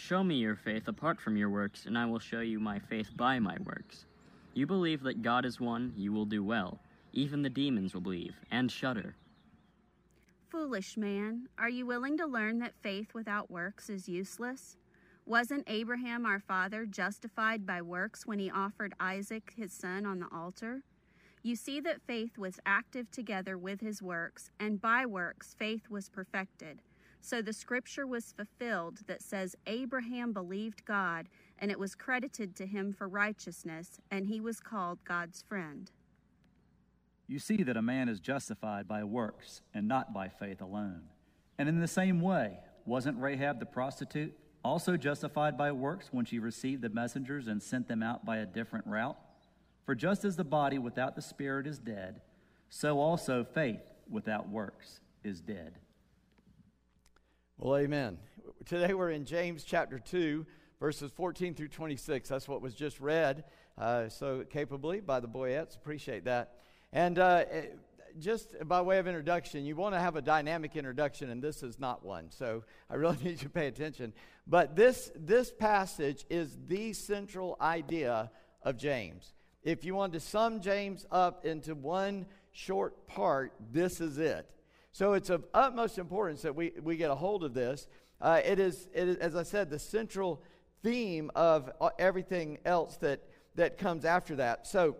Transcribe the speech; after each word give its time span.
Show 0.00 0.24
me 0.24 0.36
your 0.36 0.56
faith 0.56 0.88
apart 0.88 1.20
from 1.20 1.36
your 1.36 1.50
works, 1.50 1.84
and 1.84 1.96
I 1.96 2.06
will 2.06 2.18
show 2.18 2.40
you 2.40 2.58
my 2.58 2.78
faith 2.78 3.10
by 3.16 3.38
my 3.38 3.56
works. 3.64 4.06
You 4.54 4.66
believe 4.66 5.02
that 5.02 5.22
God 5.22 5.44
is 5.44 5.60
one, 5.60 5.92
you 5.94 6.10
will 6.10 6.24
do 6.24 6.42
well. 6.42 6.80
Even 7.12 7.42
the 7.42 7.50
demons 7.50 7.92
will 7.92 8.00
believe 8.00 8.34
and 8.50 8.72
shudder. 8.72 9.14
Foolish 10.48 10.96
man, 10.96 11.48
are 11.58 11.68
you 11.68 11.84
willing 11.84 12.16
to 12.16 12.26
learn 12.26 12.58
that 12.60 12.80
faith 12.80 13.12
without 13.14 13.50
works 13.50 13.90
is 13.90 14.08
useless? 14.08 14.78
Wasn't 15.26 15.64
Abraham 15.68 16.24
our 16.24 16.40
father 16.40 16.86
justified 16.86 17.66
by 17.66 17.82
works 17.82 18.26
when 18.26 18.38
he 18.38 18.50
offered 18.50 18.94
Isaac 18.98 19.52
his 19.54 19.70
son 19.70 20.06
on 20.06 20.18
the 20.18 20.28
altar? 20.32 20.82
You 21.42 21.54
see 21.54 21.78
that 21.80 22.02
faith 22.06 22.38
was 22.38 22.58
active 22.64 23.10
together 23.10 23.58
with 23.58 23.80
his 23.82 24.02
works, 24.02 24.50
and 24.58 24.80
by 24.80 25.04
works 25.04 25.54
faith 25.56 25.90
was 25.90 26.08
perfected. 26.08 26.80
So 27.20 27.42
the 27.42 27.52
scripture 27.52 28.06
was 28.06 28.32
fulfilled 28.32 29.00
that 29.06 29.22
says, 29.22 29.54
Abraham 29.66 30.32
believed 30.32 30.84
God, 30.84 31.28
and 31.58 31.70
it 31.70 31.78
was 31.78 31.94
credited 31.94 32.56
to 32.56 32.66
him 32.66 32.92
for 32.92 33.08
righteousness, 33.08 34.00
and 34.10 34.26
he 34.26 34.40
was 34.40 34.60
called 34.60 35.04
God's 35.04 35.42
friend. 35.42 35.90
You 37.26 37.38
see 37.38 37.62
that 37.62 37.76
a 37.76 37.82
man 37.82 38.08
is 38.08 38.18
justified 38.18 38.88
by 38.88 39.04
works 39.04 39.60
and 39.72 39.86
not 39.86 40.12
by 40.12 40.28
faith 40.28 40.60
alone. 40.60 41.02
And 41.58 41.68
in 41.68 41.78
the 41.78 41.86
same 41.86 42.20
way, 42.20 42.58
wasn't 42.86 43.20
Rahab 43.20 43.60
the 43.60 43.66
prostitute 43.66 44.34
also 44.64 44.96
justified 44.96 45.56
by 45.56 45.72
works 45.72 46.08
when 46.10 46.24
she 46.24 46.38
received 46.38 46.82
the 46.82 46.88
messengers 46.88 47.46
and 47.46 47.62
sent 47.62 47.86
them 47.86 48.02
out 48.02 48.24
by 48.24 48.38
a 48.38 48.46
different 48.46 48.86
route? 48.86 49.18
For 49.84 49.94
just 49.94 50.24
as 50.24 50.36
the 50.36 50.44
body 50.44 50.78
without 50.78 51.14
the 51.14 51.22
spirit 51.22 51.66
is 51.66 51.78
dead, 51.78 52.22
so 52.68 52.98
also 52.98 53.44
faith 53.44 53.92
without 54.08 54.48
works 54.48 55.00
is 55.22 55.40
dead. 55.40 55.78
Well, 57.62 57.76
amen. 57.76 58.16
Today 58.64 58.94
we're 58.94 59.10
in 59.10 59.26
James 59.26 59.64
chapter 59.64 59.98
2, 59.98 60.46
verses 60.80 61.10
14 61.14 61.52
through 61.52 61.68
26. 61.68 62.26
That's 62.26 62.48
what 62.48 62.62
was 62.62 62.74
just 62.74 63.00
read 63.00 63.44
uh, 63.76 64.08
so 64.08 64.46
capably 64.48 65.00
by 65.00 65.20
the 65.20 65.28
Boyettes. 65.28 65.76
Appreciate 65.76 66.24
that. 66.24 66.54
And 66.90 67.18
uh, 67.18 67.44
eh, 67.50 67.64
just 68.18 68.54
by 68.66 68.80
way 68.80 68.98
of 68.98 69.06
introduction, 69.06 69.66
you 69.66 69.76
want 69.76 69.94
to 69.94 70.00
have 70.00 70.16
a 70.16 70.22
dynamic 70.22 70.74
introduction, 70.74 71.28
and 71.28 71.42
this 71.42 71.62
is 71.62 71.78
not 71.78 72.02
one. 72.02 72.30
So 72.30 72.64
I 72.88 72.94
really 72.94 73.16
need 73.22 73.32
you 73.32 73.36
to 73.36 73.50
pay 73.50 73.66
attention. 73.66 74.14
But 74.46 74.74
this, 74.74 75.12
this 75.14 75.52
passage 75.52 76.24
is 76.30 76.56
the 76.66 76.94
central 76.94 77.58
idea 77.60 78.30
of 78.62 78.78
James. 78.78 79.34
If 79.62 79.84
you 79.84 79.94
want 79.94 80.14
to 80.14 80.20
sum 80.20 80.62
James 80.62 81.04
up 81.10 81.44
into 81.44 81.74
one 81.74 82.24
short 82.52 83.06
part, 83.06 83.52
this 83.70 84.00
is 84.00 84.16
it. 84.16 84.48
So 84.92 85.12
it's 85.12 85.30
of 85.30 85.44
utmost 85.54 85.98
importance 85.98 86.42
that 86.42 86.54
we, 86.54 86.72
we 86.82 86.96
get 86.96 87.10
a 87.10 87.14
hold 87.14 87.44
of 87.44 87.54
this. 87.54 87.86
Uh, 88.20 88.40
it, 88.44 88.58
is, 88.58 88.88
it 88.92 89.08
is, 89.08 89.16
as 89.16 89.36
I 89.36 89.44
said, 89.44 89.70
the 89.70 89.78
central 89.78 90.42
theme 90.82 91.30
of 91.34 91.70
uh, 91.80 91.90
everything 91.98 92.58
else 92.64 92.96
that, 92.98 93.22
that 93.54 93.78
comes 93.78 94.04
after 94.04 94.36
that. 94.36 94.66
So 94.66 94.96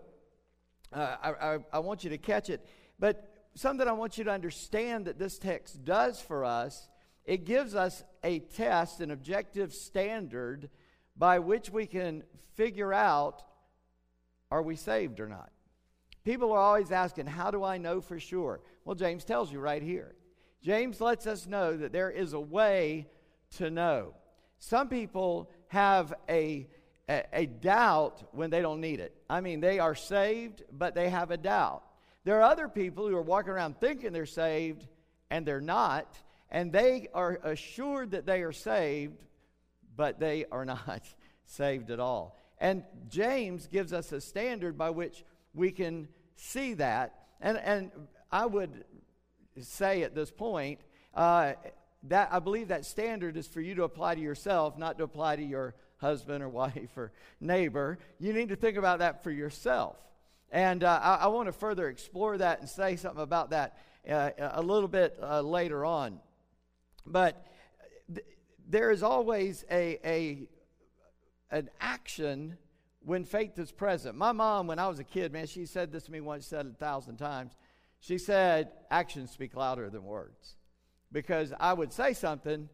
uh, 0.92 1.16
I, 1.22 1.30
I, 1.30 1.58
I 1.72 1.78
want 1.80 2.04
you 2.04 2.10
to 2.10 2.18
catch 2.18 2.50
it. 2.50 2.66
But 2.98 3.48
something 3.54 3.86
I 3.86 3.92
want 3.92 4.18
you 4.18 4.24
to 4.24 4.30
understand 4.30 5.06
that 5.06 5.18
this 5.18 5.38
text 5.38 5.84
does 5.84 6.20
for 6.20 6.44
us, 6.44 6.88
it 7.24 7.44
gives 7.44 7.74
us 7.74 8.02
a 8.22 8.40
test, 8.40 9.00
an 9.00 9.10
objective 9.10 9.72
standard 9.72 10.70
by 11.16 11.38
which 11.38 11.70
we 11.70 11.86
can 11.86 12.22
figure 12.54 12.92
out 12.92 13.42
are 14.50 14.62
we 14.62 14.76
saved 14.76 15.20
or 15.20 15.28
not. 15.28 15.50
People 16.24 16.52
are 16.52 16.58
always 16.58 16.92
asking, 16.92 17.26
How 17.26 17.50
do 17.50 17.64
I 17.64 17.78
know 17.78 18.00
for 18.00 18.18
sure? 18.18 18.60
Well, 18.84 18.96
James 18.96 19.24
tells 19.24 19.52
you 19.52 19.60
right 19.60 19.82
here. 19.82 20.14
James 20.62 21.00
lets 21.00 21.26
us 21.26 21.46
know 21.46 21.76
that 21.76 21.92
there 21.92 22.10
is 22.10 22.32
a 22.32 22.40
way 22.40 23.06
to 23.56 23.70
know. 23.70 24.14
Some 24.58 24.88
people 24.88 25.50
have 25.68 26.12
a, 26.28 26.68
a, 27.08 27.24
a, 27.32 27.46
doubt 27.46 28.22
when 28.32 28.50
they 28.50 28.60
don't 28.60 28.80
need 28.80 29.00
it. 29.00 29.14
I 29.28 29.40
mean, 29.40 29.60
they 29.60 29.78
are 29.78 29.94
saved, 29.94 30.62
but 30.70 30.94
they 30.94 31.08
have 31.08 31.30
a 31.30 31.36
doubt. 31.36 31.82
There 32.24 32.38
are 32.38 32.42
other 32.42 32.68
people 32.68 33.08
who 33.08 33.16
are 33.16 33.22
walking 33.22 33.52
around 33.52 33.80
thinking 33.80 34.12
they're 34.12 34.26
saved 34.26 34.86
and 35.30 35.46
they're 35.46 35.60
not, 35.60 36.18
and 36.50 36.72
they 36.72 37.08
are 37.14 37.40
assured 37.42 38.10
that 38.10 38.26
they 38.26 38.42
are 38.42 38.52
saved, 38.52 39.24
but 39.96 40.20
they 40.20 40.44
are 40.52 40.64
not 40.66 41.02
saved 41.46 41.90
at 41.90 42.00
all. 42.00 42.36
And 42.58 42.84
James 43.08 43.66
gives 43.66 43.92
us 43.92 44.12
a 44.12 44.20
standard 44.20 44.76
by 44.76 44.90
which 44.90 45.24
we 45.54 45.70
can 45.70 46.08
see 46.36 46.74
that. 46.74 47.14
And, 47.40 47.56
and 47.58 47.90
I 48.32 48.46
would 48.46 48.84
say 49.60 50.02
at 50.02 50.14
this 50.14 50.30
point 50.30 50.80
uh, 51.14 51.54
that 52.04 52.28
I 52.32 52.38
believe 52.38 52.68
that 52.68 52.84
standard 52.86 53.36
is 53.36 53.46
for 53.46 53.60
you 53.60 53.74
to 53.76 53.82
apply 53.84 54.14
to 54.14 54.20
yourself, 54.20 54.78
not 54.78 54.98
to 54.98 55.04
apply 55.04 55.36
to 55.36 55.42
your 55.42 55.74
husband 55.98 56.42
or 56.42 56.48
wife 56.62 56.96
or 56.96 57.12
neighbor. 57.40 57.98
You 58.18 58.32
need 58.32 58.48
to 58.50 58.56
think 58.56 58.76
about 58.76 59.00
that 59.00 59.22
for 59.22 59.30
yourself. 59.30 59.96
And 60.50 60.82
uh, 60.82 61.00
I, 61.02 61.14
I 61.14 61.26
want 61.28 61.46
to 61.46 61.52
further 61.52 61.88
explore 61.88 62.38
that 62.38 62.60
and 62.60 62.68
say 62.68 62.96
something 62.96 63.22
about 63.22 63.50
that 63.50 63.78
uh, 64.08 64.30
a 64.38 64.62
little 64.62 64.88
bit 64.88 65.16
uh, 65.22 65.40
later 65.42 65.84
on. 65.84 66.18
But 67.06 67.46
th- 68.12 68.26
there 68.68 68.90
is 68.90 69.02
always 69.02 69.64
a, 69.70 69.98
a 70.04 70.48
an 71.50 71.68
action 71.80 72.56
when 73.04 73.24
faith 73.24 73.58
is 73.58 73.72
present. 73.72 74.16
My 74.16 74.32
mom, 74.32 74.66
when 74.66 74.78
I 74.78 74.88
was 74.88 74.98
a 74.98 75.04
kid, 75.04 75.32
man, 75.32 75.46
she 75.46 75.66
said 75.66 75.90
this 75.90 76.04
to 76.04 76.12
me 76.12 76.20
once, 76.20 76.46
said 76.46 76.66
it 76.66 76.72
a 76.72 76.74
thousand 76.74 77.16
times. 77.16 77.56
She 78.00 78.18
said, 78.18 78.72
Actions 78.90 79.30
speak 79.30 79.54
louder 79.54 79.88
than 79.90 80.04
words. 80.04 80.56
Because 81.12 81.52
I 81.58 81.72
would 81.72 81.92
say 81.92 82.12
something, 82.12 82.68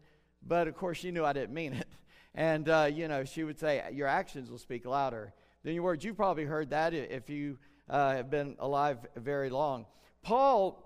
but 0.45 0.67
of 0.67 0.75
course 0.75 0.97
she 0.97 1.11
knew 1.11 1.25
I 1.25 1.33
didn't 1.33 1.53
mean 1.53 1.73
it. 1.73 1.87
And, 2.35 2.69
uh, 2.69 2.87
you 2.93 3.07
know, 3.07 3.23
she 3.23 3.43
would 3.43 3.57
say, 3.57 3.83
Your 3.91 4.07
actions 4.07 4.51
will 4.51 4.59
speak 4.59 4.85
louder 4.85 5.33
than 5.63 5.73
your 5.73 5.81
words. 5.81 6.05
You've 6.05 6.17
probably 6.17 6.43
heard 6.43 6.69
that 6.69 6.93
if 6.93 7.31
you 7.31 7.57
uh, 7.89 8.11
have 8.11 8.29
been 8.29 8.55
alive 8.59 8.99
very 9.15 9.49
long. 9.49 9.87
Paul 10.21 10.83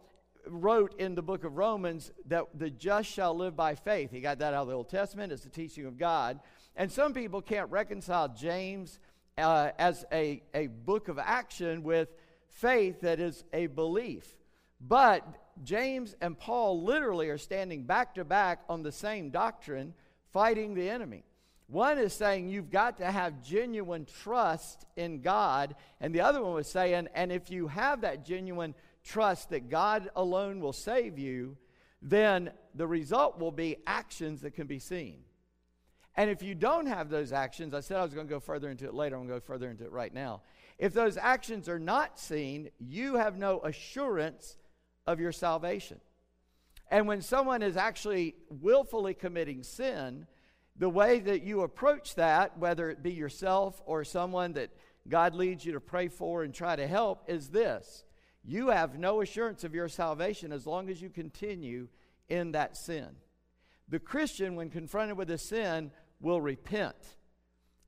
wrote 0.47 0.97
in 1.00 1.13
the 1.13 1.22
book 1.22 1.44
of 1.44 1.58
Romans 1.58 2.12
that 2.28 2.46
the 2.58 2.69
just 2.69 3.09
shall 3.09 3.35
live 3.35 3.56
by 3.56 3.75
faith. 3.75 4.12
He 4.12 4.22
got 4.22 4.40
that 4.40 4.53
out 4.53 4.63
of 4.63 4.68
the 4.69 4.73
Old 4.73 4.90
Testament. 4.90 5.34
It's 5.34 5.44
the 5.44 5.50
teaching 5.50 5.85
of 5.85 5.97
God. 5.97 6.40
And 6.75 6.91
some 6.91 7.13
people 7.13 7.41
can't 7.41 7.69
reconcile 7.69 8.29
James 8.29 9.00
uh, 9.38 9.72
as 9.78 10.06
a, 10.12 10.41
a 10.53 10.68
book 10.68 11.08
of 11.09 11.19
action 11.19 11.84
with 11.84 12.09
faith 12.51 13.01
that 13.01 13.19
is 13.19 13.44
a 13.53 13.67
belief. 13.67 14.35
But 14.79 15.28
James 15.63 16.16
and 16.22 16.38
Paul 16.38 16.84
literally 16.84 17.29
are 17.29 17.38
standing 17.38 17.84
back 17.84 18.16
to 18.16 18.25
back 18.25 18.62
on 18.69 18.84
the 18.84 18.91
same 18.91 19.29
doctrine, 19.29 19.94
fighting 20.31 20.73
the 20.73 20.90
enemy. 20.90 21.23
One 21.67 21.97
is 21.97 22.13
saying 22.13 22.50
you've 22.50 22.69
got 22.69 22.97
to 22.97 23.09
have 23.09 23.41
genuine 23.41 24.06
trust 24.23 24.85
in 24.97 25.22
God, 25.22 25.75
and 26.01 26.13
the 26.13 26.22
other 26.22 26.41
one 26.41 26.53
was 26.53 26.67
saying, 26.67 27.07
and 27.16 27.31
if 27.31 27.50
you 27.50 27.67
have 27.67 28.01
that 28.01 28.25
genuine 28.25 28.75
trust 29.03 29.51
that 29.51 29.69
God 29.69 30.09
alone 30.16 30.59
will 30.59 30.73
save 30.73 31.17
you, 31.17 31.57
then 32.01 32.51
the 32.75 32.88
result 32.88 33.40
will 33.40 33.51
be 33.51 33.78
actions 33.88 34.41
that 34.41 34.51
can 34.51 34.67
be 34.67 34.79
seen. 34.79 35.19
And 36.17 36.29
if 36.29 36.44
you 36.44 36.56
don't 36.56 36.87
have 36.87 37.09
those 37.09 37.31
actions, 37.31 37.73
I 37.73 37.79
said 37.79 37.97
I 37.97 38.03
was 38.03 38.14
going 38.14 38.28
to 38.28 38.34
go 38.34 38.40
further 38.40 38.70
into 38.70 38.85
it 38.85 38.93
later, 38.93 39.16
I'm 39.16 39.28
going 39.28 39.40
to 39.40 39.41
go 39.41 39.46
further 39.46 39.70
into 39.70 39.85
it 39.85 39.91
right 39.91 40.14
now. 40.14 40.41
If 40.81 40.93
those 40.93 41.16
actions 41.16 41.69
are 41.69 41.78
not 41.78 42.19
seen, 42.19 42.72
you 42.79 43.17
have 43.17 43.37
no 43.37 43.61
assurance 43.61 44.57
of 45.05 45.19
your 45.19 45.31
salvation. 45.31 46.01
And 46.89 47.07
when 47.07 47.22
someone 47.22 47.61
is 47.61 47.78
actually 47.78 48.33
willfully 48.49 49.13
committing 49.13 49.61
sin, 49.61 50.25
the 50.75 50.89
way 50.89 51.19
that 51.19 51.43
you 51.43 51.61
approach 51.61 52.16
that, 52.16 52.57
whether 52.57 52.89
it 52.89 53.03
be 53.03 53.13
yourself 53.13 53.79
or 53.85 54.03
someone 54.03 54.53
that 54.53 54.72
God 55.07 55.35
leads 55.35 55.63
you 55.63 55.73
to 55.73 55.79
pray 55.79 56.07
for 56.07 56.41
and 56.41 56.51
try 56.51 56.75
to 56.75 56.87
help, 56.87 57.25
is 57.29 57.49
this 57.49 58.03
you 58.43 58.69
have 58.69 58.97
no 58.97 59.22
assurance 59.22 59.63
of 59.63 59.75
your 59.75 59.87
salvation 59.87 60.51
as 60.51 60.66
long 60.66 60.89
as 60.89 60.99
you 60.99 61.11
continue 61.11 61.89
in 62.27 62.53
that 62.53 62.75
sin. 62.75 63.09
The 63.87 63.99
Christian, 63.99 64.55
when 64.55 64.72
confronted 64.72 65.16
with 65.16 65.29
a 65.29 65.37
sin, 65.37 65.91
will 66.19 66.41
repent, 66.41 66.95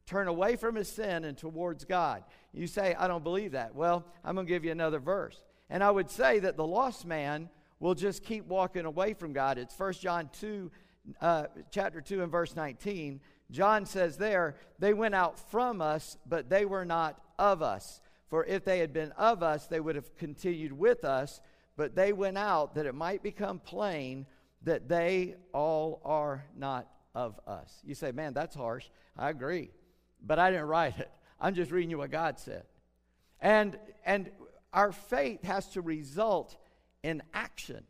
turn 0.06 0.28
away 0.28 0.58
from 0.58 0.76
his 0.76 0.90
sin 0.90 1.24
and 1.24 1.36
towards 1.36 1.86
God. 1.86 2.24
You 2.54 2.68
say, 2.68 2.96
I 2.98 3.08
don't 3.08 3.24
believe 3.24 3.54
that. 3.54 3.74
Well, 3.76 4.06
I'm 4.24 4.36
going 4.36 4.46
to 4.48 4.54
give 4.54 4.64
you 4.64 4.72
another 4.72 5.00
verse. 5.00 5.42
And 5.70 5.84
I 5.84 5.90
would 5.90 6.10
say 6.10 6.40
that 6.40 6.56
the 6.56 6.66
lost 6.66 7.06
man 7.06 7.50
will 7.80 7.96
just 7.96 8.24
keep 8.24 8.46
walking 8.46 8.86
away 8.86 9.14
from 9.14 9.34
God. 9.34 9.58
It's 9.58 9.78
1 9.78 9.94
John 9.94 10.30
2 10.40 10.72
uh, 11.22 11.46
chapter 11.72 12.02
2 12.02 12.24
and 12.24 12.32
verse 12.32 12.56
19, 12.56 13.20
John 13.52 13.86
says 13.86 14.18
there, 14.18 14.56
they 14.80 14.94
went 14.94 15.16
out 15.16 15.40
from 15.52 15.82
us, 15.82 16.18
but 16.26 16.50
they 16.50 16.66
were 16.66 16.86
not 16.86 17.20
of 17.38 17.62
us. 17.62 18.02
For 18.28 18.46
if 18.46 18.64
they 18.64 18.80
had 18.80 18.94
been 18.94 19.12
of 19.12 19.44
us, 19.44 19.68
they 19.68 19.80
would 19.80 19.96
have 19.96 20.16
continued 20.18 20.74
with 20.74 21.04
us, 21.04 21.42
but 21.76 21.96
they 21.96 22.14
went 22.14 22.38
out 22.38 22.76
that 22.76 22.86
it 22.86 22.96
might 22.96 23.22
become 23.22 23.60
plain 23.60 24.26
that 24.64 24.88
they 24.88 25.36
all 25.54 26.02
are 26.06 26.46
not 26.58 26.88
of 27.14 27.40
us. 27.46 27.82
You 27.84 27.96
say, 27.96 28.12
man, 28.12 28.34
that's 28.34 28.56
harsh. 28.56 28.86
I 29.18 29.30
agree. 29.30 29.72
But 30.26 30.40
I 30.40 30.50
didn't 30.50 30.68
write 30.68 30.98
it. 31.00 31.12
I'm 31.44 31.54
just 31.54 31.72
reading 31.72 31.90
you 31.90 31.98
what 31.98 32.10
God 32.10 32.40
said. 32.40 32.64
And, 33.42 33.78
and 34.06 34.32
our 34.72 34.94
faith 34.94 35.44
has 35.44 35.68
to 35.72 35.82
result 35.82 36.56
in 37.04 37.22
action. 37.34 37.84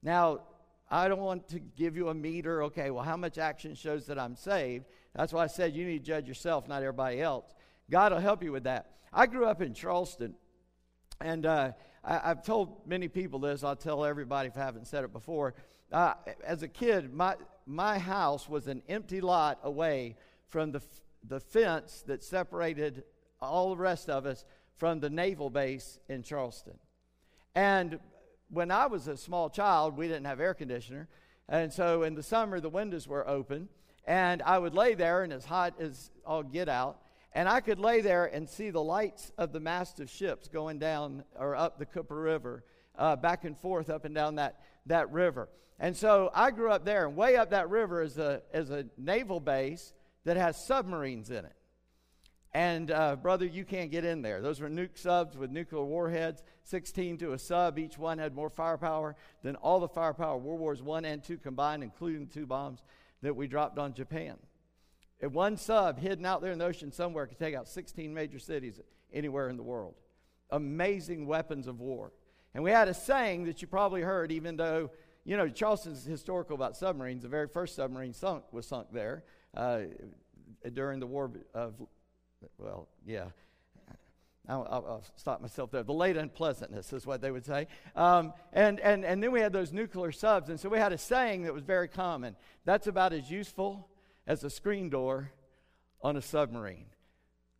Now, 0.00 0.42
I 0.88 1.08
don't 1.08 1.18
want 1.18 1.48
to 1.48 1.58
give 1.58 1.96
you 1.96 2.08
a 2.08 2.14
meter. 2.14 2.62
Okay, 2.64 2.92
well, 2.92 3.02
how 3.02 3.16
much 3.16 3.36
action 3.36 3.74
shows 3.74 4.06
that 4.06 4.16
I'm 4.16 4.36
saved? 4.36 4.84
That's 5.16 5.32
why 5.32 5.42
I 5.42 5.48
said 5.48 5.74
you 5.74 5.84
need 5.84 6.04
to 6.04 6.04
judge 6.04 6.28
yourself, 6.28 6.68
not 6.68 6.82
everybody 6.82 7.20
else. 7.20 7.52
God 7.90 8.12
will 8.12 8.20
help 8.20 8.44
you 8.44 8.52
with 8.52 8.62
that. 8.64 8.92
I 9.12 9.26
grew 9.26 9.46
up 9.46 9.60
in 9.60 9.74
Charleston, 9.74 10.36
and 11.20 11.44
uh, 11.44 11.72
I, 12.04 12.28
have 12.28 12.44
told 12.44 12.86
many 12.86 13.08
people 13.08 13.40
this. 13.40 13.64
I'll 13.64 13.74
tell 13.74 14.04
everybody 14.04 14.48
if 14.48 14.56
I 14.56 14.60
haven't 14.60 14.86
said 14.86 15.02
it 15.02 15.12
before. 15.12 15.54
Uh, 15.90 16.14
as 16.44 16.62
a 16.62 16.68
kid, 16.68 17.12
my, 17.12 17.34
my 17.66 17.98
house 17.98 18.48
was 18.48 18.68
an 18.68 18.82
empty 18.88 19.20
lot 19.20 19.58
away 19.64 20.14
from 20.48 20.70
the, 20.70 20.80
the 21.26 21.40
fence 21.40 22.02
that 22.06 22.22
separated 22.22 23.04
all 23.40 23.70
the 23.70 23.76
rest 23.76 24.08
of 24.08 24.26
us 24.26 24.44
from 24.76 25.00
the 25.00 25.10
naval 25.10 25.50
base 25.50 25.98
in 26.08 26.22
Charleston. 26.22 26.78
And 27.54 27.98
when 28.48 28.70
I 28.70 28.86
was 28.86 29.08
a 29.08 29.16
small 29.16 29.50
child, 29.50 29.96
we 29.96 30.08
didn't 30.08 30.26
have 30.26 30.40
air 30.40 30.54
conditioner. 30.54 31.08
And 31.48 31.72
so 31.72 32.02
in 32.02 32.14
the 32.14 32.22
summer, 32.22 32.60
the 32.60 32.68
windows 32.68 33.06
were 33.06 33.28
open. 33.28 33.68
And 34.06 34.42
I 34.42 34.58
would 34.58 34.74
lay 34.74 34.94
there, 34.94 35.22
and 35.22 35.32
as 35.32 35.44
hot 35.44 35.74
as 35.78 36.10
I'll 36.26 36.42
get 36.42 36.68
out, 36.68 37.02
and 37.32 37.48
I 37.48 37.60
could 37.60 37.78
lay 37.78 38.00
there 38.00 38.26
and 38.26 38.48
see 38.48 38.70
the 38.70 38.82
lights 38.82 39.30
of 39.38 39.52
the 39.52 39.60
mast 39.60 40.00
of 40.00 40.10
ships 40.10 40.48
going 40.48 40.78
down 40.78 41.22
or 41.38 41.54
up 41.54 41.78
the 41.78 41.86
Cooper 41.86 42.20
River, 42.20 42.64
uh, 42.98 43.14
back 43.16 43.44
and 43.44 43.56
forth 43.56 43.88
up 43.88 44.04
and 44.04 44.14
down 44.14 44.36
that, 44.36 44.60
that 44.86 45.12
river. 45.12 45.48
And 45.78 45.96
so 45.96 46.30
I 46.34 46.50
grew 46.50 46.70
up 46.70 46.84
there, 46.84 47.06
and 47.06 47.16
way 47.16 47.36
up 47.36 47.50
that 47.50 47.70
river 47.70 48.02
is 48.02 48.18
a, 48.18 48.42
is 48.52 48.70
a 48.70 48.86
naval 48.98 49.38
base 49.38 49.92
that 50.24 50.36
has 50.36 50.62
submarines 50.62 51.30
in 51.30 51.44
it. 51.44 51.56
And 52.52 52.90
uh, 52.90 53.14
brother, 53.16 53.46
you 53.46 53.64
can't 53.64 53.92
get 53.92 54.04
in 54.04 54.22
there. 54.22 54.40
Those 54.40 54.60
were 54.60 54.68
nuke 54.68 54.98
subs 54.98 55.36
with 55.36 55.50
nuclear 55.52 55.84
warheads, 55.84 56.42
16 56.64 57.18
to 57.18 57.32
a 57.32 57.38
sub. 57.38 57.78
Each 57.78 57.96
one 57.96 58.18
had 58.18 58.34
more 58.34 58.50
firepower 58.50 59.14
than 59.42 59.54
all 59.56 59.78
the 59.78 59.88
firepower 59.88 60.36
World 60.36 60.58
Wars 60.58 60.82
One 60.82 61.04
and 61.04 61.22
Two 61.22 61.38
combined, 61.38 61.84
including 61.84 62.26
two 62.26 62.46
bombs 62.46 62.82
that 63.22 63.36
we 63.36 63.46
dropped 63.46 63.78
on 63.78 63.94
Japan. 63.94 64.36
And 65.20 65.32
one 65.32 65.56
sub 65.56 66.00
hidden 66.00 66.26
out 66.26 66.42
there 66.42 66.50
in 66.50 66.58
the 66.58 66.64
ocean 66.64 66.90
somewhere 66.90 67.26
could 67.26 67.38
take 67.38 67.54
out 67.54 67.68
16 67.68 68.12
major 68.12 68.38
cities 68.38 68.80
anywhere 69.12 69.48
in 69.48 69.56
the 69.56 69.62
world. 69.62 69.94
Amazing 70.50 71.26
weapons 71.26 71.68
of 71.68 71.78
war. 71.78 72.12
And 72.54 72.64
we 72.64 72.72
had 72.72 72.88
a 72.88 72.94
saying 72.94 73.44
that 73.44 73.62
you 73.62 73.68
probably 73.68 74.02
heard, 74.02 74.32
even 74.32 74.56
though, 74.56 74.90
you 75.24 75.36
know, 75.36 75.48
Charleston's 75.48 76.04
historical 76.04 76.56
about 76.56 76.76
submarines. 76.76 77.22
The 77.22 77.28
very 77.28 77.46
first 77.46 77.76
submarine 77.76 78.14
sunk 78.14 78.44
was 78.50 78.66
sunk 78.66 78.88
there 78.92 79.22
uh, 79.56 79.80
during 80.72 81.00
the 81.00 81.06
War 81.06 81.30
of, 81.54 81.74
well, 82.58 82.88
yeah. 83.06 83.26
I'll, 84.48 84.66
I'll, 84.68 85.04
stop 85.16 85.40
myself 85.40 85.70
there. 85.70 85.82
The 85.82 85.92
late 85.92 86.16
unpleasantness 86.16 86.92
is 86.92 87.06
what 87.06 87.20
they 87.20 87.30
would 87.30 87.44
say. 87.44 87.68
Um, 87.94 88.32
and, 88.52 88.80
and, 88.80 89.04
and 89.04 89.22
then 89.22 89.30
we 89.30 89.40
had 89.40 89.52
those 89.52 89.72
nuclear 89.72 90.10
subs. 90.10 90.48
And 90.48 90.58
so 90.58 90.68
we 90.68 90.78
had 90.78 90.92
a 90.92 90.98
saying 90.98 91.42
that 91.42 91.54
was 91.54 91.62
very 91.62 91.86
common. 91.86 92.34
That's 92.64 92.86
about 92.86 93.12
as 93.12 93.30
useful 93.30 93.88
as 94.26 94.42
a 94.42 94.50
screen 94.50 94.90
door 94.90 95.30
on 96.02 96.16
a 96.16 96.22
submarine. 96.22 96.86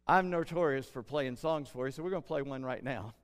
I'm 0.06 0.30
notorious 0.30 0.86
for 0.86 1.02
playing 1.02 1.36
songs 1.36 1.68
for 1.68 1.86
you, 1.86 1.92
so 1.92 2.02
we're 2.02 2.10
going 2.10 2.22
to 2.22 2.26
play 2.26 2.42
one 2.42 2.64
right 2.64 2.82
now. 2.82 3.14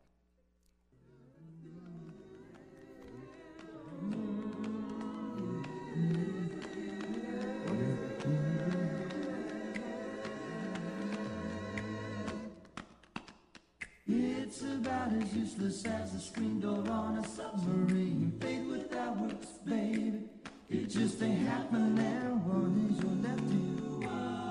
It's 14.57 14.65
about 14.65 15.13
as 15.13 15.35
useless 15.35 15.85
as 15.85 16.15
a 16.15 16.19
screen 16.19 16.61
door 16.61 16.83
on 16.89 17.19
a 17.19 17.29
submarine. 17.29 18.33
Faith 18.41 18.67
without 18.67 19.19
works, 19.19 19.49
baby. 19.67 20.31
It 20.71 20.89
just 20.89 21.23
ain't 21.23 21.47
happening. 21.47 22.43
One 22.43 22.89
is 22.89 23.03
your 23.03 23.17
lefty, 23.21 23.61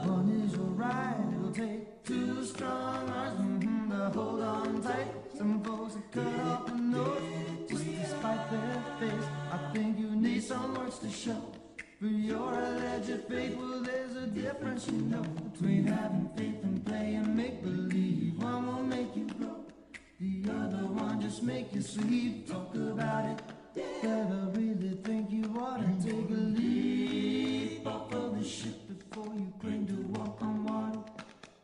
one 0.07 0.30
is 0.46 0.56
your 0.56 0.74
right. 0.78 1.25
It'll 1.34 1.52
take 1.52 2.04
two 2.04 2.46
strong 2.46 3.10
arms 3.10 3.40
mm-hmm, 3.40 3.90
to 3.90 4.10
hold 4.12 4.42
on 4.44 4.84
tight. 4.84 5.07
Some 5.40 5.63
folks 5.63 5.96
are 5.96 6.04
cut 6.12 6.40
off 6.42 6.68
the 6.68 6.75
nose 6.75 7.68
just 7.68 7.86
to 7.86 8.06
spite 8.06 8.52
their 8.52 8.84
face. 9.00 9.28
I 9.52 9.57
think 9.74 9.98
you 9.98 10.16
need 10.16 10.44
some 10.44 10.75
words 10.75 11.00
to 11.00 11.10
show. 11.10 11.52
For 12.00 12.06
your 12.06 12.54
alleged 12.54 13.24
faith, 13.28 13.57
well, 13.57 13.81
there's 13.81 14.16
a 14.18 14.28
difference, 14.28 14.86
you 14.86 15.02
know, 15.02 15.24
between 15.24 15.88
having 15.88 16.30
faith 16.38 16.62
and 16.62 16.86
playing 16.86 17.36
make 17.36 17.63
believe. 17.63 18.15
One 20.95 21.19
just 21.21 21.44
make 21.44 21.74
you 21.74 21.81
sleep. 21.81 22.50
Talk 22.50 22.74
about 22.74 23.25
it. 23.25 23.42
Better 24.01 24.50
really 24.53 24.97
think 25.03 25.30
you 25.30 25.44
ought 25.59 25.81
to 25.81 26.09
take 26.09 26.30
a 26.30 26.42
leap 26.57 27.86
off 27.86 28.13
of 28.13 28.39
the 28.39 28.47
ship 28.47 28.77
before 28.88 29.33
you 29.36 29.51
claim 29.59 29.86
to 29.88 29.94
walk 30.18 30.38
on 30.42 30.63
water. 30.63 31.00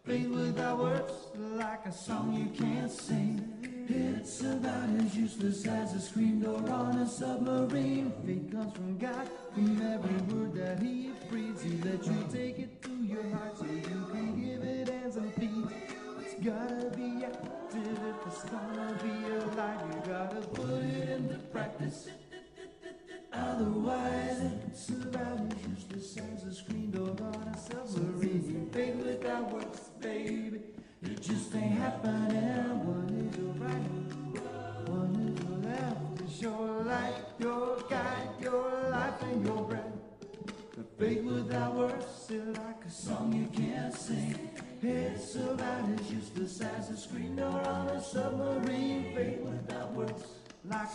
Faith 0.05 0.27
without 0.27 0.79
words, 0.79 1.13
like 1.35 1.85
a 1.85 1.93
song 1.93 2.33
you 2.33 2.47
can't 2.65 2.91
sing. 2.91 3.85
It's 3.87 4.41
about 4.41 4.89
as 4.99 5.15
useless 5.15 5.65
as 5.65 5.93
a 5.93 6.01
screen 6.01 6.41
door 6.41 6.69
on 6.69 6.97
a 6.97 7.07
submarine. 7.07 8.11
Faith 8.25 8.51
comes 8.51 8.73
from 8.73 8.97
God, 8.97 9.29
from 9.53 9.81
every 9.93 10.35
word 10.35 10.53
that 10.55 10.81
He 10.81 11.11
breathes. 11.29 11.63
He 11.63 11.77
lets 11.77 12.05
you 12.05 12.25
take 12.33 12.59
it 12.59 12.81
to 12.83 12.91
your 13.03 13.23
heart 13.29 13.57
so 13.57 13.65
you 13.65 14.07
can 14.11 14.41
give 14.41 14.63
it 14.63 14.89
hands 14.89 15.15
and 15.15 15.33
feet. 15.35 15.50
Gotta 16.43 16.89
be 16.97 17.23
active 17.23 17.99
if 18.09 18.25
it's 18.25 18.43
gonna 18.45 18.97
be 19.03 19.27
alive. 19.31 19.79
You 19.93 20.11
gotta 20.11 20.41
put 20.47 20.83
it 20.83 21.09
into 21.09 21.37
practice. 21.51 22.07
Otherwise, 23.31 24.41
it's 24.65 24.89
about 24.89 25.39
as 25.39 25.67
useless 25.67 26.17
as 26.17 26.45
a 26.45 26.53
screen 26.55 26.89
door 26.89 27.09
on 27.09 27.47
a 27.47 27.57
submarine. 27.57 28.69
Faith 28.71 28.95
without 28.95 29.53
works, 29.53 29.91
baby. 29.99 30.61
It 31.03 31.21
just 31.21 31.53
ain't 31.53 31.77
happening. 31.77 33.10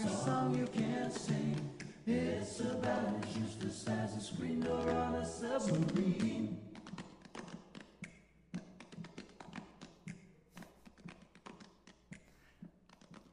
Like 0.00 0.10
a 0.10 0.16
song 0.16 0.54
you 0.56 0.66
can't 0.66 1.12
sing. 1.12 1.70
It's 2.06 2.60
about 2.60 3.24
as 3.24 3.36
useless 3.36 3.86
as 3.88 4.16
a 4.16 4.20
screen 4.20 4.60
door 4.60 4.90
on 4.90 5.14
a 5.16 5.26
submarine. 5.26 6.58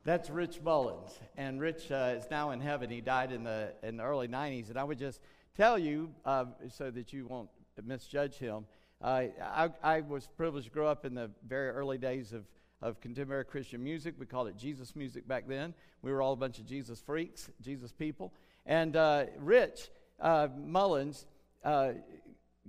That's 0.05 0.29
Rich 0.29 0.59
Mullins, 0.63 1.11
and 1.37 1.61
Rich 1.61 1.91
uh, 1.91 2.15
is 2.17 2.25
now 2.29 2.51
in 2.51 2.59
heaven. 2.59 2.89
He 2.89 2.99
died 2.99 3.31
in 3.31 3.43
the 3.43 3.73
in 3.83 3.97
the 3.97 4.03
early 4.03 4.27
'90s, 4.27 4.69
and 4.69 4.77
I 4.77 4.83
would 4.83 4.99
just 4.99 5.21
tell 5.55 5.79
you 5.79 6.11
uh, 6.25 6.45
so 6.69 6.91
that 6.91 7.13
you 7.13 7.25
won't 7.27 7.49
misjudge 7.83 8.35
him. 8.35 8.65
Uh, 9.01 9.25
I, 9.41 9.69
I, 9.83 10.01
was 10.01 10.27
privileged 10.37 10.67
to 10.67 10.73
grow 10.73 10.87
up 10.87 11.03
in 11.03 11.13
the 11.13 11.29
very 11.45 11.69
early 11.69 11.97
days 11.97 12.31
of, 12.31 12.45
of 12.83 12.99
contemporary 12.99 13.45
Christian 13.45 13.83
music. 13.83 14.15
We 14.19 14.25
called 14.25 14.49
it 14.49 14.57
Jesus 14.57 14.95
music 14.95 15.27
back 15.27 15.47
then. 15.47 15.73
We 16.01 16.11
were 16.11 16.21
all 16.21 16.33
a 16.33 16.37
bunch 16.37 16.59
of 16.59 16.65
Jesus 16.65 16.99
freaks, 16.99 17.49
Jesus 17.61 17.91
people. 17.91 18.33
And 18.65 18.95
uh, 18.95 19.25
Rich 19.39 19.89
uh, 20.19 20.49
Mullins 20.55 21.25
uh, 21.63 21.93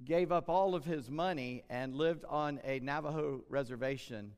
gave 0.04 0.32
up 0.32 0.48
all 0.48 0.74
of 0.74 0.84
his 0.84 1.10
money 1.10 1.64
and 1.68 1.94
lived 1.94 2.24
on 2.28 2.60
a 2.64 2.78
Navajo 2.80 3.42
reservation 3.48 4.32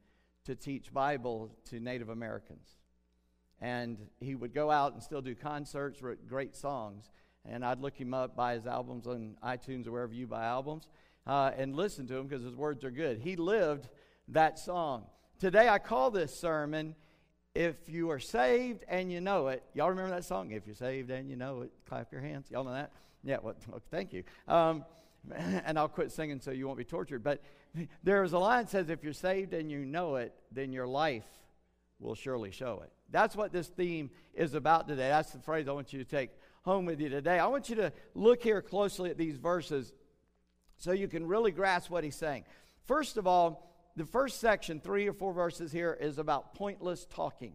to 0.46 0.54
teach 0.54 0.92
Bible 0.92 1.52
to 1.66 1.78
Native 1.78 2.08
Americans. 2.08 2.78
And 3.60 3.98
he 4.20 4.34
would 4.34 4.54
go 4.54 4.70
out 4.70 4.94
and 4.94 5.02
still 5.02 5.22
do 5.22 5.34
concerts, 5.34 6.02
wrote 6.02 6.26
great 6.26 6.56
songs. 6.56 7.10
And 7.44 7.64
I'd 7.64 7.80
look 7.80 7.96
him 7.96 8.14
up, 8.14 8.34
buy 8.34 8.54
his 8.54 8.66
albums 8.66 9.06
on 9.06 9.36
iTunes 9.44 9.86
or 9.86 9.92
wherever 9.92 10.14
you 10.14 10.26
buy 10.26 10.44
albums 10.44 10.88
uh, 11.26 11.50
and 11.56 11.74
listen 11.74 12.06
to 12.06 12.16
him 12.16 12.26
because 12.26 12.44
his 12.44 12.56
words 12.56 12.84
are 12.84 12.90
good. 12.90 13.18
He 13.18 13.36
lived 13.36 13.88
that 14.28 14.58
song. 14.58 15.04
Today 15.38 15.68
I 15.68 15.78
call 15.78 16.10
this 16.10 16.34
sermon, 16.34 16.94
If 17.54 17.90
You 17.90 18.10
Are 18.10 18.18
Saved 18.18 18.84
and 18.88 19.12
You 19.12 19.20
Know 19.20 19.48
It. 19.48 19.62
Y'all 19.74 19.90
remember 19.90 20.10
that 20.12 20.24
song? 20.24 20.50
If 20.50 20.66
You're 20.66 20.74
Saved 20.74 21.10
and 21.10 21.28
You 21.28 21.36
Know 21.36 21.60
It, 21.60 21.72
clap 21.86 22.10
your 22.10 22.22
hands. 22.22 22.50
Y'all 22.50 22.64
know 22.64 22.72
that? 22.72 22.90
Yeah, 23.22 23.36
well, 23.42 23.54
thank 23.90 24.14
you. 24.14 24.22
Um, 24.48 24.86
and 25.34 25.78
I'll 25.78 25.90
quit 25.90 26.10
singing 26.10 26.40
so 26.40 26.52
you 26.52 26.66
won't 26.66 26.78
be 26.78 26.84
tortured. 26.84 27.22
But 27.22 27.42
there's 28.02 28.32
a 28.32 28.38
line 28.38 28.64
that 28.64 28.70
says, 28.70 28.88
if 28.88 29.04
you're 29.04 29.12
saved 29.12 29.52
and 29.52 29.70
you 29.70 29.84
know 29.84 30.16
it, 30.16 30.34
then 30.52 30.72
your 30.72 30.86
life 30.86 31.26
will 32.00 32.14
surely 32.14 32.50
show 32.50 32.80
it. 32.82 32.90
That's 33.10 33.36
what 33.36 33.52
this 33.52 33.68
theme 33.68 34.08
is 34.32 34.54
about 34.54 34.88
today. 34.88 35.08
That's 35.08 35.32
the 35.32 35.40
phrase 35.40 35.68
I 35.68 35.72
want 35.72 35.92
you 35.92 35.98
to 35.98 36.10
take 36.10 36.30
home 36.62 36.86
with 36.86 36.98
you 36.98 37.10
today. 37.10 37.38
I 37.38 37.46
want 37.48 37.68
you 37.68 37.76
to 37.76 37.92
look 38.14 38.42
here 38.42 38.62
closely 38.62 39.10
at 39.10 39.18
these 39.18 39.36
verses 39.36 39.92
so 40.78 40.92
you 40.92 41.08
can 41.08 41.26
really 41.26 41.50
grasp 41.50 41.90
what 41.90 42.04
he's 42.04 42.16
saying. 42.16 42.44
First 42.86 43.18
of 43.18 43.26
all, 43.26 43.66
the 43.96 44.04
first 44.04 44.40
section, 44.40 44.80
three 44.80 45.08
or 45.08 45.12
four 45.12 45.32
verses 45.32 45.72
here, 45.72 45.96
is 45.98 46.18
about 46.18 46.54
pointless 46.54 47.06
talking. 47.06 47.54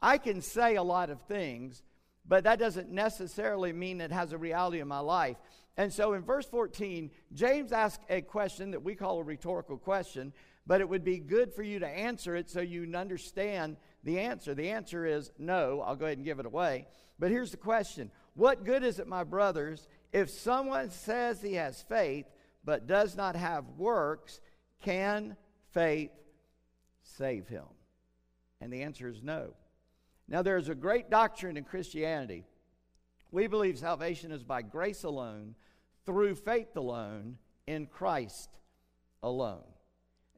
I 0.00 0.18
can 0.18 0.40
say 0.40 0.76
a 0.76 0.82
lot 0.82 1.10
of 1.10 1.20
things, 1.22 1.82
but 2.26 2.44
that 2.44 2.58
doesn't 2.58 2.90
necessarily 2.90 3.72
mean 3.72 4.00
it 4.00 4.10
has 4.10 4.32
a 4.32 4.38
reality 4.38 4.80
in 4.80 4.88
my 4.88 5.00
life. 5.00 5.36
And 5.76 5.92
so 5.92 6.12
in 6.14 6.22
verse 6.22 6.46
14, 6.46 7.10
James 7.32 7.72
asks 7.72 8.04
a 8.10 8.20
question 8.20 8.72
that 8.72 8.82
we 8.82 8.94
call 8.94 9.18
a 9.18 9.22
rhetorical 9.22 9.78
question, 9.78 10.32
but 10.66 10.80
it 10.80 10.88
would 10.88 11.04
be 11.04 11.18
good 11.18 11.52
for 11.52 11.62
you 11.62 11.78
to 11.78 11.88
answer 11.88 12.36
it 12.36 12.50
so 12.50 12.60
you 12.60 12.90
understand 12.94 13.76
the 14.04 14.18
answer. 14.18 14.54
The 14.54 14.70
answer 14.70 15.06
is 15.06 15.30
no. 15.38 15.80
I'll 15.80 15.96
go 15.96 16.06
ahead 16.06 16.18
and 16.18 16.24
give 16.24 16.40
it 16.40 16.46
away. 16.46 16.86
But 17.18 17.30
here's 17.30 17.50
the 17.50 17.56
question 17.56 18.10
What 18.34 18.64
good 18.64 18.82
is 18.82 18.98
it, 18.98 19.06
my 19.06 19.24
brothers, 19.24 19.88
if 20.12 20.30
someone 20.30 20.90
says 20.90 21.40
he 21.40 21.54
has 21.54 21.82
faith 21.82 22.26
but 22.64 22.86
does 22.86 23.16
not 23.16 23.36
have 23.36 23.64
works? 23.76 24.40
Can 24.82 25.36
faith 25.72 26.10
save 27.02 27.48
him? 27.48 27.64
And 28.60 28.72
the 28.72 28.82
answer 28.82 29.08
is 29.08 29.22
no. 29.22 29.54
Now, 30.28 30.42
there's 30.42 30.68
a 30.68 30.74
great 30.74 31.10
doctrine 31.10 31.56
in 31.56 31.64
Christianity. 31.64 32.44
We 33.30 33.46
believe 33.46 33.78
salvation 33.78 34.30
is 34.30 34.44
by 34.44 34.62
grace 34.62 35.04
alone, 35.04 35.54
through 36.06 36.36
faith 36.36 36.76
alone, 36.76 37.38
in 37.66 37.86
Christ 37.86 38.50
alone. 39.22 39.64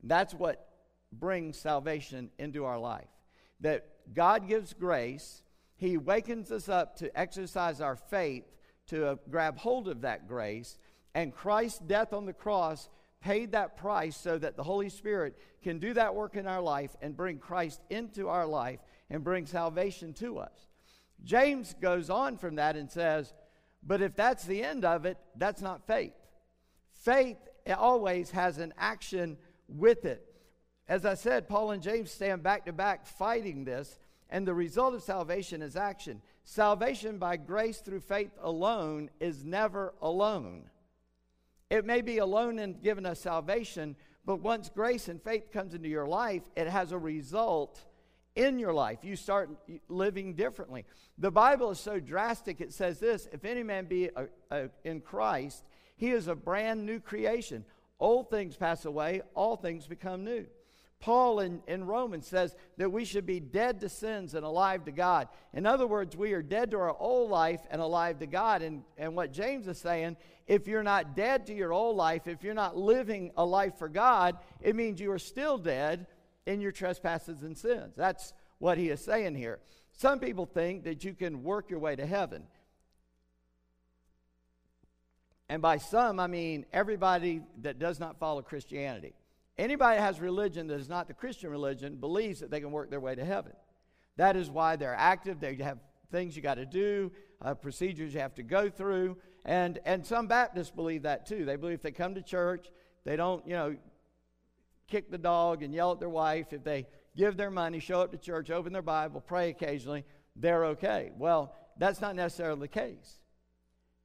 That's 0.02 0.34
what 0.34 0.68
brings 1.12 1.58
salvation 1.58 2.30
into 2.38 2.64
our 2.64 2.78
life. 2.78 3.08
That 3.60 3.86
God 4.14 4.48
gives 4.48 4.74
grace, 4.74 5.42
He 5.76 5.96
wakens 5.96 6.50
us 6.50 6.68
up 6.68 6.96
to 6.96 7.18
exercise 7.18 7.80
our 7.80 7.96
faith, 7.96 8.44
to 8.88 9.18
grab 9.30 9.58
hold 9.58 9.88
of 9.88 10.02
that 10.02 10.28
grace, 10.28 10.78
and 11.14 11.32
Christ's 11.32 11.78
death 11.78 12.12
on 12.12 12.26
the 12.26 12.32
cross 12.32 12.88
paid 13.24 13.52
that 13.52 13.78
price 13.78 14.16
so 14.16 14.36
that 14.36 14.54
the 14.54 14.62
Holy 14.62 14.90
Spirit 14.90 15.38
can 15.62 15.78
do 15.78 15.94
that 15.94 16.14
work 16.14 16.36
in 16.36 16.46
our 16.46 16.60
life 16.60 16.94
and 17.00 17.16
bring 17.16 17.38
Christ 17.38 17.80
into 17.88 18.28
our 18.28 18.44
life 18.44 18.80
and 19.08 19.24
bring 19.24 19.46
salvation 19.46 20.12
to 20.14 20.38
us. 20.38 20.68
James 21.24 21.74
goes 21.80 22.10
on 22.10 22.36
from 22.36 22.56
that 22.56 22.76
and 22.76 22.90
says, 22.90 23.32
but 23.82 24.02
if 24.02 24.14
that's 24.14 24.44
the 24.44 24.62
end 24.62 24.84
of 24.84 25.06
it, 25.06 25.16
that's 25.36 25.62
not 25.62 25.86
faith. 25.86 26.12
Faith 27.02 27.38
always 27.78 28.30
has 28.30 28.58
an 28.58 28.74
action 28.76 29.38
with 29.68 30.04
it. 30.04 30.22
As 30.86 31.06
I 31.06 31.14
said, 31.14 31.48
Paul 31.48 31.70
and 31.70 31.82
James 31.82 32.10
stand 32.10 32.42
back 32.42 32.66
to 32.66 32.74
back 32.74 33.06
fighting 33.06 33.64
this, 33.64 33.98
and 34.28 34.46
the 34.46 34.52
result 34.52 34.92
of 34.92 35.02
salvation 35.02 35.62
is 35.62 35.76
action. 35.76 36.20
Salvation 36.44 37.16
by 37.16 37.38
grace 37.38 37.78
through 37.78 38.00
faith 38.00 38.32
alone 38.42 39.08
is 39.18 39.44
never 39.44 39.94
alone. 40.02 40.64
It 41.70 41.84
may 41.84 42.02
be 42.02 42.18
alone 42.18 42.58
in 42.58 42.80
giving 42.82 43.06
us 43.06 43.20
salvation, 43.20 43.96
but 44.24 44.36
once 44.36 44.68
grace 44.68 45.08
and 45.08 45.22
faith 45.22 45.50
comes 45.52 45.74
into 45.74 45.88
your 45.88 46.06
life, 46.06 46.42
it 46.56 46.66
has 46.66 46.92
a 46.92 46.98
result 46.98 47.84
in 48.36 48.58
your 48.58 48.72
life. 48.72 48.98
You 49.02 49.16
start 49.16 49.50
living 49.88 50.34
differently. 50.34 50.84
The 51.18 51.30
Bible 51.30 51.70
is 51.70 51.80
so 51.80 52.00
drastic, 52.00 52.60
it 52.60 52.72
says 52.72 52.98
this 52.98 53.28
if 53.32 53.44
any 53.44 53.62
man 53.62 53.86
be 53.86 54.10
a, 54.16 54.26
a, 54.50 54.68
in 54.84 55.00
Christ, 55.00 55.64
he 55.96 56.10
is 56.10 56.28
a 56.28 56.34
brand 56.34 56.84
new 56.84 57.00
creation. 57.00 57.64
Old 58.00 58.28
things 58.28 58.56
pass 58.56 58.84
away, 58.84 59.22
all 59.34 59.56
things 59.56 59.86
become 59.86 60.24
new. 60.24 60.46
Paul 61.04 61.40
in, 61.40 61.60
in 61.66 61.84
Romans 61.84 62.26
says 62.26 62.56
that 62.78 62.90
we 62.90 63.04
should 63.04 63.26
be 63.26 63.38
dead 63.38 63.80
to 63.80 63.90
sins 63.90 64.32
and 64.32 64.42
alive 64.42 64.86
to 64.86 64.90
God. 64.90 65.28
In 65.52 65.66
other 65.66 65.86
words, 65.86 66.16
we 66.16 66.32
are 66.32 66.40
dead 66.40 66.70
to 66.70 66.78
our 66.78 66.96
old 66.98 67.30
life 67.30 67.60
and 67.70 67.82
alive 67.82 68.20
to 68.20 68.26
God. 68.26 68.62
And, 68.62 68.84
and 68.96 69.14
what 69.14 69.30
James 69.30 69.68
is 69.68 69.76
saying, 69.76 70.16
if 70.46 70.66
you're 70.66 70.82
not 70.82 71.14
dead 71.14 71.44
to 71.48 71.54
your 71.54 71.74
old 71.74 71.98
life, 71.98 72.26
if 72.26 72.42
you're 72.42 72.54
not 72.54 72.78
living 72.78 73.32
a 73.36 73.44
life 73.44 73.76
for 73.78 73.90
God, 73.90 74.38
it 74.62 74.74
means 74.74 74.98
you 74.98 75.12
are 75.12 75.18
still 75.18 75.58
dead 75.58 76.06
in 76.46 76.62
your 76.62 76.72
trespasses 76.72 77.42
and 77.42 77.54
sins. 77.54 77.92
That's 77.94 78.32
what 78.58 78.78
he 78.78 78.88
is 78.88 79.04
saying 79.04 79.34
here. 79.34 79.58
Some 79.92 80.20
people 80.20 80.46
think 80.46 80.84
that 80.84 81.04
you 81.04 81.12
can 81.12 81.42
work 81.42 81.68
your 81.68 81.80
way 81.80 81.96
to 81.96 82.06
heaven. 82.06 82.44
And 85.50 85.60
by 85.60 85.76
some, 85.76 86.18
I 86.18 86.28
mean 86.28 86.64
everybody 86.72 87.42
that 87.60 87.78
does 87.78 88.00
not 88.00 88.18
follow 88.18 88.40
Christianity. 88.40 89.12
Anybody 89.56 89.96
that 89.96 90.02
has 90.02 90.20
religion 90.20 90.66
that 90.66 90.80
is 90.80 90.88
not 90.88 91.06
the 91.06 91.14
Christian 91.14 91.50
religion 91.50 91.96
believes 91.96 92.40
that 92.40 92.50
they 92.50 92.60
can 92.60 92.72
work 92.72 92.90
their 92.90 93.00
way 93.00 93.14
to 93.14 93.24
heaven. 93.24 93.52
That 94.16 94.36
is 94.36 94.50
why 94.50 94.76
they're 94.76 94.96
active. 94.96 95.40
They 95.40 95.54
have 95.56 95.78
things 96.10 96.36
you 96.36 96.42
got 96.42 96.54
to 96.54 96.66
do, 96.66 97.12
uh, 97.42 97.54
procedures 97.54 98.14
you 98.14 98.20
have 98.20 98.34
to 98.34 98.42
go 98.42 98.68
through. 98.68 99.16
And, 99.44 99.78
and 99.84 100.04
some 100.04 100.26
Baptists 100.26 100.70
believe 100.70 101.02
that 101.02 101.26
too. 101.26 101.44
They 101.44 101.56
believe 101.56 101.76
if 101.76 101.82
they 101.82 101.92
come 101.92 102.14
to 102.14 102.22
church, 102.22 102.68
they 103.04 103.16
don't, 103.16 103.46
you 103.46 103.54
know, 103.54 103.76
kick 104.88 105.10
the 105.10 105.18
dog 105.18 105.62
and 105.62 105.74
yell 105.74 105.92
at 105.92 106.00
their 106.00 106.08
wife. 106.08 106.52
If 106.52 106.64
they 106.64 106.86
give 107.16 107.36
their 107.36 107.50
money, 107.50 107.78
show 107.78 108.00
up 108.00 108.12
to 108.12 108.18
church, 108.18 108.50
open 108.50 108.72
their 108.72 108.82
Bible, 108.82 109.20
pray 109.20 109.50
occasionally, 109.50 110.04
they're 110.36 110.64
okay. 110.66 111.12
Well, 111.16 111.54
that's 111.78 112.00
not 112.00 112.16
necessarily 112.16 112.60
the 112.60 112.68
case. 112.68 113.18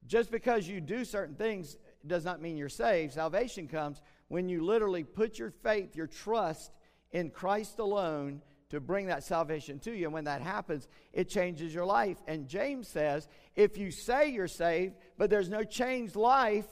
Just 0.07 0.31
because 0.31 0.67
you 0.67 0.81
do 0.81 1.05
certain 1.05 1.35
things 1.35 1.77
does 2.05 2.25
not 2.25 2.41
mean 2.41 2.57
you're 2.57 2.69
saved. 2.69 3.13
Salvation 3.13 3.67
comes 3.67 4.01
when 4.29 4.47
you 4.47 4.63
literally 4.63 5.03
put 5.03 5.37
your 5.37 5.51
faith, 5.51 5.95
your 5.95 6.07
trust 6.07 6.71
in 7.11 7.29
Christ 7.29 7.79
alone 7.79 8.41
to 8.69 8.79
bring 8.79 9.07
that 9.07 9.23
salvation 9.23 9.79
to 9.79 9.91
you. 9.91 10.05
And 10.05 10.13
when 10.13 10.25
that 10.25 10.41
happens, 10.41 10.87
it 11.11 11.27
changes 11.27 11.73
your 11.73 11.85
life. 11.85 12.17
And 12.27 12.47
James 12.47 12.87
says 12.87 13.27
if 13.55 13.77
you 13.77 13.91
say 13.91 14.29
you're 14.29 14.47
saved, 14.47 14.93
but 15.17 15.29
there's 15.29 15.49
no 15.49 15.63
changed 15.63 16.15
life, 16.15 16.67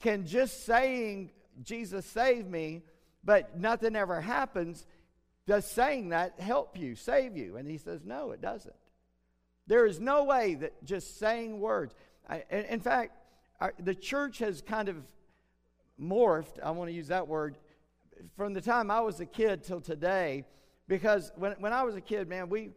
can 0.00 0.26
just 0.26 0.66
saying, 0.66 1.30
Jesus 1.62 2.04
saved 2.06 2.50
me, 2.50 2.82
but 3.24 3.58
nothing 3.58 3.96
ever 3.96 4.20
happens, 4.20 4.86
does 5.46 5.70
saying 5.70 6.10
that 6.10 6.38
help 6.40 6.76
you, 6.76 6.94
save 6.94 7.36
you? 7.36 7.56
And 7.56 7.70
he 7.70 7.78
says, 7.78 8.04
no, 8.04 8.32
it 8.32 8.40
doesn't. 8.40 8.74
There 9.66 9.86
is 9.86 10.00
no 10.00 10.24
way 10.24 10.54
that 10.56 10.84
just 10.84 11.18
saying 11.18 11.60
words. 11.60 11.94
I, 12.28 12.44
in 12.50 12.80
fact, 12.80 13.12
our, 13.60 13.74
the 13.78 13.94
church 13.94 14.38
has 14.38 14.62
kind 14.62 14.88
of 14.88 14.96
morphed, 16.00 16.62
I 16.62 16.70
want 16.70 16.88
to 16.88 16.94
use 16.94 17.08
that 17.08 17.28
word, 17.28 17.58
from 18.36 18.52
the 18.52 18.60
time 18.60 18.90
I 18.90 19.00
was 19.00 19.20
a 19.20 19.26
kid 19.26 19.64
till 19.64 19.80
today, 19.80 20.44
because 20.86 21.32
when, 21.36 21.52
when 21.58 21.72
I 21.72 21.82
was 21.82 21.94
a 21.94 22.00
kid, 22.00 22.28
man, 22.28 22.48
we, 22.48 22.70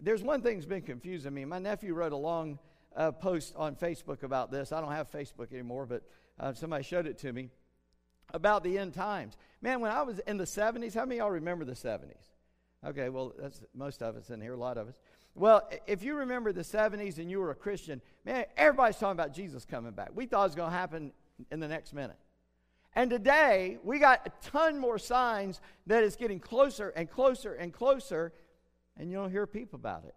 there's 0.00 0.22
one 0.22 0.42
thing 0.42 0.56
that's 0.56 0.66
been 0.66 0.82
confusing 0.82 1.32
me. 1.32 1.44
My 1.44 1.58
nephew 1.58 1.94
wrote 1.94 2.12
a 2.12 2.16
long 2.16 2.58
uh, 2.96 3.12
post 3.12 3.54
on 3.56 3.74
Facebook 3.76 4.22
about 4.22 4.50
this. 4.50 4.72
I 4.72 4.80
don't 4.80 4.92
have 4.92 5.10
Facebook 5.10 5.52
anymore, 5.52 5.86
but 5.86 6.02
uh, 6.38 6.52
somebody 6.52 6.84
showed 6.84 7.06
it 7.06 7.18
to 7.18 7.32
me 7.32 7.50
about 8.34 8.64
the 8.64 8.78
end 8.78 8.94
times. 8.94 9.36
Man, 9.60 9.80
when 9.80 9.90
I 9.90 10.02
was 10.02 10.18
in 10.20 10.36
the 10.36 10.44
70s, 10.44 10.94
how 10.94 11.04
many 11.04 11.18
y'all 11.18 11.30
remember 11.30 11.64
the 11.64 11.72
70s? 11.72 12.28
Okay, 12.84 13.08
well, 13.08 13.32
that's 13.38 13.62
most 13.74 14.02
of 14.02 14.16
us 14.16 14.30
in 14.30 14.40
here, 14.40 14.54
a 14.54 14.56
lot 14.56 14.76
of 14.76 14.88
us. 14.88 14.94
Well, 15.34 15.68
if 15.86 16.02
you 16.02 16.16
remember 16.16 16.52
the 16.52 16.62
70s 16.62 17.18
and 17.18 17.30
you 17.30 17.38
were 17.38 17.50
a 17.50 17.54
Christian, 17.54 18.02
man, 18.24 18.44
everybody's 18.56 18.96
talking 18.96 19.12
about 19.12 19.32
Jesus 19.32 19.64
coming 19.64 19.92
back. 19.92 20.10
We 20.14 20.26
thought 20.26 20.40
it 20.40 20.48
was 20.48 20.54
going 20.54 20.70
to 20.70 20.76
happen 20.76 21.12
in 21.50 21.60
the 21.60 21.68
next 21.68 21.94
minute. 21.94 22.16
And 22.94 23.08
today, 23.10 23.78
we 23.82 23.98
got 23.98 24.26
a 24.26 24.48
ton 24.48 24.78
more 24.78 24.98
signs 24.98 25.60
that 25.86 26.04
it's 26.04 26.16
getting 26.16 26.40
closer 26.40 26.90
and 26.90 27.10
closer 27.10 27.54
and 27.54 27.72
closer, 27.72 28.32
and 28.98 29.10
you 29.10 29.16
don't 29.16 29.30
hear 29.30 29.46
people 29.46 29.76
about 29.76 30.04
it, 30.04 30.14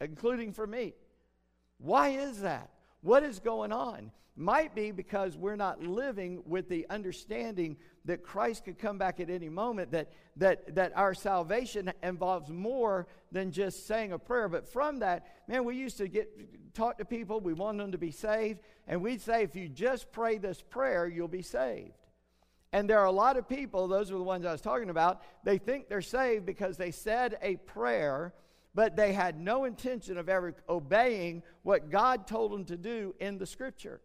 including 0.00 0.52
for 0.52 0.66
me. 0.66 0.94
Why 1.78 2.08
is 2.08 2.40
that? 2.40 2.70
What 3.02 3.22
is 3.22 3.38
going 3.38 3.72
on? 3.72 4.10
Might 4.34 4.74
be 4.74 4.90
because 4.90 5.36
we're 5.36 5.56
not 5.56 5.82
living 5.82 6.42
with 6.44 6.68
the 6.68 6.86
understanding 6.90 7.76
that 8.04 8.22
Christ 8.22 8.64
could 8.64 8.78
come 8.78 8.98
back 8.98 9.20
at 9.20 9.30
any 9.30 9.48
moment, 9.48 9.92
that, 9.92 10.12
that, 10.36 10.74
that 10.74 10.92
our 10.96 11.14
salvation 11.14 11.92
involves 12.02 12.48
more 12.48 13.06
than 13.30 13.52
just 13.52 13.86
saying 13.86 14.12
a 14.12 14.18
prayer. 14.18 14.48
But 14.48 14.68
from 14.68 15.00
that, 15.00 15.26
man, 15.48 15.64
we 15.64 15.76
used 15.76 15.98
to 15.98 16.08
get 16.08 16.74
talk 16.74 16.98
to 16.98 17.04
people, 17.04 17.40
we 17.40 17.52
want 17.52 17.78
them 17.78 17.92
to 17.92 17.98
be 17.98 18.12
saved, 18.12 18.60
and 18.86 19.02
we'd 19.02 19.20
say, 19.20 19.42
if 19.42 19.56
you 19.56 19.68
just 19.68 20.10
pray 20.12 20.38
this 20.38 20.62
prayer, 20.62 21.06
you'll 21.06 21.28
be 21.28 21.42
saved. 21.42 21.97
And 22.72 22.88
there 22.88 22.98
are 22.98 23.06
a 23.06 23.12
lot 23.12 23.36
of 23.36 23.48
people, 23.48 23.88
those 23.88 24.10
are 24.10 24.18
the 24.18 24.22
ones 24.22 24.44
I 24.44 24.52
was 24.52 24.60
talking 24.60 24.90
about, 24.90 25.22
they 25.44 25.58
think 25.58 25.88
they're 25.88 26.02
saved 26.02 26.44
because 26.44 26.76
they 26.76 26.90
said 26.90 27.38
a 27.40 27.56
prayer, 27.56 28.34
but 28.74 28.94
they 28.94 29.12
had 29.12 29.40
no 29.40 29.64
intention 29.64 30.18
of 30.18 30.28
ever 30.28 30.54
obeying 30.68 31.42
what 31.62 31.90
God 31.90 32.26
told 32.26 32.52
them 32.52 32.64
to 32.66 32.76
do 32.76 33.14
in 33.20 33.38
the 33.38 33.46
scripture. 33.46 34.00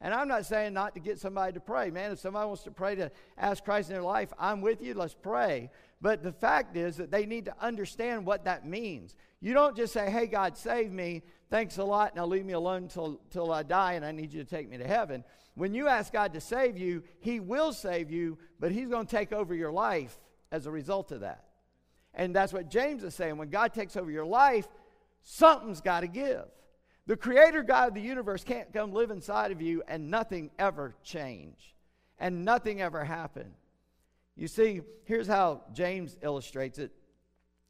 And 0.00 0.12
I'm 0.12 0.28
not 0.28 0.44
saying 0.44 0.74
not 0.74 0.94
to 0.94 1.00
get 1.00 1.18
somebody 1.18 1.54
to 1.54 1.60
pray. 1.60 1.90
Man, 1.90 2.12
if 2.12 2.18
somebody 2.18 2.46
wants 2.46 2.64
to 2.64 2.70
pray 2.70 2.96
to 2.96 3.10
ask 3.38 3.64
Christ 3.64 3.88
in 3.88 3.94
their 3.94 4.02
life, 4.02 4.30
I'm 4.38 4.60
with 4.60 4.82
you, 4.82 4.92
let's 4.92 5.14
pray. 5.14 5.70
But 6.02 6.22
the 6.22 6.32
fact 6.32 6.76
is 6.76 6.98
that 6.98 7.10
they 7.10 7.24
need 7.24 7.46
to 7.46 7.54
understand 7.60 8.26
what 8.26 8.44
that 8.44 8.66
means. 8.66 9.16
You 9.40 9.54
don't 9.54 9.74
just 9.74 9.94
say, 9.94 10.10
hey, 10.10 10.26
God, 10.26 10.58
save 10.58 10.92
me, 10.92 11.22
Thanks 11.50 11.78
a 11.78 11.84
lot. 11.84 12.16
Now 12.16 12.26
leave 12.26 12.44
me 12.44 12.54
alone 12.54 12.84
until, 12.84 13.20
until 13.24 13.52
I 13.52 13.62
die, 13.62 13.94
and 13.94 14.04
I 14.04 14.12
need 14.12 14.32
you 14.32 14.42
to 14.42 14.48
take 14.48 14.68
me 14.68 14.78
to 14.78 14.86
heaven. 14.86 15.24
When 15.54 15.74
you 15.74 15.88
ask 15.88 16.12
God 16.12 16.32
to 16.34 16.40
save 16.40 16.76
you, 16.76 17.02
He 17.20 17.40
will 17.40 17.72
save 17.72 18.10
you, 18.10 18.38
but 18.58 18.72
He's 18.72 18.88
going 18.88 19.06
to 19.06 19.16
take 19.16 19.32
over 19.32 19.54
your 19.54 19.70
life 19.70 20.18
as 20.50 20.66
a 20.66 20.70
result 20.70 21.12
of 21.12 21.20
that. 21.20 21.44
And 22.14 22.34
that's 22.34 22.52
what 22.52 22.70
James 22.70 23.04
is 23.04 23.14
saying. 23.14 23.36
When 23.36 23.50
God 23.50 23.72
takes 23.72 23.96
over 23.96 24.10
your 24.10 24.26
life, 24.26 24.66
something's 25.22 25.80
got 25.80 26.00
to 26.00 26.08
give. 26.08 26.44
The 27.06 27.16
creator 27.16 27.62
God 27.62 27.88
of 27.88 27.94
the 27.94 28.00
universe 28.00 28.42
can't 28.42 28.72
come 28.72 28.92
live 28.92 29.10
inside 29.10 29.52
of 29.52 29.62
you 29.62 29.82
and 29.86 30.10
nothing 30.10 30.50
ever 30.58 30.94
change 31.04 31.76
and 32.18 32.44
nothing 32.44 32.82
ever 32.82 33.04
happen. 33.04 33.52
You 34.34 34.48
see, 34.48 34.80
here's 35.04 35.28
how 35.28 35.62
James 35.72 36.16
illustrates 36.22 36.78
it. 36.78 36.90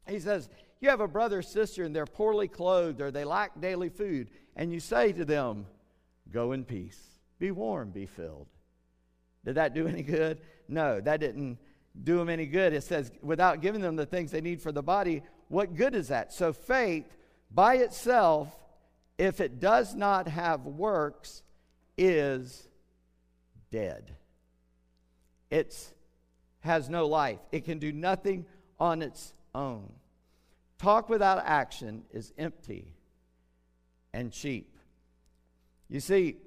He 0.07 0.19
says, 0.19 0.49
You 0.79 0.89
have 0.89 1.01
a 1.01 1.07
brother 1.07 1.39
or 1.39 1.41
sister 1.41 1.83
and 1.83 1.95
they're 1.95 2.05
poorly 2.05 2.47
clothed 2.47 3.01
or 3.01 3.11
they 3.11 3.23
lack 3.23 3.59
daily 3.59 3.89
food, 3.89 4.29
and 4.55 4.71
you 4.71 4.79
say 4.79 5.11
to 5.13 5.25
them, 5.25 5.65
Go 6.31 6.51
in 6.51 6.65
peace, 6.65 6.99
be 7.39 7.51
warm, 7.51 7.91
be 7.91 8.05
filled. 8.05 8.47
Did 9.45 9.55
that 9.55 9.73
do 9.73 9.87
any 9.87 10.03
good? 10.03 10.41
No, 10.67 10.99
that 10.99 11.19
didn't 11.19 11.57
do 12.03 12.17
them 12.17 12.29
any 12.29 12.45
good. 12.45 12.73
It 12.73 12.83
says, 12.83 13.11
without 13.21 13.61
giving 13.61 13.81
them 13.81 13.95
the 13.95 14.05
things 14.05 14.31
they 14.31 14.41
need 14.41 14.61
for 14.61 14.71
the 14.71 14.83
body, 14.83 15.23
what 15.47 15.75
good 15.75 15.95
is 15.95 16.09
that? 16.09 16.33
So 16.33 16.53
faith 16.53 17.05
by 17.49 17.75
itself, 17.75 18.53
if 19.17 19.39
it 19.39 19.59
does 19.59 19.95
not 19.95 20.27
have 20.27 20.65
works, 20.65 21.43
is 21.97 22.67
dead. 23.71 24.15
It 25.49 25.93
has 26.59 26.89
no 26.89 27.07
life. 27.07 27.39
It 27.51 27.65
can 27.65 27.79
do 27.79 27.91
nothing 27.91 28.45
on 28.79 29.01
its 29.01 29.33
own. 29.55 29.91
Talk 30.77 31.09
without 31.09 31.41
action 31.43 32.03
is 32.11 32.33
empty 32.37 32.93
and 34.13 34.31
cheap. 34.31 34.77
You 35.89 35.99
see, 35.99 36.37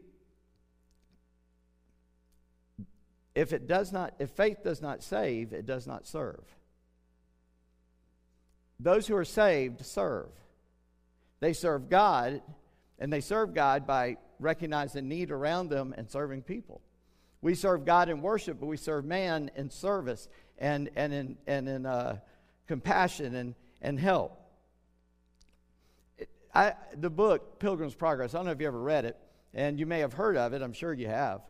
if 3.35 3.53
it 3.53 3.67
does 3.67 3.93
not 3.93 4.15
if 4.19 4.31
faith 4.31 4.63
does 4.63 4.83
not 4.83 5.03
save, 5.03 5.53
it 5.53 5.67
does 5.67 5.87
not 5.87 6.07
serve. 6.07 6.45
Those 8.79 9.07
who 9.07 9.17
are 9.17 9.25
saved 9.25 9.85
serve. 9.85 10.31
They 11.41 11.53
serve 11.53 11.89
God, 11.89 12.43
and 12.99 13.13
they 13.13 13.21
serve 13.21 13.55
God 13.55 13.87
by 13.87 14.17
recognizing 14.39 15.09
need 15.09 15.31
around 15.31 15.69
them 15.69 15.95
and 15.97 16.11
serving 16.11 16.43
people. 16.43 16.81
We 17.43 17.55
serve 17.55 17.85
God 17.85 18.09
in 18.09 18.21
worship, 18.21 18.61
but 18.61 18.67
we 18.67 18.77
serve 18.77 19.05
man 19.05 19.51
in 19.57 19.71
service 19.71 20.29
and, 20.59 20.91
and 20.97 21.13
in, 21.13 21.39
and 21.47 21.69
in 21.69 21.87
uh, 21.87 22.19
compassion 22.67 23.35
and, 23.35 23.55
and 23.83 23.99
help. 23.99 24.37
I, 26.55 26.75
the 26.97 27.11
book, 27.11 27.59
Pilgrim's 27.61 27.95
Progress, 27.95 28.35
I 28.35 28.39
don't 28.39 28.47
know 28.47 28.53
if 28.53 28.61
you 28.61 28.67
ever 28.67 28.81
read 28.81 29.05
it, 29.05 29.17
and 29.55 29.79
you 29.79 29.87
may 29.87 30.01
have 30.01 30.13
heard 30.13 30.37
of 30.37 30.53
it, 30.53 30.63
I'm 30.63 30.73
sure 30.73 30.93
you 30.93 31.07
have. 31.07 31.43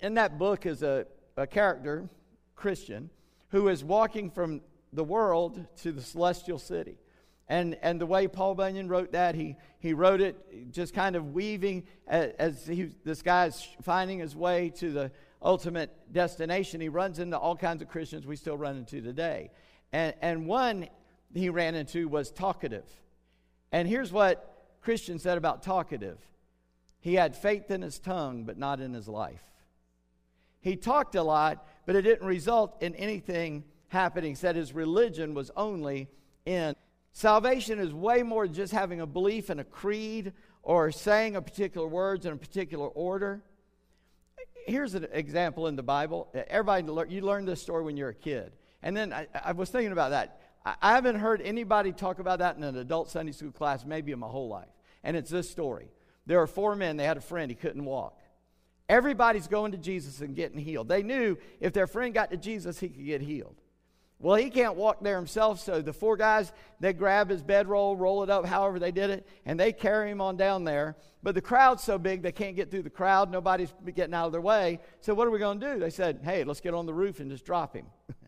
In 0.00 0.14
that 0.14 0.38
book 0.38 0.66
is 0.66 0.82
a, 0.82 1.06
a 1.36 1.46
character, 1.46 2.08
Christian, 2.56 3.10
who 3.50 3.68
is 3.68 3.84
walking 3.84 4.30
from 4.30 4.60
the 4.92 5.04
world 5.04 5.64
to 5.82 5.92
the 5.92 6.02
celestial 6.02 6.58
city. 6.58 6.98
And, 7.48 7.76
and 7.82 8.00
the 8.00 8.06
way 8.06 8.26
Paul 8.26 8.54
Bunyan 8.54 8.88
wrote 8.88 9.12
that, 9.12 9.34
he, 9.34 9.56
he 9.78 9.92
wrote 9.92 10.20
it 10.20 10.72
just 10.72 10.94
kind 10.94 11.14
of 11.14 11.34
weaving 11.34 11.84
as, 12.06 12.32
as 12.38 12.66
he, 12.66 12.90
this 13.04 13.22
guy's 13.22 13.66
finding 13.82 14.18
his 14.18 14.34
way 14.34 14.70
to 14.76 14.90
the 14.90 15.12
ultimate 15.42 15.90
destination. 16.10 16.80
He 16.80 16.88
runs 16.88 17.18
into 17.18 17.38
all 17.38 17.54
kinds 17.54 17.82
of 17.82 17.88
Christians 17.88 18.26
we 18.26 18.36
still 18.36 18.56
run 18.56 18.76
into 18.76 19.02
today. 19.02 19.50
And, 19.94 20.12
and 20.20 20.46
one 20.48 20.88
he 21.32 21.50
ran 21.50 21.76
into 21.76 22.08
was 22.08 22.32
talkative. 22.32 22.84
And 23.70 23.86
here's 23.86 24.12
what 24.12 24.74
Christian 24.82 25.20
said 25.20 25.38
about 25.38 25.62
talkative 25.62 26.18
he 27.00 27.14
had 27.14 27.36
faith 27.36 27.70
in 27.70 27.82
his 27.82 27.98
tongue, 27.98 28.44
but 28.44 28.58
not 28.58 28.80
in 28.80 28.92
his 28.92 29.06
life. 29.06 29.44
He 30.60 30.74
talked 30.74 31.14
a 31.14 31.22
lot, 31.22 31.64
but 31.86 31.94
it 31.94 32.02
didn't 32.02 32.26
result 32.26 32.82
in 32.82 32.94
anything 32.96 33.62
happening. 33.88 34.32
He 34.32 34.34
said 34.34 34.56
his 34.56 34.72
religion 34.72 35.32
was 35.32 35.52
only 35.54 36.08
in 36.44 36.74
Salvation 37.12 37.78
is 37.78 37.94
way 37.94 38.24
more 38.24 38.44
than 38.44 38.54
just 38.54 38.72
having 38.72 39.00
a 39.00 39.06
belief 39.06 39.48
in 39.48 39.60
a 39.60 39.64
creed 39.64 40.32
or 40.64 40.90
saying 40.90 41.36
a 41.36 41.42
particular 41.42 41.86
words 41.86 42.26
in 42.26 42.32
a 42.32 42.36
particular 42.36 42.88
order. 42.88 43.44
Here's 44.66 44.94
an 44.94 45.06
example 45.12 45.68
in 45.68 45.76
the 45.76 45.84
Bible. 45.84 46.34
Everybody, 46.48 47.14
you 47.14 47.20
learned 47.20 47.46
this 47.46 47.62
story 47.62 47.84
when 47.84 47.96
you're 47.96 48.08
a 48.08 48.14
kid. 48.14 48.52
And 48.84 48.94
then 48.96 49.12
I, 49.12 49.26
I 49.42 49.52
was 49.52 49.70
thinking 49.70 49.90
about 49.90 50.10
that. 50.10 50.40
I, 50.64 50.74
I 50.80 50.92
haven't 50.92 51.16
heard 51.16 51.40
anybody 51.40 51.90
talk 51.90 52.20
about 52.20 52.38
that 52.38 52.56
in 52.56 52.62
an 52.62 52.76
adult 52.76 53.10
Sunday 53.10 53.32
school 53.32 53.50
class 53.50 53.84
maybe 53.84 54.12
in 54.12 54.20
my 54.20 54.28
whole 54.28 54.48
life. 54.48 54.68
And 55.02 55.16
it's 55.16 55.30
this 55.30 55.50
story. 55.50 55.88
There 56.26 56.40
are 56.40 56.46
four 56.46 56.76
men, 56.76 56.96
they 56.96 57.04
had 57.04 57.16
a 57.16 57.22
friend, 57.22 57.50
he 57.50 57.56
couldn't 57.56 57.84
walk. 57.84 58.20
Everybody's 58.88 59.48
going 59.48 59.72
to 59.72 59.78
Jesus 59.78 60.20
and 60.20 60.36
getting 60.36 60.58
healed. 60.58 60.88
They 60.88 61.02
knew 61.02 61.38
if 61.60 61.72
their 61.72 61.86
friend 61.86 62.12
got 62.12 62.30
to 62.30 62.36
Jesus, 62.36 62.78
he 62.78 62.88
could 62.88 63.04
get 63.04 63.22
healed. 63.22 63.56
Well, 64.18 64.36
he 64.36 64.48
can't 64.48 64.76
walk 64.76 65.02
there 65.02 65.16
himself, 65.16 65.60
so 65.60 65.82
the 65.82 65.92
four 65.92 66.16
guys, 66.16 66.52
they 66.80 66.92
grab 66.92 67.28
his 67.28 67.42
bedroll, 67.42 67.96
roll 67.96 68.22
it 68.22 68.30
up, 68.30 68.46
however 68.46 68.78
they 68.78 68.92
did 68.92 69.10
it, 69.10 69.26
and 69.44 69.58
they 69.58 69.72
carry 69.72 70.10
him 70.10 70.20
on 70.20 70.36
down 70.36 70.64
there. 70.64 70.96
But 71.22 71.34
the 71.34 71.40
crowd's 71.40 71.82
so 71.82 71.98
big, 71.98 72.22
they 72.22 72.32
can't 72.32 72.56
get 72.56 72.70
through 72.70 72.84
the 72.84 72.90
crowd. 72.90 73.30
Nobody's 73.30 73.72
getting 73.94 74.14
out 74.14 74.26
of 74.26 74.32
their 74.32 74.40
way. 74.40 74.80
So, 75.00 75.14
what 75.14 75.26
are 75.26 75.30
we 75.30 75.38
going 75.38 75.60
to 75.60 75.74
do? 75.74 75.80
They 75.80 75.90
said, 75.90 76.20
hey, 76.22 76.44
let's 76.44 76.60
get 76.60 76.74
on 76.74 76.86
the 76.86 76.94
roof 76.94 77.20
and 77.20 77.30
just 77.30 77.44
drop 77.44 77.74
him. 77.74 77.86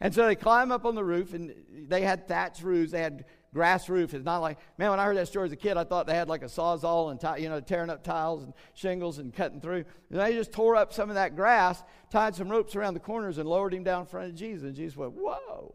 and 0.00 0.14
so 0.14 0.26
they 0.26 0.34
climb 0.34 0.72
up 0.72 0.84
on 0.86 0.94
the 0.94 1.04
roof, 1.04 1.34
and 1.34 1.54
they 1.88 2.02
had 2.02 2.26
thatched 2.26 2.62
roofs. 2.62 2.92
They 2.92 3.02
had 3.02 3.24
grass 3.52 3.88
roof. 3.88 4.14
It's 4.14 4.24
not 4.24 4.38
like, 4.38 4.58
man, 4.78 4.90
when 4.90 5.00
I 5.00 5.04
heard 5.04 5.16
that 5.16 5.28
story 5.28 5.46
as 5.46 5.52
a 5.52 5.56
kid, 5.56 5.76
I 5.76 5.84
thought 5.84 6.06
they 6.06 6.14
had 6.14 6.28
like 6.28 6.42
a 6.42 6.46
sawzall 6.46 7.10
and, 7.10 7.20
t- 7.20 7.42
you 7.42 7.48
know, 7.48 7.60
tearing 7.60 7.90
up 7.90 8.04
tiles 8.04 8.44
and 8.44 8.54
shingles 8.74 9.18
and 9.18 9.34
cutting 9.34 9.60
through. 9.60 9.84
And 10.10 10.20
they 10.20 10.32
just 10.32 10.52
tore 10.52 10.76
up 10.76 10.92
some 10.92 11.08
of 11.08 11.16
that 11.16 11.36
grass, 11.36 11.82
tied 12.10 12.34
some 12.34 12.48
ropes 12.48 12.76
around 12.76 12.94
the 12.94 13.00
corners, 13.00 13.38
and 13.38 13.48
lowered 13.48 13.74
him 13.74 13.84
down 13.84 14.02
in 14.02 14.06
front 14.06 14.30
of 14.30 14.36
Jesus. 14.36 14.64
And 14.64 14.74
Jesus 14.74 14.96
went, 14.96 15.12
whoa. 15.12 15.74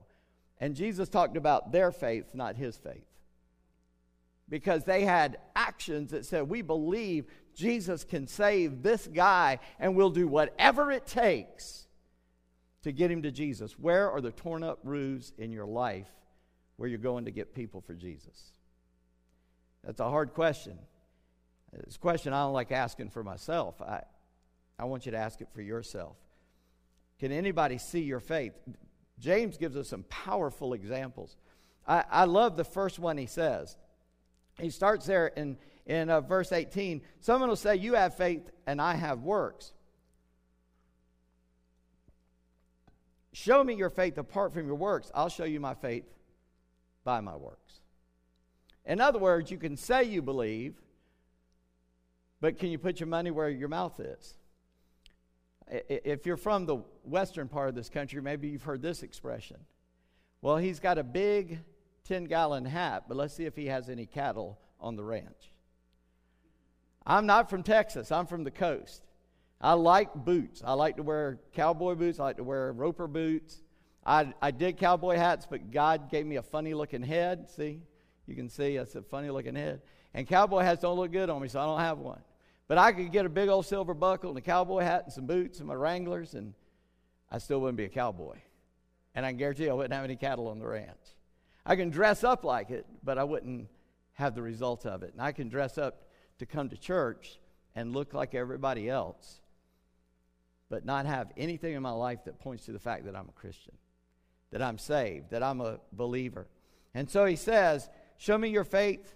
And 0.59 0.75
Jesus 0.75 1.09
talked 1.09 1.35
about 1.35 1.71
their 1.71 1.91
faith, 1.91 2.33
not 2.33 2.55
his 2.55 2.77
faith. 2.77 3.05
Because 4.47 4.85
they 4.85 5.03
had 5.03 5.37
actions 5.55 6.11
that 6.11 6.25
said, 6.25 6.47
we 6.47 6.61
believe 6.61 7.25
Jesus 7.53 8.03
can 8.03 8.27
save 8.27 8.83
this 8.83 9.05
guy, 9.07 9.59
and 9.79 9.95
we'll 9.95 10.09
do 10.09 10.27
whatever 10.27 10.91
it 10.91 11.05
takes 11.05 11.84
to 12.85 12.91
get 12.91 13.09
him 13.09 13.23
to 13.23 13.31
Jesus. 13.31 13.79
Where 13.79 14.11
are 14.11 14.21
the 14.21 14.29
torn 14.29 14.61
up 14.61 14.77
roofs 14.83 15.33
in 15.39 15.51
your 15.51 15.65
life 15.65 16.07
where 16.77 16.87
you're 16.87 16.99
going 16.99 17.25
to 17.25 17.31
get 17.31 17.55
people 17.55 17.81
for 17.81 17.95
Jesus? 17.95 18.51
That's 19.83 19.99
a 19.99 20.07
hard 20.07 20.35
question. 20.35 20.77
It's 21.73 21.95
a 21.95 21.99
question 21.99 22.31
I 22.31 22.43
don't 22.43 22.53
like 22.53 22.71
asking 22.71 23.09
for 23.09 23.23
myself. 23.23 23.81
I, 23.81 24.03
I 24.77 24.85
want 24.85 25.07
you 25.07 25.13
to 25.13 25.17
ask 25.17 25.41
it 25.41 25.47
for 25.51 25.63
yourself. 25.63 26.15
Can 27.19 27.31
anybody 27.31 27.79
see 27.79 28.01
your 28.01 28.19
faith? 28.19 28.53
James 29.17 29.57
gives 29.57 29.75
us 29.75 29.89
some 29.89 30.03
powerful 30.03 30.73
examples. 30.73 31.37
I, 31.87 32.03
I 32.07 32.25
love 32.25 32.55
the 32.55 32.63
first 32.63 32.99
one 32.99 33.17
he 33.17 33.25
says. 33.25 33.75
He 34.59 34.69
starts 34.69 35.07
there 35.07 35.25
in, 35.25 35.57
in 35.87 36.11
uh, 36.11 36.21
verse 36.21 36.51
18. 36.51 37.01
Someone 37.19 37.49
will 37.49 37.55
say, 37.55 37.77
You 37.77 37.95
have 37.95 38.15
faith 38.15 38.47
and 38.67 38.79
I 38.79 38.93
have 38.93 39.23
works. 39.23 39.73
Show 43.35 43.65
me 43.65 43.73
your 43.73 43.89
faith 43.89 44.17
apart 44.17 44.53
from 44.53 44.65
your 44.65 44.77
works. 44.77 45.11
I'll 45.13 45.27
show 45.27 45.43
you 45.43 45.59
my 45.59 45.73
faith 45.73 46.05
by 47.03 47.19
my 47.19 47.35
works. 47.35 47.81
In 48.85 49.01
other 49.01 49.19
words, 49.19 49.51
you 49.51 49.57
can 49.57 49.75
say 49.75 50.05
you 50.05 50.21
believe, 50.21 50.75
but 52.39 52.57
can 52.57 52.69
you 52.69 52.77
put 52.77 53.01
your 53.01 53.07
money 53.07 53.31
where 53.31 53.49
your 53.49 53.67
mouth 53.67 53.99
is? 53.99 54.37
If 55.67 56.25
you're 56.25 56.37
from 56.37 56.65
the 56.65 56.77
western 57.03 57.49
part 57.49 57.67
of 57.67 57.75
this 57.75 57.89
country, 57.89 58.21
maybe 58.21 58.47
you've 58.47 58.63
heard 58.63 58.81
this 58.81 59.03
expression. 59.03 59.57
Well, 60.41 60.55
he's 60.55 60.79
got 60.79 60.97
a 60.97 61.03
big 61.03 61.59
10 62.05 62.25
gallon 62.25 62.63
hat, 62.63 63.03
but 63.09 63.17
let's 63.17 63.33
see 63.33 63.43
if 63.43 63.57
he 63.57 63.65
has 63.65 63.89
any 63.89 64.05
cattle 64.05 64.57
on 64.79 64.95
the 64.95 65.03
ranch. 65.03 65.51
I'm 67.05 67.25
not 67.25 67.49
from 67.49 67.63
Texas, 67.63 68.13
I'm 68.13 68.27
from 68.27 68.45
the 68.45 68.51
coast. 68.51 69.03
I 69.65 69.73
like 69.73 70.13
boots. 70.13 70.61
I 70.63 70.73
like 70.73 70.97
to 70.97 71.03
wear 71.03 71.39
cowboy 71.53 71.95
boots, 71.95 72.19
I 72.19 72.25
like 72.25 72.37
to 72.37 72.43
wear 72.43 72.71
roper 72.71 73.07
boots. 73.07 73.63
I, 74.05 74.31
I 74.39 74.51
did 74.51 74.77
cowboy 74.77 75.15
hats, 75.15 75.47
but 75.49 75.71
God 75.71 76.11
gave 76.11 76.27
me 76.27 76.35
a 76.35 76.43
funny 76.43 76.75
looking 76.75 77.01
head. 77.01 77.49
See? 77.49 77.81
You 78.27 78.35
can 78.35 78.47
see 78.47 78.77
that's 78.77 78.93
a 78.93 79.01
funny 79.01 79.31
looking 79.31 79.55
head. 79.55 79.81
And 80.13 80.27
cowboy 80.27 80.59
hats 80.59 80.83
don't 80.83 80.97
look 80.97 81.11
good 81.11 81.31
on 81.31 81.41
me, 81.41 81.47
so 81.47 81.59
I 81.59 81.65
don't 81.65 81.79
have 81.79 81.97
one. 81.97 82.21
But 82.67 82.77
I 82.77 82.91
could 82.91 83.11
get 83.11 83.25
a 83.25 83.29
big 83.29 83.49
old 83.49 83.65
silver 83.65 83.95
buckle 83.95 84.29
and 84.29 84.37
a 84.37 84.41
cowboy 84.41 84.81
hat 84.81 85.05
and 85.05 85.13
some 85.13 85.25
boots 85.25 85.57
and 85.57 85.67
my 85.67 85.73
Wranglers, 85.73 86.35
and 86.35 86.53
I 87.31 87.39
still 87.39 87.59
wouldn't 87.59 87.77
be 87.77 87.85
a 87.85 87.89
cowboy. 87.89 88.37
And 89.15 89.25
I 89.25 89.31
guarantee 89.31 89.67
I 89.67 89.73
wouldn't 89.73 89.95
have 89.95 90.03
any 90.03 90.15
cattle 90.15 90.47
on 90.47 90.59
the 90.59 90.67
ranch. 90.67 90.93
I 91.65 91.75
can 91.75 91.89
dress 91.89 92.23
up 92.23 92.43
like 92.43 92.69
it, 92.69 92.85
but 93.03 93.17
I 93.17 93.23
wouldn't 93.23 93.67
have 94.13 94.35
the 94.35 94.43
result 94.43 94.85
of 94.85 95.01
it. 95.01 95.13
And 95.13 95.21
I 95.23 95.31
can 95.31 95.49
dress 95.49 95.79
up 95.79 96.03
to 96.37 96.45
come 96.45 96.69
to 96.69 96.77
church 96.77 97.39
and 97.75 97.93
look 97.93 98.13
like 98.13 98.35
everybody 98.35 98.89
else, 98.89 99.39
but 100.69 100.85
not 100.85 101.05
have 101.05 101.31
anything 101.37 101.73
in 101.73 101.81
my 101.81 101.91
life 101.91 102.25
that 102.25 102.39
points 102.39 102.65
to 102.65 102.71
the 102.71 102.79
fact 102.79 103.05
that 103.05 103.15
I'm 103.15 103.29
a 103.29 103.39
Christian, 103.39 103.73
that 104.51 104.61
I'm 104.61 104.77
saved, 104.77 105.31
that 105.31 105.43
I'm 105.43 105.61
a 105.61 105.79
believer. 105.91 106.47
And 106.93 107.09
so 107.09 107.25
he 107.25 107.35
says, 107.35 107.89
Show 108.17 108.37
me 108.37 108.49
your 108.49 108.63
faith 108.63 109.13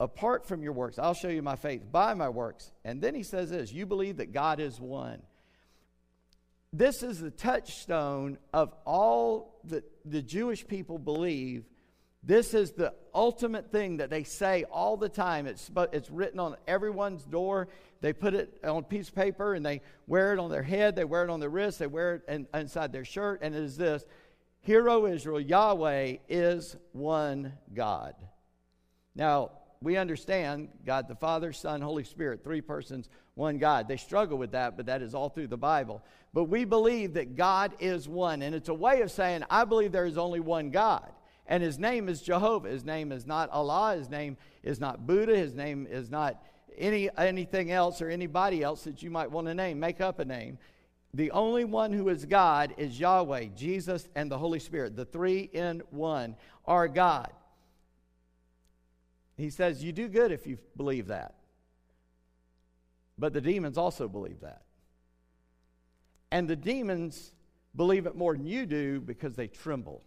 apart 0.00 0.46
from 0.46 0.62
your 0.62 0.72
works. 0.72 0.98
I'll 0.98 1.14
show 1.14 1.28
you 1.28 1.42
my 1.42 1.56
faith 1.56 1.82
by 1.90 2.14
my 2.14 2.28
works. 2.28 2.72
And 2.84 3.00
then 3.00 3.14
he 3.14 3.22
says 3.22 3.50
this 3.50 3.72
You 3.72 3.86
believe 3.86 4.18
that 4.18 4.32
God 4.32 4.60
is 4.60 4.80
one. 4.80 5.22
This 6.72 7.02
is 7.02 7.20
the 7.20 7.30
touchstone 7.30 8.38
of 8.52 8.74
all 8.84 9.60
that 9.64 9.84
the 10.04 10.22
Jewish 10.22 10.66
people 10.66 10.98
believe. 10.98 11.64
This 12.22 12.52
is 12.52 12.72
the 12.72 12.92
ultimate 13.14 13.72
thing 13.72 13.98
that 13.98 14.10
they 14.10 14.24
say 14.24 14.64
all 14.64 14.96
the 14.96 15.08
time. 15.08 15.46
It's, 15.46 15.70
it's 15.92 16.10
written 16.10 16.40
on 16.40 16.56
everyone's 16.66 17.24
door. 17.24 17.68
They 18.00 18.12
put 18.12 18.34
it 18.34 18.58
on 18.62 18.78
a 18.78 18.82
piece 18.82 19.08
of 19.08 19.14
paper 19.14 19.54
and 19.54 19.64
they 19.64 19.80
wear 20.06 20.32
it 20.32 20.38
on 20.38 20.50
their 20.50 20.62
head, 20.62 20.94
they 20.94 21.04
wear 21.04 21.24
it 21.24 21.30
on 21.30 21.40
their 21.40 21.48
wrist, 21.48 21.80
they 21.80 21.86
wear 21.86 22.16
it 22.16 22.22
in, 22.28 22.46
inside 22.54 22.92
their 22.92 23.04
shirt, 23.04 23.40
and 23.42 23.54
it 23.54 23.62
is 23.62 23.76
this 23.76 24.04
Hear, 24.60 24.88
O 24.90 25.06
Israel, 25.06 25.40
Yahweh 25.40 26.16
is 26.28 26.76
one 26.92 27.54
God. 27.74 28.14
Now, 29.14 29.52
we 29.80 29.96
understand 29.96 30.68
God 30.84 31.08
the 31.08 31.14
Father, 31.14 31.52
Son, 31.52 31.80
Holy 31.80 32.04
Spirit, 32.04 32.42
three 32.42 32.60
persons, 32.60 33.08
one 33.34 33.58
God. 33.58 33.86
They 33.88 33.96
struggle 33.96 34.36
with 34.36 34.52
that, 34.52 34.76
but 34.76 34.86
that 34.86 35.02
is 35.02 35.14
all 35.14 35.28
through 35.28 35.46
the 35.46 35.56
Bible. 35.56 36.02
But 36.34 36.44
we 36.44 36.64
believe 36.64 37.14
that 37.14 37.36
God 37.36 37.74
is 37.78 38.08
one, 38.08 38.42
and 38.42 38.54
it's 38.54 38.68
a 38.68 38.74
way 38.74 39.00
of 39.02 39.10
saying, 39.10 39.44
I 39.48 39.64
believe 39.64 39.92
there 39.92 40.06
is 40.06 40.18
only 40.18 40.40
one 40.40 40.70
God. 40.70 41.10
And 41.46 41.62
his 41.62 41.78
name 41.78 42.08
is 42.08 42.20
Jehovah. 42.20 42.68
His 42.68 42.84
name 42.84 43.10
is 43.10 43.26
not 43.26 43.48
Allah. 43.50 43.96
His 43.96 44.10
name 44.10 44.36
is 44.62 44.80
not 44.80 45.06
Buddha. 45.06 45.34
His 45.34 45.54
name 45.54 45.86
is 45.88 46.10
not 46.10 46.42
any, 46.76 47.08
anything 47.16 47.70
else 47.70 48.02
or 48.02 48.08
anybody 48.08 48.62
else 48.62 48.84
that 48.84 49.02
you 49.02 49.10
might 49.10 49.30
want 49.30 49.46
to 49.46 49.54
name. 49.54 49.80
Make 49.80 50.00
up 50.00 50.18
a 50.18 50.24
name. 50.24 50.58
The 51.14 51.30
only 51.30 51.64
one 51.64 51.92
who 51.92 52.08
is 52.08 52.26
God 52.26 52.74
is 52.76 53.00
Yahweh, 53.00 53.46
Jesus, 53.56 54.08
and 54.14 54.30
the 54.30 54.38
Holy 54.38 54.58
Spirit. 54.58 54.94
The 54.94 55.04
three 55.04 55.50
in 55.52 55.82
one 55.90 56.36
are 56.66 56.86
God. 56.86 57.32
He 59.36 59.50
says, 59.50 59.82
You 59.82 59.92
do 59.92 60.08
good 60.08 60.32
if 60.32 60.46
you 60.46 60.58
believe 60.76 61.06
that. 61.06 61.34
But 63.16 63.32
the 63.32 63.40
demons 63.40 63.78
also 63.78 64.08
believe 64.08 64.40
that. 64.40 64.62
And 66.30 66.48
the 66.48 66.56
demons 66.56 67.32
believe 67.74 68.06
it 68.06 68.14
more 68.14 68.34
than 68.34 68.46
you 68.46 68.66
do 68.66 69.00
because 69.00 69.34
they 69.34 69.48
tremble. 69.48 70.02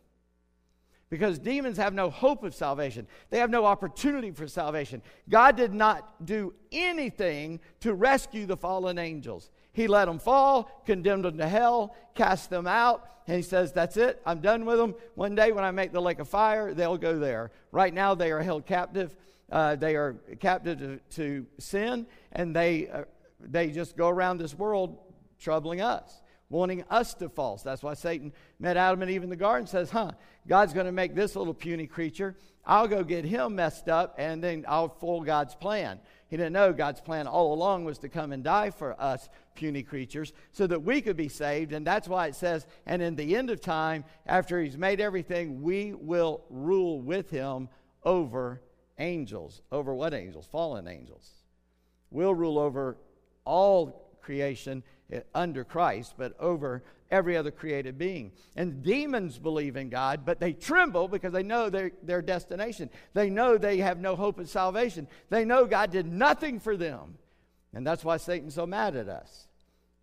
Because 1.11 1.37
demons 1.37 1.75
have 1.75 1.93
no 1.93 2.09
hope 2.09 2.43
of 2.43 2.55
salvation. 2.55 3.05
They 3.29 3.39
have 3.39 3.49
no 3.49 3.65
opportunity 3.65 4.31
for 4.31 4.47
salvation. 4.47 5.01
God 5.27 5.57
did 5.57 5.73
not 5.73 6.25
do 6.25 6.53
anything 6.71 7.59
to 7.81 7.93
rescue 7.93 8.45
the 8.45 8.55
fallen 8.55 8.97
angels. 8.97 9.51
He 9.73 9.87
let 9.87 10.05
them 10.05 10.19
fall, 10.19 10.71
condemned 10.85 11.25
them 11.25 11.37
to 11.37 11.47
hell, 11.47 11.95
cast 12.15 12.49
them 12.49 12.65
out, 12.65 13.09
and 13.27 13.35
he 13.35 13.43
says, 13.43 13.73
That's 13.73 13.97
it. 13.97 14.21
I'm 14.25 14.39
done 14.39 14.63
with 14.63 14.77
them. 14.77 14.95
One 15.15 15.35
day 15.35 15.51
when 15.51 15.65
I 15.65 15.71
make 15.71 15.91
the 15.91 16.01
lake 16.01 16.19
of 16.19 16.29
fire, 16.29 16.73
they'll 16.73 16.97
go 16.97 17.19
there. 17.19 17.51
Right 17.73 17.93
now, 17.93 18.15
they 18.15 18.31
are 18.31 18.41
held 18.41 18.65
captive. 18.65 19.13
Uh, 19.51 19.75
they 19.75 19.97
are 19.97 20.13
captive 20.39 20.79
to, 20.79 20.99
to 21.15 21.45
sin, 21.57 22.07
and 22.31 22.55
they, 22.55 22.87
uh, 22.87 23.03
they 23.37 23.69
just 23.69 23.97
go 23.97 24.07
around 24.07 24.37
this 24.37 24.55
world 24.55 24.97
troubling 25.39 25.81
us, 25.81 26.21
wanting 26.51 26.83
us 26.89 27.13
to 27.15 27.29
fall. 27.29 27.59
That's 27.63 27.81
why 27.81 27.93
Satan 27.93 28.33
met 28.59 28.77
Adam 28.77 29.01
and 29.01 29.09
Eve 29.09 29.23
in 29.23 29.29
the 29.29 29.35
garden 29.35 29.65
says, 29.65 29.89
Huh, 29.89 30.11
God's 30.47 30.73
going 30.73 30.85
to 30.85 30.91
make 30.91 31.15
this 31.15 31.35
little 31.35 31.53
puny 31.53 31.87
creature. 31.87 32.35
I'll 32.65 32.87
go 32.87 33.03
get 33.03 33.25
him 33.25 33.55
messed 33.55 33.87
up, 33.87 34.15
and 34.19 34.43
then 34.43 34.65
I'll 34.67 34.89
fool 34.89 35.21
God's 35.21 35.55
plan. 35.55 35.99
He 36.27 36.37
didn't 36.37 36.53
know 36.53 36.73
God's 36.73 37.01
plan 37.01 37.25
all 37.25 37.53
along 37.53 37.85
was 37.85 37.97
to 37.99 38.09
come 38.09 38.31
and 38.31 38.43
die 38.43 38.69
for 38.69 38.99
us 39.01 39.29
puny 39.55 39.81
creatures 39.81 40.31
so 40.51 40.67
that 40.67 40.83
we 40.83 41.01
could 41.01 41.17
be 41.17 41.27
saved. 41.29 41.73
And 41.73 41.87
that's 41.87 42.07
why 42.07 42.27
it 42.27 42.35
says, 42.35 42.67
and 42.85 43.01
in 43.01 43.15
the 43.15 43.35
end 43.35 43.49
of 43.49 43.59
time, 43.59 44.05
after 44.27 44.61
he's 44.61 44.77
made 44.77 45.01
everything, 45.01 45.61
we 45.61 45.93
will 45.93 46.43
rule 46.49 47.01
with 47.01 47.29
him 47.29 47.69
over 48.03 48.61
angels. 48.99 49.61
Over 49.71 49.93
what 49.93 50.13
angels? 50.13 50.47
Fallen 50.51 50.87
angels. 50.87 51.29
We'll 52.11 52.35
rule 52.35 52.59
over 52.59 52.97
all 53.43 54.11
creation 54.21 54.83
Uh, 55.11 55.19
under 55.35 55.63
Christ, 55.63 56.13
but 56.17 56.33
over 56.39 56.83
every 57.09 57.35
other 57.35 57.51
created 57.51 57.97
being. 57.97 58.31
And 58.55 58.81
demons 58.81 59.37
believe 59.37 59.75
in 59.75 59.89
God, 59.89 60.25
but 60.25 60.39
they 60.39 60.53
tremble 60.53 61.07
because 61.09 61.33
they 61.33 61.43
know 61.43 61.69
their, 61.69 61.91
their 62.01 62.21
destination. 62.21 62.89
They 63.13 63.29
know 63.29 63.57
they 63.57 63.77
have 63.77 63.99
no 63.99 64.15
hope 64.15 64.39
of 64.39 64.49
salvation. 64.49 65.07
They 65.29 65.43
know 65.43 65.65
God 65.65 65.91
did 65.91 66.05
nothing 66.05 66.59
for 66.59 66.77
them. 66.77 67.17
And 67.73 67.85
that's 67.85 68.05
why 68.05 68.17
Satan's 68.17 68.53
so 68.53 68.65
mad 68.65 68.95
at 68.95 69.09
us, 69.09 69.47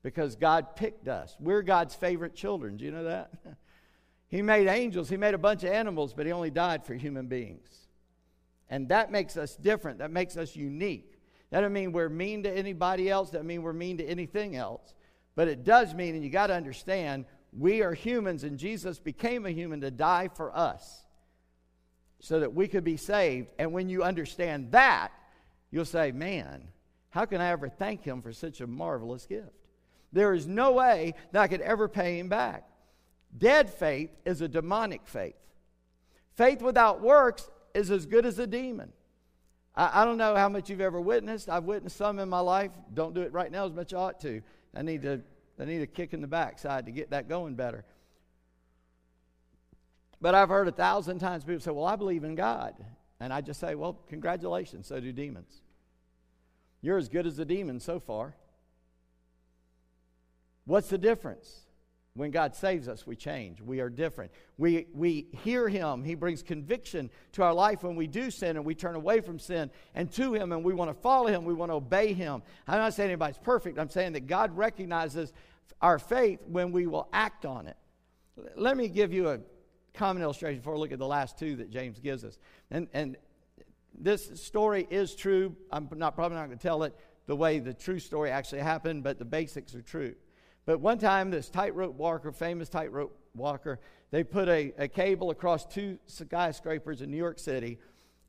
because 0.03 0.37
God 0.37 0.77
picked 0.77 1.09
us. 1.09 1.35
We're 1.41 1.63
God's 1.63 1.95
favorite 1.95 2.35
children. 2.35 2.77
Do 2.77 2.85
you 2.85 2.91
know 2.91 3.05
that? 3.05 3.31
he 4.29 4.43
made 4.43 4.69
angels, 4.69 5.09
He 5.09 5.17
made 5.17 5.35
a 5.35 5.39
bunch 5.39 5.65
of 5.65 5.71
animals, 5.71 6.13
but 6.15 6.27
He 6.27 6.33
only 6.33 6.51
died 6.51 6.85
for 6.85 6.95
human 6.95 7.27
beings. 7.27 7.69
And 8.71 8.89
that 8.89 9.11
makes 9.11 9.39
us 9.39 9.57
different, 9.57 9.99
that 9.99 10.11
makes 10.11 10.37
us 10.37 10.55
unique. 10.55 11.15
That 11.51 11.61
doesn't 11.61 11.73
mean 11.73 11.93
we're 11.93 12.11
mean 12.11 12.43
to 12.43 12.51
anybody 12.51 13.09
else, 13.09 13.31
that 13.31 13.39
doesn't 13.39 13.47
mean 13.47 13.63
we're 13.63 13.73
mean 13.73 13.97
to 13.99 14.05
anything 14.05 14.57
else. 14.57 14.95
But 15.39 15.47
it 15.47 15.63
does 15.63 15.95
mean, 15.95 16.17
and 16.17 16.25
you 16.25 16.31
got 16.31 16.49
to 16.49 16.55
understand, 16.55 17.25
we 17.57 17.81
are 17.83 17.95
humans, 17.95 18.43
and 18.43 18.59
Jesus 18.59 18.99
became 18.99 19.47
a 19.47 19.51
human 19.51 19.81
to 19.83 19.91
die 19.93 20.31
for 20.35 20.51
us 20.53 21.05
so 22.19 22.41
that 22.41 22.55
we 22.55 22.67
could 22.67 22.83
be 22.83 22.97
saved. 22.97 23.47
And 23.57 23.73
when 23.73 23.89
you 23.89 24.03
understand 24.03 24.73
that, 24.73 25.13
you'll 25.71 25.85
say, 25.85 26.11
Man, 26.11 26.67
how 27.11 27.25
can 27.25 27.41
I 27.41 27.51
ever 27.51 27.69
thank 27.69 28.03
him 28.03 28.21
for 28.21 28.33
such 28.33 28.61
a 28.61 28.67
marvelous 28.67 29.27
gift? 29.27 29.53
There 30.13 30.35
is 30.35 30.49
no 30.49 30.73
way 30.73 31.15
that 31.31 31.41
I 31.41 31.47
could 31.47 31.61
ever 31.61 31.87
pay 31.87 32.19
him 32.19 32.29
back. 32.29 32.69
Dead 33.39 33.71
faith 33.71 34.11
is 34.25 34.41
a 34.41 34.49
demonic 34.49 35.03
faith. 35.07 35.37
Faith 36.35 36.63
without 36.63 37.01
works 37.01 37.49
is 37.75 37.93
as 37.93 38.07
good 38.07 38.27
as 38.27 38.41
a 38.41 38.47
demon. 38.49 38.93
I, 39.77 40.03
I, 40.03 40.05
don't 40.05 40.19
know 40.19 40.35
how 40.35 40.49
much 40.49 40.69
you've 40.69 40.81
ever 40.81 41.01
witnessed. 41.01 41.49
I've 41.49 41.63
witnessed 41.63 41.97
some 41.97 42.19
in 42.19 42.29
my 42.29 42.41
life. 42.41 42.73
Don't 42.93 43.15
do 43.15 43.21
it 43.21 43.33
right 43.33 43.53
now 43.53 43.67
as 43.67 43.73
much 43.73 43.93
as 43.93 43.97
I 43.97 44.01
ought 44.01 44.21
to. 44.23 44.43
I 44.75 44.83
need 44.83 45.03
to 45.03 45.21
I 45.61 45.65
need 45.65 45.83
a 45.83 45.87
kick 45.87 46.13
in 46.15 46.21
the 46.21 46.27
backside 46.27 46.87
to 46.87 46.93
get 46.93 47.11
that 47.11 47.29
going 47.29 47.55
better. 47.55 47.85
But 50.21 50.35
I've 50.35 50.49
heard 50.49 50.69
a 50.69 50.73
thousand 50.73 51.19
times 51.19 51.45
people 51.45 51.61
say, 51.61 51.71
Well, 51.71 51.87
I 51.87 51.97
believe 51.97 52.25
in 52.25 52.35
God. 52.35 52.75
And 53.21 53.33
I 53.33 53.41
just 53.41 53.61
say, 53.61 53.75
Well, 53.75 53.99
congratulations, 54.09 54.87
so 54.87 55.01
do 55.01 55.13
demons. 55.13 55.63
You're 56.81 56.99
as 56.99 57.09
good 57.09 57.27
as 57.27 57.37
the 57.37 57.45
demon 57.45 57.81
so 57.81 57.99
far. 57.99 58.37
What's 60.65 60.89
the 60.89 60.99
difference? 60.99 61.63
When 62.19 62.33
God 62.33 62.57
saves 62.57 62.89
us, 62.89 63.07
we 63.07 63.15
change. 63.15 63.61
We 63.61 63.79
are 63.79 63.89
different. 63.89 64.33
We, 64.57 64.89
we 64.93 65.29
hear 65.45 65.69
Him. 65.69 66.03
He 66.03 66.17
brings 66.17 66.43
conviction 66.43 67.11
to 67.33 67.45
our 67.45 67.55
life 67.55 67.85
when 67.85 67.95
we 67.95 68.09
do 68.09 68.33
sin 68.33 68.57
and 68.57 68.65
we 68.65 68.75
turn 68.75 68.97
away 68.97 69.21
from 69.21 69.39
sin 69.39 69.71
and 69.95 70.11
to 70.15 70.35
Him 70.35 70.51
and 70.51 70.65
we 70.65 70.75
want 70.75 70.91
to 70.91 71.01
follow 71.01 71.29
Him. 71.29 71.45
We 71.45 71.55
want 71.55 71.71
to 71.71 71.77
obey 71.77 72.13
Him. 72.13 72.43
I'm 72.67 72.79
not 72.79 72.95
saying 72.95 73.11
anybody's 73.11 73.39
perfect. 73.39 73.79
I'm 73.79 73.89
saying 73.89 74.15
that 74.15 74.27
God 74.27 74.57
recognizes 74.57 75.33
our 75.81 76.01
faith 76.01 76.41
when 76.49 76.73
we 76.73 76.89
will 76.89 77.09
act 77.13 77.47
on 77.47 77.69
it. 77.69 77.77
Let 78.57 78.77
me 78.77 78.89
give 78.89 79.13
you 79.13 79.29
a 79.29 79.39
common 79.95 80.21
illustration 80.21 80.59
before 80.59 80.75
we 80.75 80.81
look 80.81 80.93
at 80.93 80.99
the 80.99 81.07
last 81.07 81.39
two 81.39 81.55
that 81.57 81.71
James 81.71 82.01
gives 82.01 82.25
us. 82.25 82.37
And, 82.73 82.89
and 82.95 83.17
this 83.97 84.43
story 84.43 84.89
is 84.91 85.15
true. 85.15 85.55
I'm 85.71 85.89
not, 85.95 86.17
probably 86.17 86.37
not 86.37 86.47
going 86.47 86.59
to 86.59 86.63
tell 86.63 86.83
it 86.83 86.97
the 87.27 87.37
way 87.37 87.61
the 87.61 87.75
true 87.75 88.01
story 88.01 88.33
actually 88.33 88.63
happened, 88.63 89.05
but 89.05 89.21
the 89.21 89.25
basics 89.25 89.77
are 89.77 89.83
true. 89.83 90.17
But 90.69 90.81
one 90.81 90.99
time, 90.99 91.31
this 91.31 91.49
tightrope 91.49 91.95
walker, 91.95 92.31
famous 92.31 92.69
tightrope 92.69 93.19
walker, 93.35 93.81
they 94.11 94.23
put 94.23 94.51
a, 94.51 94.75
a 94.77 94.87
cable 94.87 95.31
across 95.31 95.65
two 95.65 95.99
skyscrapers 96.05 97.01
in 97.01 97.11
New 97.11 97.17
York 97.17 97.39
City, 97.39 97.79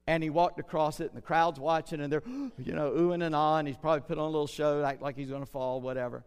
and 0.08 0.24
he 0.24 0.30
walked 0.30 0.58
across 0.58 1.02
it, 1.02 1.10
and 1.10 1.18
the 1.18 1.22
crowd's 1.22 1.60
watching, 1.60 2.00
and 2.00 2.14
they're, 2.14 2.24
you 2.58 2.72
know, 2.72 2.92
oohing 2.92 3.26
and 3.26 3.36
ahhing. 3.36 3.68
He's 3.68 3.76
probably 3.76 4.08
put 4.08 4.18
on 4.18 4.24
a 4.24 4.30
little 4.30 4.48
show, 4.48 4.82
act 4.86 5.02
like 5.02 5.18
he's 5.18 5.28
going 5.28 5.42
to 5.44 5.52
fall, 5.52 5.82
whatever. 5.82 6.24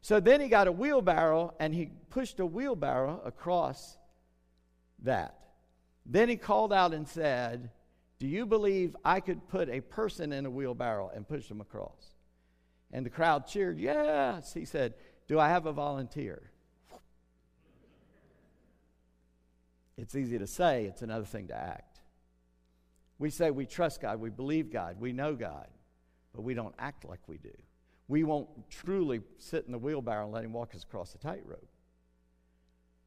So 0.00 0.18
then 0.18 0.40
he 0.40 0.48
got 0.48 0.66
a 0.66 0.72
wheelbarrow, 0.72 1.54
and 1.60 1.72
he 1.72 1.92
pushed 2.10 2.40
a 2.40 2.46
wheelbarrow 2.46 3.22
across 3.24 3.98
that. 5.04 5.38
Then 6.04 6.28
he 6.28 6.34
called 6.34 6.72
out 6.72 6.92
and 6.92 7.06
said, 7.06 7.70
Do 8.18 8.26
you 8.26 8.46
believe 8.46 8.96
I 9.04 9.20
could 9.20 9.46
put 9.46 9.68
a 9.68 9.80
person 9.80 10.32
in 10.32 10.44
a 10.44 10.50
wheelbarrow 10.50 11.12
and 11.14 11.28
push 11.28 11.46
them 11.46 11.60
across? 11.60 12.16
And 12.92 13.06
the 13.06 13.10
crowd 13.10 13.46
cheered, 13.46 13.78
Yes. 13.78 14.52
He 14.52 14.64
said, 14.64 14.94
do 15.32 15.38
I 15.38 15.48
have 15.48 15.64
a 15.64 15.72
volunteer? 15.72 16.42
It's 19.96 20.14
easy 20.14 20.38
to 20.38 20.46
say, 20.46 20.84
it's 20.84 21.00
another 21.00 21.24
thing 21.24 21.48
to 21.48 21.56
act. 21.56 22.02
We 23.18 23.30
say 23.30 23.50
we 23.50 23.64
trust 23.64 24.02
God, 24.02 24.20
we 24.20 24.28
believe 24.28 24.70
God, 24.70 25.00
we 25.00 25.10
know 25.14 25.34
God, 25.34 25.68
but 26.34 26.42
we 26.42 26.52
don't 26.52 26.74
act 26.78 27.06
like 27.06 27.20
we 27.28 27.38
do. 27.38 27.54
We 28.08 28.24
won't 28.24 28.50
truly 28.68 29.22
sit 29.38 29.64
in 29.64 29.72
the 29.72 29.78
wheelbarrow 29.78 30.24
and 30.24 30.34
let 30.34 30.44
Him 30.44 30.52
walk 30.52 30.74
us 30.74 30.82
across 30.82 31.12
the 31.12 31.18
tightrope. 31.18 31.66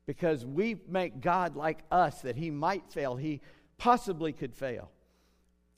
Because 0.08 0.48
we 0.48 0.82
make 0.90 1.22
God 1.22 1.56
like 1.56 1.84
us 1.92 2.22
that 2.22 2.36
He 2.36 2.50
might 2.50 2.92
fail, 2.92 3.16
He 3.16 3.40
possibly 3.78 4.34
could 4.34 4.56
fail. 4.56 4.90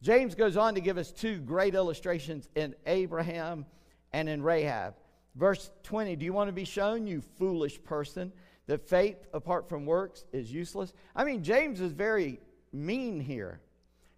James 0.02 0.34
goes 0.34 0.56
on 0.56 0.76
to 0.76 0.80
give 0.80 0.98
us 0.98 1.12
two 1.12 1.40
great 1.40 1.76
illustrations 1.76 2.48
in 2.56 2.74
Abraham 2.86 3.66
and 4.14 4.30
in 4.30 4.42
Rahab. 4.42 4.94
Verse 5.38 5.69
20 5.84 6.15
Do 6.15 6.26
you 6.26 6.34
want 6.34 6.47
to 6.50 6.54
be 6.54 6.65
shown, 6.65 7.08
you 7.08 7.21
foolish 7.21 7.82
person, 7.84 8.34
that 8.65 8.88
faith 8.88 9.28
apart 9.34 9.69
from 9.69 9.86
works 9.86 10.26
is 10.34 10.52
useless? 10.52 10.93
I 11.15 11.23
mean, 11.23 11.43
James 11.43 11.80
is 11.80 11.91
very 11.93 12.39
mean 12.73 13.19
here. 13.19 13.62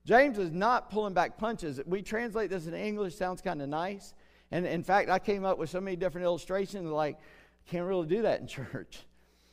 James 0.06 0.40
is 0.40 0.52
not 0.52 0.90
pulling 0.90 1.14
back 1.14 1.38
punches. 1.38 1.80
We 1.86 2.02
translate 2.02 2.50
this 2.50 2.66
in 2.66 2.74
English, 2.74 3.16
sounds 3.16 3.42
kind 3.42 3.62
of 3.62 3.70
nice. 3.70 4.14
And 4.50 4.66
in 4.66 4.82
fact, 4.82 5.10
I 5.10 5.20
came 5.20 5.46
up 5.46 5.60
with 5.60 5.70
so 5.70 5.80
many 5.80 5.96
different 5.96 6.26
illustrations, 6.26 6.90
like, 6.90 7.20
can't 7.68 7.86
really 7.86 8.08
do 8.08 8.24
that 8.24 8.40
in 8.40 8.48
church. 8.48 9.00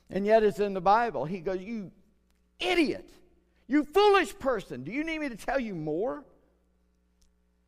And 0.09 0.25
yet 0.25 0.43
it's 0.45 0.61
in 0.61 0.73
the 0.73 0.81
Bible. 0.81 1.25
He 1.25 1.41
goes, 1.41 1.61
You 1.61 1.91
idiot! 2.61 3.11
You 3.67 3.83
foolish 3.83 4.39
person! 4.39 4.85
Do 4.85 4.93
you 4.93 5.03
need 5.03 5.19
me 5.19 5.29
to 5.29 5.37
tell 5.37 5.59
you 5.59 5.75
more? 5.75 6.25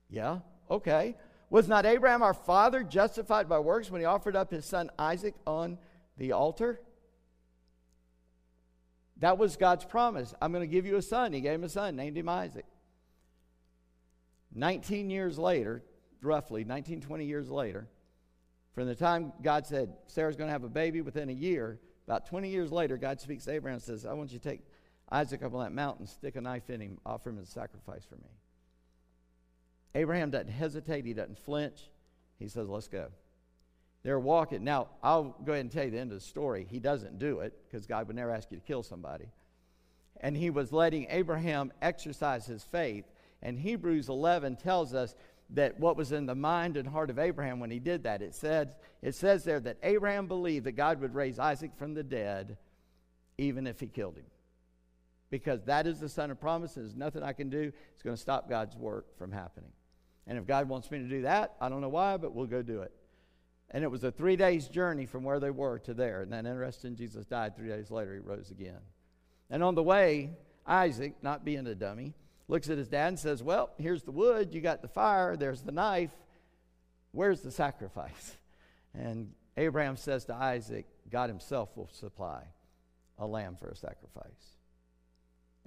Yeah, 0.08 0.38
okay. 0.70 1.16
Was 1.50 1.68
not 1.68 1.86
Abraham 1.86 2.22
our 2.22 2.34
father 2.34 2.82
justified 2.82 3.48
by 3.48 3.58
works 3.58 3.90
when 3.90 4.00
he 4.00 4.04
offered 4.04 4.36
up 4.36 4.50
his 4.50 4.66
son 4.66 4.90
Isaac 4.98 5.34
on 5.46 5.78
the 6.18 6.32
altar? 6.32 6.80
That 9.18 9.38
was 9.38 9.56
God's 9.56 9.84
promise. 9.84 10.34
I'm 10.40 10.52
going 10.52 10.62
to 10.62 10.72
give 10.72 10.86
you 10.86 10.96
a 10.96 11.02
son. 11.02 11.32
He 11.32 11.40
gave 11.40 11.54
him 11.54 11.64
a 11.64 11.68
son, 11.68 11.96
named 11.96 12.16
him 12.16 12.28
Isaac. 12.28 12.66
19 14.54 15.10
years 15.10 15.38
later, 15.38 15.82
roughly 16.22 16.64
19, 16.64 17.00
20 17.00 17.24
years 17.24 17.50
later, 17.50 17.88
from 18.74 18.86
the 18.86 18.94
time 18.94 19.32
God 19.42 19.66
said 19.66 19.92
Sarah's 20.06 20.36
going 20.36 20.48
to 20.48 20.52
have 20.52 20.64
a 20.64 20.68
baby 20.68 21.00
within 21.00 21.28
a 21.28 21.32
year, 21.32 21.80
about 22.06 22.26
20 22.26 22.48
years 22.48 22.70
later, 22.70 22.96
God 22.96 23.20
speaks 23.20 23.44
to 23.44 23.52
Abraham 23.52 23.74
and 23.74 23.82
says, 23.82 24.06
I 24.06 24.12
want 24.12 24.32
you 24.32 24.38
to 24.38 24.48
take 24.48 24.60
Isaac 25.10 25.42
up 25.42 25.52
on 25.54 25.64
that 25.64 25.72
mountain, 25.72 26.06
stick 26.06 26.36
a 26.36 26.40
knife 26.40 26.70
in 26.70 26.80
him, 26.80 26.98
offer 27.04 27.30
him 27.30 27.38
as 27.38 27.48
a 27.48 27.50
sacrifice 27.50 28.04
for 28.04 28.16
me. 28.16 28.30
Abraham 29.94 30.30
doesn't 30.30 30.50
hesitate, 30.50 31.04
he 31.04 31.14
doesn't 31.14 31.38
flinch. 31.38 31.90
He 32.38 32.48
says, 32.48 32.68
Let's 32.68 32.88
go. 32.88 33.08
They're 34.02 34.20
walking. 34.20 34.62
Now, 34.62 34.88
I'll 35.02 35.36
go 35.44 35.52
ahead 35.52 35.64
and 35.64 35.72
tell 35.72 35.84
you 35.84 35.90
the 35.90 35.98
end 35.98 36.12
of 36.12 36.18
the 36.18 36.24
story. 36.24 36.66
He 36.70 36.78
doesn't 36.78 37.18
do 37.18 37.40
it 37.40 37.52
because 37.66 37.86
God 37.86 38.06
would 38.06 38.16
never 38.16 38.30
ask 38.30 38.50
you 38.50 38.56
to 38.56 38.62
kill 38.62 38.82
somebody. 38.82 39.26
And 40.20 40.36
he 40.36 40.50
was 40.50 40.72
letting 40.72 41.06
Abraham 41.10 41.72
exercise 41.82 42.46
his 42.46 42.62
faith. 42.62 43.04
And 43.42 43.58
Hebrews 43.58 44.08
11 44.08 44.56
tells 44.56 44.94
us 44.94 45.14
that 45.50 45.80
what 45.80 45.96
was 45.96 46.12
in 46.12 46.26
the 46.26 46.34
mind 46.34 46.76
and 46.76 46.88
heart 46.88 47.10
of 47.10 47.18
Abraham 47.18 47.58
when 47.58 47.70
he 47.70 47.78
did 47.78 48.04
that. 48.04 48.22
It 48.22 48.34
said 48.34 48.76
it 49.02 49.14
says 49.14 49.44
there 49.44 49.60
that 49.60 49.78
Abraham 49.82 50.26
believed 50.26 50.66
that 50.66 50.72
God 50.72 51.00
would 51.00 51.14
raise 51.14 51.38
Isaac 51.38 51.72
from 51.76 51.94
the 51.94 52.02
dead 52.02 52.56
even 53.38 53.66
if 53.66 53.80
he 53.80 53.86
killed 53.86 54.16
him. 54.16 54.26
Because 55.30 55.62
that 55.64 55.86
is 55.86 56.00
the 56.00 56.08
son 56.08 56.30
of 56.30 56.40
promise, 56.40 56.76
and 56.76 56.86
there's 56.86 56.96
nothing 56.96 57.22
I 57.22 57.32
can 57.32 57.50
do. 57.50 57.72
It's 57.92 58.02
going 58.02 58.16
to 58.16 58.20
stop 58.20 58.48
God's 58.48 58.76
work 58.76 59.18
from 59.18 59.30
happening. 59.30 59.70
And 60.28 60.36
if 60.36 60.46
God 60.46 60.68
wants 60.68 60.90
me 60.90 60.98
to 60.98 61.08
do 61.08 61.22
that, 61.22 61.56
I 61.60 61.70
don't 61.70 61.80
know 61.80 61.88
why, 61.88 62.18
but 62.18 62.34
we'll 62.34 62.46
go 62.46 62.62
do 62.62 62.82
it. 62.82 62.92
And 63.70 63.82
it 63.82 63.90
was 63.90 64.04
a 64.04 64.12
three 64.12 64.36
days 64.36 64.68
journey 64.68 65.06
from 65.06 65.24
where 65.24 65.40
they 65.40 65.50
were 65.50 65.78
to 65.80 65.94
there. 65.94 66.22
And 66.22 66.32
then 66.32 66.46
interesting, 66.46 66.94
Jesus 66.94 67.24
died 67.26 67.56
three 67.56 67.68
days 67.68 67.90
later, 67.90 68.14
he 68.14 68.20
rose 68.20 68.50
again. 68.50 68.80
And 69.50 69.62
on 69.62 69.74
the 69.74 69.82
way, 69.82 70.30
Isaac, 70.66 71.14
not 71.22 71.44
being 71.44 71.66
a 71.66 71.74
dummy, 71.74 72.14
looks 72.46 72.68
at 72.68 72.78
his 72.78 72.88
dad 72.88 73.08
and 73.08 73.18
says, 73.18 73.42
Well, 73.42 73.70
here's 73.78 74.02
the 74.02 74.10
wood, 74.10 74.54
you 74.54 74.60
got 74.60 74.82
the 74.82 74.88
fire, 74.88 75.36
there's 75.36 75.62
the 75.62 75.72
knife. 75.72 76.12
Where's 77.12 77.40
the 77.40 77.50
sacrifice? 77.50 78.36
And 78.94 79.32
Abraham 79.56 79.96
says 79.96 80.24
to 80.24 80.34
Isaac, 80.34 80.86
God 81.12 81.28
himself 81.28 81.76
will 81.76 81.90
supply 81.92 82.42
a 83.18 83.26
lamb 83.26 83.54
for 83.54 83.68
a 83.68 83.76
sacrifice. 83.76 84.57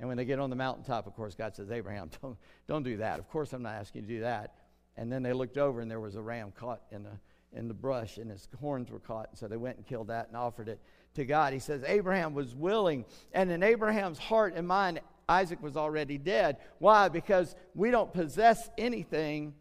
And 0.01 0.07
when 0.07 0.17
they 0.17 0.25
get 0.25 0.39
on 0.39 0.49
the 0.49 0.55
mountaintop, 0.55 1.05
of 1.05 1.15
course, 1.15 1.35
God 1.35 1.55
says, 1.55 1.69
Abraham, 1.69 2.09
don't, 2.21 2.35
don't 2.67 2.81
do 2.81 2.97
that. 2.97 3.19
Of 3.19 3.29
course, 3.29 3.53
I'm 3.53 3.61
not 3.61 3.75
asking 3.75 4.01
you 4.01 4.07
to 4.07 4.13
do 4.15 4.21
that. 4.21 4.55
And 4.97 5.11
then 5.11 5.21
they 5.21 5.31
looked 5.31 5.59
over, 5.59 5.79
and 5.79 5.89
there 5.89 5.99
was 5.99 6.15
a 6.15 6.21
ram 6.21 6.51
caught 6.57 6.81
in 6.91 7.03
the, 7.03 7.11
in 7.53 7.67
the 7.67 7.75
brush, 7.75 8.17
and 8.17 8.31
his 8.31 8.47
horns 8.59 8.89
were 8.89 8.99
caught. 8.99 9.29
And 9.29 9.37
so 9.37 9.47
they 9.47 9.57
went 9.57 9.77
and 9.77 9.85
killed 9.85 10.07
that 10.07 10.27
and 10.27 10.35
offered 10.35 10.69
it 10.69 10.79
to 11.13 11.23
God. 11.23 11.53
He 11.53 11.59
says, 11.59 11.83
Abraham 11.85 12.33
was 12.33 12.55
willing. 12.55 13.05
And 13.31 13.51
in 13.51 13.61
Abraham's 13.61 14.17
heart 14.17 14.55
and 14.55 14.67
mind, 14.67 15.01
Isaac 15.29 15.61
was 15.61 15.77
already 15.77 16.17
dead. 16.17 16.57
Why? 16.79 17.07
Because 17.07 17.55
we 17.75 17.91
don't 17.91 18.11
possess 18.11 18.71
anything. 18.79 19.53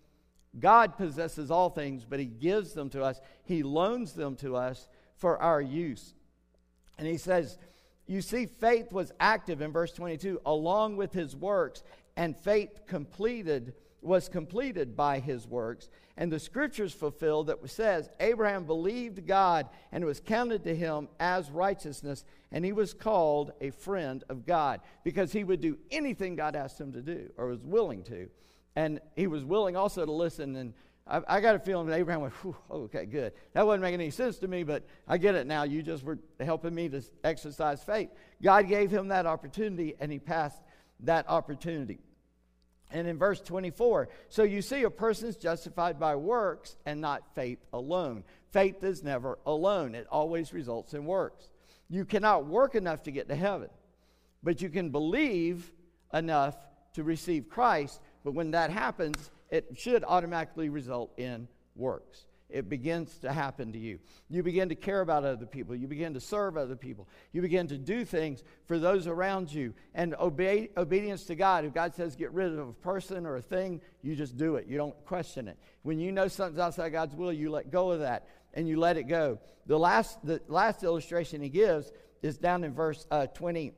God 0.58 0.96
possesses 0.96 1.50
all 1.50 1.68
things, 1.68 2.06
but 2.08 2.18
He 2.18 2.24
gives 2.24 2.72
them 2.72 2.88
to 2.90 3.02
us, 3.02 3.20
He 3.44 3.62
loans 3.62 4.14
them 4.14 4.36
to 4.36 4.56
us 4.56 4.88
for 5.16 5.36
our 5.36 5.60
use. 5.60 6.14
And 6.96 7.06
He 7.06 7.18
says, 7.18 7.58
You 8.10 8.22
see, 8.22 8.46
faith 8.46 8.92
was 8.92 9.12
active 9.20 9.60
in 9.60 9.70
verse 9.70 9.92
22 9.92 10.40
along 10.44 10.96
with 10.96 11.12
His 11.12 11.36
works, 11.36 11.84
and 12.16 12.36
faith 12.36 12.80
completed 12.88 13.72
was 14.02 14.28
completed 14.28 14.96
by 14.96 15.18
his 15.18 15.46
works. 15.46 15.88
And 16.16 16.32
the 16.32 16.38
scriptures 16.38 16.92
fulfilled 16.92 17.48
that 17.48 17.68
says, 17.68 18.08
Abraham 18.18 18.64
believed 18.64 19.26
God 19.26 19.68
and 19.92 20.04
was 20.04 20.20
counted 20.20 20.64
to 20.64 20.74
him 20.74 21.08
as 21.18 21.50
righteousness, 21.50 22.24
and 22.50 22.64
he 22.64 22.72
was 22.72 22.94
called 22.94 23.52
a 23.60 23.70
friend 23.70 24.24
of 24.28 24.46
God 24.46 24.80
because 25.04 25.32
he 25.32 25.44
would 25.44 25.60
do 25.60 25.78
anything 25.90 26.36
God 26.36 26.56
asked 26.56 26.80
him 26.80 26.92
to 26.92 27.02
do 27.02 27.30
or 27.36 27.46
was 27.46 27.62
willing 27.62 28.02
to. 28.04 28.28
And 28.76 29.00
he 29.16 29.26
was 29.26 29.44
willing 29.44 29.76
also 29.76 30.06
to 30.06 30.12
listen. 30.12 30.56
And 30.56 30.74
I, 31.10 31.20
I 31.26 31.40
got 31.40 31.56
a 31.56 31.58
feeling 31.58 31.88
that 31.88 31.98
Abraham 31.98 32.22
went, 32.22 32.34
okay, 32.70 33.04
good. 33.04 33.32
That 33.52 33.66
wasn't 33.66 33.82
making 33.82 34.00
any 34.00 34.10
sense 34.10 34.38
to 34.38 34.48
me, 34.48 34.62
but 34.62 34.84
I 35.08 35.18
get 35.18 35.34
it 35.34 35.46
now. 35.46 35.64
You 35.64 35.82
just 35.82 36.04
were 36.04 36.18
helping 36.38 36.74
me 36.74 36.88
to 36.88 37.02
exercise 37.24 37.82
faith. 37.82 38.10
God 38.40 38.68
gave 38.68 38.90
him 38.90 39.08
that 39.08 39.26
opportunity, 39.26 39.94
and 39.98 40.12
he 40.12 40.18
passed 40.18 40.60
that 41.00 41.28
opportunity. 41.28 41.98
And 42.92 43.06
in 43.06 43.18
verse 43.18 43.40
24, 43.40 44.08
so 44.28 44.42
you 44.42 44.62
see, 44.62 44.82
a 44.82 44.90
person 44.90 45.28
is 45.28 45.36
justified 45.36 45.98
by 45.98 46.16
works 46.16 46.76
and 46.86 47.00
not 47.00 47.34
faith 47.34 47.58
alone. 47.72 48.24
Faith 48.50 48.82
is 48.82 49.02
never 49.02 49.38
alone, 49.46 49.94
it 49.94 50.06
always 50.10 50.52
results 50.52 50.94
in 50.94 51.04
works. 51.04 51.50
You 51.88 52.04
cannot 52.04 52.46
work 52.46 52.74
enough 52.74 53.02
to 53.04 53.10
get 53.10 53.28
to 53.28 53.34
heaven, 53.34 53.68
but 54.42 54.62
you 54.62 54.68
can 54.68 54.90
believe 54.90 55.72
enough 56.12 56.56
to 56.94 57.04
receive 57.04 57.48
Christ. 57.48 58.00
But 58.24 58.34
when 58.34 58.52
that 58.52 58.70
happens, 58.70 59.30
it 59.50 59.76
should 59.76 60.04
automatically 60.04 60.68
result 60.68 61.12
in 61.18 61.48
works 61.76 62.26
it 62.52 62.68
begins 62.68 63.18
to 63.18 63.32
happen 63.32 63.72
to 63.72 63.78
you. 63.78 63.98
You 64.28 64.42
begin 64.42 64.68
to 64.68 64.74
care 64.74 65.00
about 65.00 65.24
other 65.24 65.46
people. 65.46 65.74
You 65.74 65.86
begin 65.86 66.14
to 66.14 66.20
serve 66.20 66.56
other 66.56 66.76
people. 66.76 67.08
You 67.32 67.42
begin 67.42 67.68
to 67.68 67.78
do 67.78 68.04
things 68.04 68.42
for 68.66 68.78
those 68.78 69.06
around 69.06 69.52
you. 69.52 69.74
And 69.94 70.14
obey, 70.18 70.70
obedience 70.76 71.24
to 71.24 71.34
God, 71.34 71.64
if 71.64 71.72
God 71.72 71.94
says 71.94 72.16
get 72.16 72.32
rid 72.32 72.52
of 72.52 72.68
a 72.68 72.72
person 72.72 73.26
or 73.26 73.36
a 73.36 73.42
thing, 73.42 73.80
you 74.02 74.16
just 74.16 74.36
do 74.36 74.56
it. 74.56 74.66
You 74.66 74.76
don't 74.76 75.04
question 75.04 75.48
it. 75.48 75.58
When 75.82 75.98
you 75.98 76.12
know 76.12 76.28
something's 76.28 76.58
outside 76.58 76.90
God's 76.90 77.14
will, 77.14 77.32
you 77.32 77.50
let 77.50 77.70
go 77.70 77.90
of 77.90 78.00
that 78.00 78.26
and 78.54 78.68
you 78.68 78.78
let 78.78 78.96
it 78.96 79.04
go. 79.04 79.38
The 79.66 79.78
last, 79.78 80.24
the 80.24 80.40
last 80.48 80.82
illustration 80.82 81.40
he 81.40 81.48
gives 81.48 81.92
is 82.22 82.36
down 82.36 82.64
in 82.64 82.74
verse 82.74 83.06
uh, 83.10 83.26
20, 83.28 83.72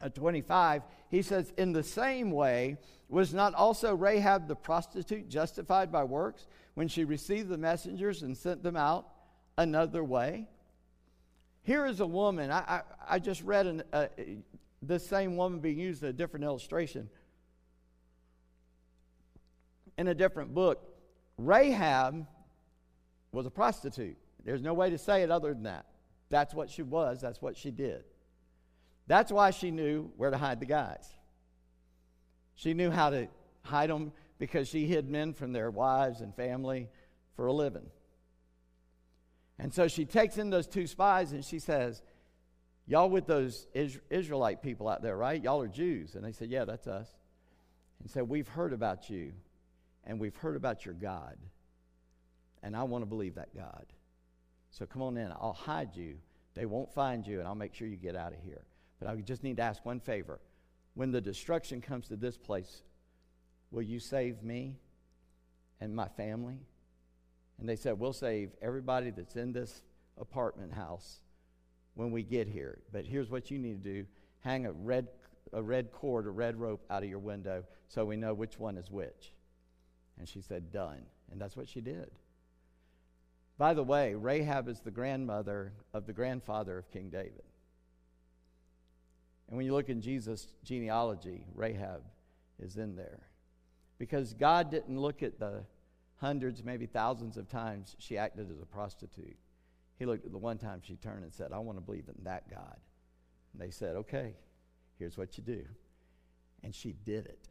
uh, 0.00 0.08
25. 0.08 0.82
He 1.10 1.22
says, 1.22 1.52
In 1.56 1.72
the 1.72 1.82
same 1.82 2.30
way, 2.30 2.78
was 3.08 3.32
not 3.32 3.54
also 3.54 3.94
Rahab 3.94 4.48
the 4.48 4.56
prostitute 4.56 5.28
justified 5.28 5.92
by 5.92 6.04
works? 6.04 6.46
when 6.76 6.88
she 6.88 7.04
received 7.04 7.48
the 7.48 7.56
messengers 7.56 8.22
and 8.22 8.36
sent 8.36 8.62
them 8.62 8.76
out 8.76 9.08
another 9.56 10.04
way? 10.04 10.46
Here 11.62 11.86
is 11.86 12.00
a 12.00 12.06
woman. 12.06 12.50
I, 12.50 12.58
I, 12.58 12.82
I 13.08 13.18
just 13.18 13.42
read 13.42 13.66
an, 13.66 13.82
uh, 13.94 14.08
this 14.82 15.04
same 15.06 15.36
woman 15.36 15.60
being 15.60 15.78
used 15.78 16.02
in 16.02 16.10
a 16.10 16.12
different 16.12 16.44
illustration 16.44 17.08
in 19.98 20.06
a 20.08 20.14
different 20.14 20.52
book. 20.52 20.86
Rahab 21.38 22.26
was 23.32 23.46
a 23.46 23.50
prostitute. 23.50 24.18
There's 24.44 24.60
no 24.60 24.74
way 24.74 24.90
to 24.90 24.98
say 24.98 25.22
it 25.22 25.30
other 25.30 25.54
than 25.54 25.62
that. 25.62 25.86
That's 26.28 26.52
what 26.52 26.68
she 26.68 26.82
was, 26.82 27.22
that's 27.22 27.40
what 27.40 27.56
she 27.56 27.70
did. 27.70 28.04
That's 29.06 29.30
why 29.30 29.50
she 29.50 29.70
knew 29.70 30.10
where 30.16 30.30
to 30.30 30.36
hide 30.36 30.60
the 30.60 30.66
guys. 30.66 31.08
She 32.54 32.74
knew 32.74 32.90
how 32.90 33.10
to 33.10 33.28
hide 33.62 33.90
them 33.90 34.12
because 34.38 34.68
she 34.68 34.86
hid 34.86 35.08
men 35.08 35.32
from 35.32 35.52
their 35.52 35.70
wives 35.70 36.20
and 36.20 36.34
family 36.34 36.88
for 37.34 37.46
a 37.46 37.52
living. 37.52 37.86
And 39.58 39.72
so 39.72 39.88
she 39.88 40.04
takes 40.04 40.38
in 40.38 40.50
those 40.50 40.66
two 40.66 40.86
spies 40.86 41.32
and 41.32 41.44
she 41.44 41.58
says, 41.58 42.02
Y'all 42.88 43.10
with 43.10 43.26
those 43.26 43.66
Israelite 43.74 44.62
people 44.62 44.88
out 44.88 45.02
there, 45.02 45.16
right? 45.16 45.42
Y'all 45.42 45.60
are 45.60 45.68
Jews. 45.68 46.14
And 46.14 46.24
they 46.24 46.32
said, 46.32 46.50
Yeah, 46.50 46.64
that's 46.64 46.86
us. 46.86 47.08
And 48.00 48.10
said, 48.10 48.28
We've 48.28 48.48
heard 48.48 48.72
about 48.72 49.10
you 49.10 49.32
and 50.04 50.20
we've 50.20 50.36
heard 50.36 50.56
about 50.56 50.84
your 50.84 50.94
God. 50.94 51.36
And 52.62 52.76
I 52.76 52.84
want 52.84 53.02
to 53.02 53.06
believe 53.06 53.34
that 53.36 53.54
God. 53.54 53.86
So 54.70 54.86
come 54.86 55.02
on 55.02 55.16
in. 55.16 55.30
I'll 55.32 55.52
hide 55.52 55.96
you. 55.96 56.16
They 56.54 56.66
won't 56.66 56.92
find 56.92 57.26
you 57.26 57.38
and 57.38 57.48
I'll 57.48 57.54
make 57.54 57.74
sure 57.74 57.88
you 57.88 57.96
get 57.96 58.16
out 58.16 58.32
of 58.32 58.38
here. 58.44 58.62
But 58.98 59.08
I 59.08 59.16
just 59.16 59.42
need 59.42 59.58
to 59.58 59.62
ask 59.62 59.84
one 59.84 60.00
favor. 60.00 60.40
When 60.94 61.10
the 61.10 61.20
destruction 61.20 61.80
comes 61.80 62.08
to 62.08 62.16
this 62.16 62.36
place, 62.38 62.82
Will 63.70 63.82
you 63.82 64.00
save 64.00 64.42
me 64.42 64.76
and 65.80 65.94
my 65.94 66.08
family? 66.08 66.58
And 67.58 67.68
they 67.68 67.76
said, 67.76 67.98
We'll 67.98 68.12
save 68.12 68.50
everybody 68.62 69.10
that's 69.10 69.36
in 69.36 69.52
this 69.52 69.82
apartment 70.18 70.72
house 70.72 71.20
when 71.94 72.10
we 72.10 72.22
get 72.22 72.48
here. 72.48 72.78
But 72.92 73.06
here's 73.06 73.30
what 73.30 73.50
you 73.50 73.58
need 73.58 73.82
to 73.82 73.92
do 73.92 74.06
hang 74.40 74.66
a 74.66 74.72
red, 74.72 75.08
a 75.52 75.62
red 75.62 75.90
cord, 75.92 76.26
a 76.26 76.30
red 76.30 76.58
rope 76.58 76.84
out 76.90 77.02
of 77.02 77.08
your 77.08 77.18
window 77.18 77.64
so 77.88 78.04
we 78.04 78.16
know 78.16 78.32
which 78.32 78.58
one 78.58 78.76
is 78.76 78.90
which. 78.90 79.32
And 80.18 80.28
she 80.28 80.40
said, 80.40 80.72
Done. 80.72 81.02
And 81.30 81.40
that's 81.40 81.56
what 81.56 81.68
she 81.68 81.80
did. 81.80 82.10
By 83.58 83.74
the 83.74 83.82
way, 83.82 84.14
Rahab 84.14 84.68
is 84.68 84.80
the 84.80 84.90
grandmother 84.90 85.72
of 85.92 86.06
the 86.06 86.12
grandfather 86.12 86.78
of 86.78 86.90
King 86.90 87.10
David. 87.10 87.42
And 89.48 89.56
when 89.56 89.66
you 89.66 89.72
look 89.72 89.88
in 89.88 90.00
Jesus' 90.00 90.48
genealogy, 90.64 91.44
Rahab 91.54 92.02
is 92.58 92.76
in 92.76 92.96
there. 92.96 93.20
Because 93.98 94.34
God 94.34 94.70
didn't 94.70 94.98
look 94.98 95.22
at 95.22 95.38
the 95.38 95.64
hundreds, 96.16 96.64
maybe 96.64 96.86
thousands 96.86 97.36
of 97.36 97.48
times 97.48 97.96
she 97.98 98.18
acted 98.18 98.50
as 98.50 98.60
a 98.60 98.66
prostitute. 98.66 99.36
He 99.98 100.04
looked 100.04 100.26
at 100.26 100.32
the 100.32 100.38
one 100.38 100.58
time 100.58 100.80
she 100.82 100.96
turned 100.96 101.22
and 101.22 101.32
said, 101.32 101.52
I 101.52 101.58
want 101.58 101.78
to 101.78 101.82
believe 101.82 102.08
in 102.08 102.24
that 102.24 102.50
God. 102.50 102.76
And 103.52 103.62
they 103.62 103.70
said, 103.70 103.96
Okay, 103.96 104.34
here's 104.98 105.16
what 105.16 105.38
you 105.38 105.44
do. 105.44 105.64
And 106.62 106.74
she 106.74 106.92
did 107.04 107.26
it. 107.26 107.48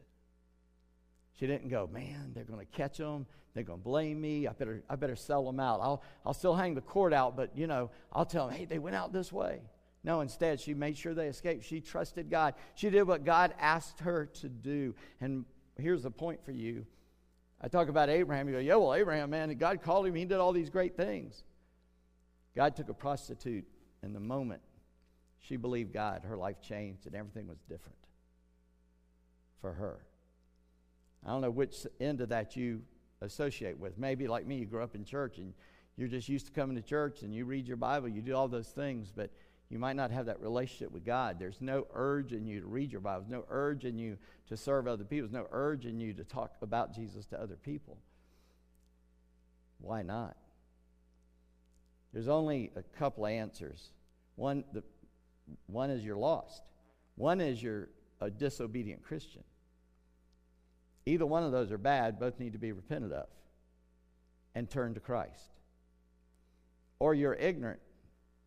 She 1.39 1.47
didn't 1.47 1.69
go, 1.69 1.89
man, 1.91 2.31
they're 2.34 2.45
going 2.45 2.65
to 2.65 2.77
catch 2.77 2.97
them. 2.97 3.25
They're 3.53 3.63
going 3.63 3.79
to 3.79 3.84
blame 3.84 4.19
me. 4.21 4.47
I 4.47 4.53
better, 4.53 4.84
I 4.89 4.95
better 4.95 5.15
sell 5.15 5.45
them 5.45 5.60
out. 5.60 5.79
I'll, 5.81 6.03
I'll 6.25 6.34
still 6.34 6.55
hang 6.55 6.75
the 6.75 6.81
court 6.81 7.13
out, 7.13 7.36
but, 7.36 7.58
you 7.58 7.67
know, 7.67 7.89
I'll 8.12 8.25
tell 8.25 8.47
them, 8.47 8.55
hey, 8.58 8.65
they 8.65 8.79
went 8.79 8.95
out 8.95 9.12
this 9.12 9.31
way. 9.31 9.62
No, 10.06 10.22
instead, 10.22 10.60
she 10.60 10.76
made 10.76 10.96
sure 10.96 11.15
they 11.15 11.28
escaped. 11.28 11.65
She 11.65 11.82
trusted 11.82 12.30
God. 12.30 12.54
She 12.76 12.91
did 12.91 13.04
what 13.04 13.26
God 13.26 13.56
asked 13.60 14.02
her 14.02 14.28
to 14.28 14.48
do. 14.48 14.94
And 15.20 15.46
here's 15.78 16.04
the 16.04 16.12
point 16.12 16.46
for 16.46 16.52
you. 16.52 16.86
I 17.60 17.70
talk 17.70 17.89
about 17.89 18.10
Abraham. 18.10 18.48
You 18.48 18.54
go, 18.54 18.60
yeah, 18.60 18.76
well, 18.76 18.94
Abraham, 18.94 19.32
man, 19.32 19.50
God 19.58 19.82
called 19.82 20.06
him. 20.06 20.13
He 20.13 20.24
did 20.26 20.38
all 20.38 20.54
these 20.54 20.70
great 20.70 20.96
things. 20.96 21.44
God 22.56 22.76
took 22.76 22.88
a 22.89 22.94
prostitute, 22.94 23.65
and 24.04 24.15
the 24.15 24.20
moment 24.20 24.62
she 25.39 25.58
believed 25.58 25.91
God, 25.91 26.22
her 26.26 26.38
life 26.38 26.62
changed, 26.62 27.08
and 27.08 27.15
everything 27.15 27.48
was 27.48 27.58
different 27.68 27.98
for 29.60 29.74
her. 29.74 30.06
I 31.26 31.32
don't 31.32 31.41
know 31.41 31.50
which 31.50 31.88
end 32.00 32.22
of 32.22 32.30
that 32.30 32.56
you 32.56 32.84
associate 33.22 33.80
with. 33.80 33.98
Maybe 33.98 34.28
like 34.28 34.46
me, 34.46 34.58
you 34.58 34.65
grew 34.68 34.84
up 34.84 34.94
in 34.94 35.04
church 35.04 35.39
and 35.39 35.54
you're 35.98 36.08
just 36.08 36.30
used 36.30 36.46
to 36.46 36.52
coming 36.52 36.76
to 36.76 36.82
church 36.84 37.24
and 37.24 37.34
you 37.34 37.46
read 37.46 37.68
your 37.68 37.78
Bible, 37.78 38.08
you 38.08 38.22
do 38.22 38.36
all 38.36 38.48
those 38.48 38.68
things, 38.68 39.12
but 39.15 39.32
you 39.75 39.79
might 39.79 39.97
not 39.97 40.09
have 40.09 40.27
that 40.27 40.39
relationship 40.39 40.89
with 40.93 41.03
God. 41.03 41.35
There's 41.38 41.59
no 41.59 41.85
urge 41.93 42.31
in 42.31 42.47
you 42.47 42.61
to 42.61 42.65
read 42.65 42.93
your 42.93 43.01
Bible, 43.01 43.25
There's 43.27 43.41
no 43.41 43.45
urge 43.49 43.83
in 43.83 43.99
you 43.99 44.17
to 44.47 44.55
serve 44.55 44.88
other 44.88 45.03
people, 45.03 45.27
There's 45.27 45.43
no 45.43 45.49
urge 45.51 45.85
in 45.85 45.99
you 45.99 46.13
to 46.13 46.23
talk 46.23 46.53
about 46.61 46.95
Jesus 46.95 47.25
to 47.25 47.41
other 47.41 47.57
people. 47.57 47.97
Why 49.79 50.01
not? 50.01 50.38
There's 52.13 52.29
only 52.29 52.71
a 52.77 52.83
couple 52.97 53.27
answers. 53.27 53.89
One, 54.38 54.63
the, 54.71 54.81
one 55.67 55.89
is 55.89 56.05
you're 56.05 56.15
lost. 56.15 56.61
One 57.15 57.41
is 57.41 57.61
you're 57.61 57.89
a 58.21 58.29
disobedient 58.29 59.03
Christian. 59.03 59.43
Either 61.05 61.25
one 61.25 61.43
of 61.43 61.51
those 61.51 61.69
are 61.73 61.77
bad, 61.77 62.17
both 62.17 62.39
need 62.39 62.53
to 62.53 62.59
be 62.59 62.71
repented 62.71 63.11
of 63.11 63.27
and 64.55 64.69
turned 64.69 64.95
to 64.95 65.01
Christ. 65.01 65.49
Or 66.97 67.13
you're 67.13 67.33
ignorant 67.33 67.81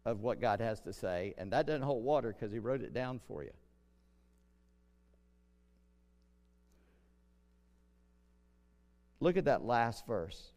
of 0.09 0.23
what 0.23 0.41
God 0.41 0.61
has 0.61 0.81
to 0.81 0.93
say, 0.93 1.35
and 1.37 1.53
that 1.53 1.67
doesn't 1.67 1.83
hold 1.83 2.03
water 2.03 2.33
because 2.33 2.53
He 2.53 2.59
wrote 2.59 2.83
it 2.83 2.95
down 2.95 3.21
for 3.29 3.43
you. 3.43 3.53
Look 9.21 9.37
at 9.37 9.45
that 9.47 9.65
last 9.65 10.07
verse. 10.07 10.53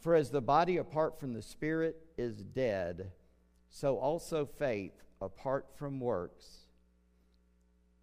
For 0.00 0.14
as 0.14 0.30
the 0.30 0.40
body 0.40 0.76
apart 0.76 1.18
from 1.18 1.32
the 1.32 1.42
Spirit 1.42 1.96
is 2.18 2.42
dead, 2.42 3.12
so 3.70 3.98
also 3.98 4.44
faith 4.44 4.92
apart 5.20 5.66
from 5.76 6.00
works 6.00 6.66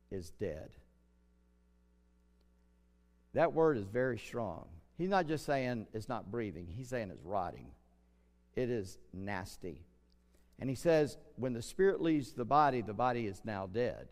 is 0.09 0.31
dead. 0.31 0.69
That 3.33 3.53
word 3.53 3.77
is 3.77 3.85
very 3.85 4.17
strong. 4.17 4.67
He's 4.97 5.09
not 5.09 5.27
just 5.27 5.45
saying 5.45 5.87
it's 5.93 6.09
not 6.09 6.31
breathing, 6.31 6.67
he's 6.67 6.89
saying 6.89 7.11
it's 7.11 7.23
rotting. 7.23 7.67
It 8.55 8.69
is 8.69 8.97
nasty. 9.13 9.85
And 10.59 10.69
he 10.69 10.75
says, 10.75 11.17
when 11.37 11.53
the 11.53 11.61
spirit 11.61 12.01
leaves 12.01 12.33
the 12.33 12.45
body, 12.45 12.81
the 12.81 12.93
body 12.93 13.27
is 13.27 13.41
now 13.45 13.65
dead. 13.65 14.07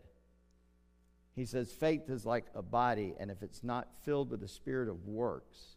He 1.34 1.44
says, 1.44 1.70
faith 1.70 2.08
is 2.08 2.26
like 2.26 2.46
a 2.54 2.62
body, 2.62 3.14
and 3.20 3.30
if 3.30 3.42
it's 3.42 3.62
not 3.62 3.88
filled 4.02 4.30
with 4.30 4.40
the 4.40 4.48
spirit 4.48 4.88
of 4.88 5.06
works, 5.06 5.76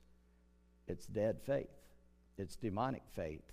it's 0.88 1.06
dead 1.06 1.40
faith. 1.46 1.68
It's 2.38 2.56
demonic 2.56 3.04
faith. 3.16 3.44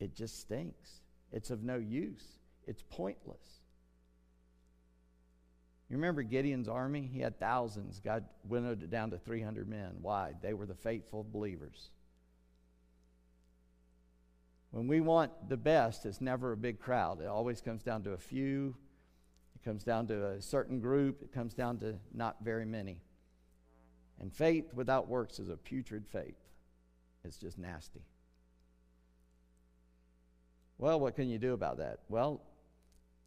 It 0.00 0.14
just 0.14 0.40
stinks. 0.40 1.00
It's 1.32 1.50
of 1.50 1.62
no 1.62 1.76
use. 1.76 2.24
It's 2.66 2.82
pointless. 2.90 3.60
You 5.88 5.96
remember 5.96 6.22
Gideon's 6.22 6.68
army? 6.68 7.08
He 7.12 7.20
had 7.20 7.38
thousands. 7.40 8.00
God 8.04 8.24
winnowed 8.48 8.82
it 8.82 8.90
down 8.90 9.10
to 9.10 9.18
300 9.18 9.68
men. 9.68 9.96
Why? 10.02 10.34
They 10.42 10.54
were 10.54 10.66
the 10.66 10.74
faithful 10.74 11.24
believers. 11.24 11.90
When 14.70 14.86
we 14.86 15.00
want 15.00 15.48
the 15.48 15.56
best, 15.56 16.06
it's 16.06 16.20
never 16.20 16.52
a 16.52 16.56
big 16.56 16.78
crowd. 16.78 17.20
It 17.20 17.26
always 17.26 17.60
comes 17.60 17.82
down 17.82 18.02
to 18.04 18.12
a 18.12 18.18
few. 18.18 18.76
It 19.56 19.64
comes 19.64 19.82
down 19.82 20.06
to 20.08 20.28
a 20.28 20.40
certain 20.40 20.80
group. 20.80 21.22
It 21.22 21.32
comes 21.32 21.54
down 21.54 21.78
to 21.78 21.96
not 22.14 22.36
very 22.42 22.64
many. 22.64 23.00
And 24.20 24.32
faith 24.32 24.72
without 24.74 25.08
works 25.08 25.38
is 25.38 25.48
a 25.48 25.56
putrid 25.56 26.06
faith. 26.06 26.36
It's 27.24 27.36
just 27.36 27.58
nasty. 27.58 28.02
Well, 30.78 31.00
what 31.00 31.14
can 31.14 31.28
you 31.28 31.38
do 31.38 31.52
about 31.52 31.78
that? 31.78 32.00
Well, 32.08 32.40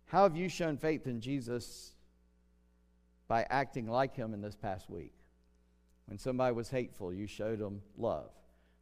how 0.06 0.24
have 0.24 0.36
you 0.36 0.50
shown 0.50 0.78
faith 0.78 1.08
in 1.08 1.20
Jesus 1.20 1.94
by 3.28 3.46
acting 3.50 3.88
like 3.88 4.16
him 4.16 4.34
in 4.34 4.42
this 4.42 4.56
past 4.56 4.90
week. 4.90 5.14
When 6.06 6.18
somebody 6.18 6.54
was 6.54 6.70
hateful, 6.70 7.14
you 7.14 7.28
showed 7.28 7.60
them 7.60 7.82
love. 7.98 8.30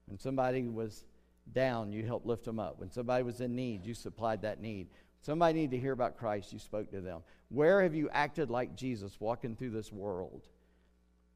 When 0.08 0.18
somebody 0.18 0.68
was 0.68 1.06
down, 1.54 1.92
you 1.92 2.06
helped 2.06 2.26
lift 2.26 2.46
them 2.46 2.60
up. 2.60 2.80
When 2.80 2.92
somebody 2.92 3.24
was 3.24 3.42
in 3.42 3.56
need, 3.56 3.86
you 3.86 3.94
supplied 3.94 4.42
that 4.44 4.62
need. 4.62 4.88
Somebody 5.22 5.60
needed 5.60 5.72
to 5.72 5.82
hear 5.82 5.92
about 5.92 6.18
Christ, 6.18 6.52
you 6.52 6.60
spoke 6.60 6.92
to 6.92 7.02
them. 7.02 7.22
Where 7.50 7.84
have 7.84 7.94
you 7.94 8.10
acted 8.12 8.50
like 8.50 8.76
Jesus 8.76 9.20
walking 9.20 9.56
through 9.56 9.72
this 9.72 9.92
world? 9.92 10.48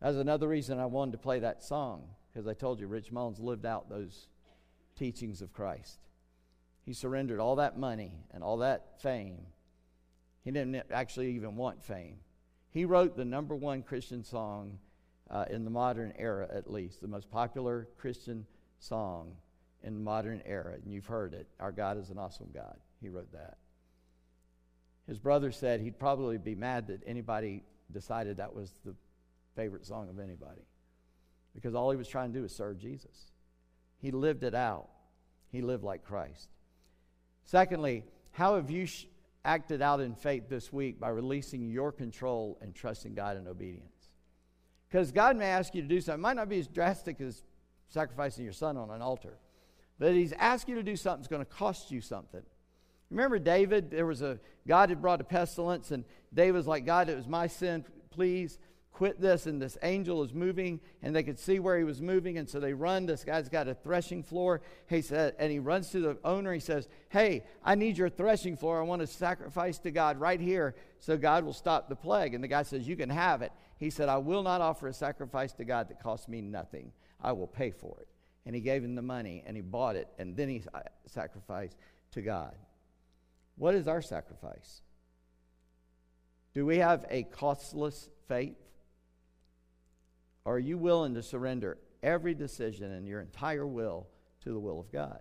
That's 0.01 0.17
another 0.17 0.47
reason 0.47 0.79
I 0.79 0.85
wanted 0.85 1.13
to 1.13 1.17
play 1.17 1.39
that 1.39 1.63
song, 1.63 2.03
because 2.33 2.47
I 2.47 2.53
told 2.53 2.79
you 2.79 2.87
Rich 2.87 3.11
Mullins 3.11 3.39
lived 3.39 3.65
out 3.65 3.89
those 3.89 4.27
teachings 4.97 5.41
of 5.41 5.53
Christ. 5.53 5.99
He 6.83 6.93
surrendered 6.93 7.39
all 7.39 7.57
that 7.57 7.77
money 7.77 8.11
and 8.31 8.43
all 8.43 8.57
that 8.57 9.01
fame. 9.01 9.39
He 10.43 10.51
didn't 10.51 10.83
actually 10.91 11.31
even 11.31 11.55
want 11.55 11.83
fame. 11.83 12.17
He 12.69 12.85
wrote 12.85 13.15
the 13.15 13.25
number 13.25 13.55
one 13.55 13.83
Christian 13.83 14.23
song 14.23 14.77
uh, 15.29 15.45
in 15.49 15.63
the 15.63 15.71
modern 15.71 16.13
era, 16.17 16.47
at 16.53 16.71
least, 16.71 17.01
the 17.01 17.07
most 17.07 17.29
popular 17.31 17.87
Christian 17.97 18.45
song 18.79 19.35
in 19.85 20.03
modern 20.03 20.41
era. 20.45 20.73
And 20.73 20.91
you've 20.91 21.05
heard 21.05 21.33
it 21.33 21.47
Our 21.59 21.71
God 21.71 21.97
is 21.97 22.09
an 22.09 22.17
awesome 22.17 22.49
God. 22.53 22.77
He 23.01 23.09
wrote 23.09 23.31
that. 23.31 23.57
His 25.07 25.19
brother 25.19 25.51
said 25.51 25.81
he'd 25.81 25.99
probably 25.99 26.37
be 26.37 26.55
mad 26.55 26.87
that 26.87 27.01
anybody 27.05 27.63
decided 27.91 28.37
that 28.37 28.53
was 28.53 28.73
the 28.83 28.95
favorite 29.55 29.85
song 29.85 30.09
of 30.09 30.19
anybody 30.19 30.65
because 31.53 31.75
all 31.75 31.91
he 31.91 31.97
was 31.97 32.07
trying 32.07 32.33
to 32.33 32.39
do 32.39 32.41
was 32.41 32.53
serve 32.53 32.77
Jesus. 32.77 33.31
He 33.99 34.11
lived 34.11 34.43
it 34.43 34.55
out, 34.55 34.89
he 35.51 35.61
lived 35.61 35.83
like 35.83 36.03
Christ. 36.03 36.49
Secondly, 37.43 38.03
how 38.31 38.55
have 38.55 38.71
you 38.71 38.87
sh- 38.87 39.05
acted 39.45 39.81
out 39.81 40.01
in 40.01 40.15
faith 40.15 40.49
this 40.49 40.73
week 40.73 40.99
by 40.99 41.09
releasing 41.09 41.69
your 41.69 41.91
control 41.91 42.57
and 42.61 42.73
trusting 42.73 43.13
God 43.13 43.37
in 43.37 43.47
obedience. 43.47 44.09
Because 44.89 45.11
God 45.11 45.37
may 45.37 45.45
ask 45.45 45.73
you 45.75 45.81
to 45.81 45.87
do 45.87 46.01
something. 46.01 46.19
It 46.19 46.23
might 46.23 46.35
not 46.35 46.49
be 46.49 46.59
as 46.59 46.67
drastic 46.67 47.21
as 47.21 47.43
sacrificing 47.87 48.43
your 48.43 48.53
son 48.53 48.75
on 48.75 48.89
an 48.89 49.01
altar, 49.01 49.37
but 49.99 50.13
He's 50.13 50.33
asked 50.33 50.67
you 50.67 50.75
to 50.75 50.83
do 50.83 50.95
something 50.95 51.21
that's 51.21 51.27
going 51.27 51.45
to 51.45 51.51
cost 51.51 51.91
you 51.91 52.01
something. 52.01 52.43
Remember 53.09 53.39
David? 53.39 53.91
There 53.91 54.05
was 54.05 54.21
a 54.21 54.39
God 54.67 54.89
had 54.89 55.01
brought 55.01 55.21
a 55.21 55.25
pestilence, 55.25 55.91
and 55.91 56.03
David 56.33 56.55
was 56.55 56.67
like, 56.67 56.85
God, 56.85 57.09
it 57.09 57.15
was 57.15 57.27
my 57.27 57.47
sin, 57.47 57.85
please 58.09 58.57
quit 58.95 59.19
this. 59.19 59.45
And 59.45 59.61
this 59.61 59.77
angel 59.83 60.23
is 60.23 60.33
moving 60.33 60.79
and 61.03 61.15
they 61.15 61.21
could 61.21 61.37
see 61.37 61.59
where 61.59 61.77
he 61.77 61.83
was 61.83 62.01
moving 62.01 62.37
and 62.37 62.49
so 62.49 62.59
they 62.59 62.73
run. 62.73 63.05
This 63.05 63.23
guy's 63.23 63.49
got 63.49 63.67
a 63.67 63.73
threshing 63.73 64.23
floor. 64.23 64.61
He 64.89 65.01
said 65.01 65.35
and 65.37 65.51
he 65.51 65.59
runs 65.59 65.89
to 65.91 65.99
the 65.99 66.17
owner. 66.23 66.53
He 66.53 66.59
says 66.59 66.87
hey 67.09 67.43
i 67.63 67.75
need 67.75 67.97
your 67.97 68.09
threshing 68.09 68.55
floor. 68.55 68.79
I 68.79 68.83
want 68.83 69.01
to 69.01 69.07
sacrifice 69.07 69.77
to 69.79 69.91
god 69.91 70.17
right 70.17 70.39
here 70.39 70.75
so 70.99 71.17
god 71.17 71.43
will 71.43 71.53
stop 71.53 71.89
the 71.89 71.95
plague. 71.95 72.33
And 72.33 72.43
the 72.43 72.47
guy 72.47 72.63
says 72.63 72.87
you 72.87 72.95
can 72.95 73.09
have 73.09 73.41
it. 73.41 73.51
He 73.77 73.89
said 73.89 74.07
i 74.07 74.17
will 74.17 74.43
not 74.43 74.61
offer 74.61 74.87
a 74.87 74.93
sacrifice 74.93 75.51
to 75.53 75.65
god 75.65 75.89
that 75.89 76.01
costs 76.01 76.29
me 76.29 76.41
nothing. 76.41 76.91
I 77.21 77.33
will 77.33 77.47
pay 77.47 77.71
for 77.71 77.97
it 77.99 78.07
and 78.45 78.55
he 78.55 78.61
gave 78.61 78.83
him 78.83 78.95
the 78.95 79.01
money 79.01 79.43
and 79.45 79.55
he 79.55 79.61
bought 79.61 79.95
it 79.95 80.07
and 80.17 80.35
then 80.35 80.49
he 80.49 80.63
sacrificed 81.05 81.77
to 82.11 82.21
god 82.21 82.55
what 83.57 83.75
is 83.75 83.87
our 83.87 84.01
sacrifice 84.01 84.81
do 86.53 86.65
we 86.65 86.77
have 86.77 87.05
a 87.09 87.23
costless 87.23 88.09
faith 88.27 88.57
are 90.45 90.59
you 90.59 90.77
willing 90.77 91.15
to 91.15 91.23
surrender 91.23 91.77
every 92.03 92.35
decision 92.35 92.91
and 92.91 93.07
your 93.07 93.19
entire 93.19 93.65
will 93.65 94.07
to 94.43 94.51
the 94.51 94.59
will 94.59 94.79
of 94.79 94.91
God? 94.91 95.19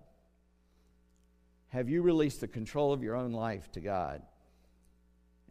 Have 1.68 1.88
you 1.88 2.02
released 2.02 2.40
the 2.40 2.48
control 2.48 2.92
of 2.92 3.02
your 3.02 3.16
own 3.16 3.32
life 3.32 3.72
to 3.72 3.80
God? 3.80 4.22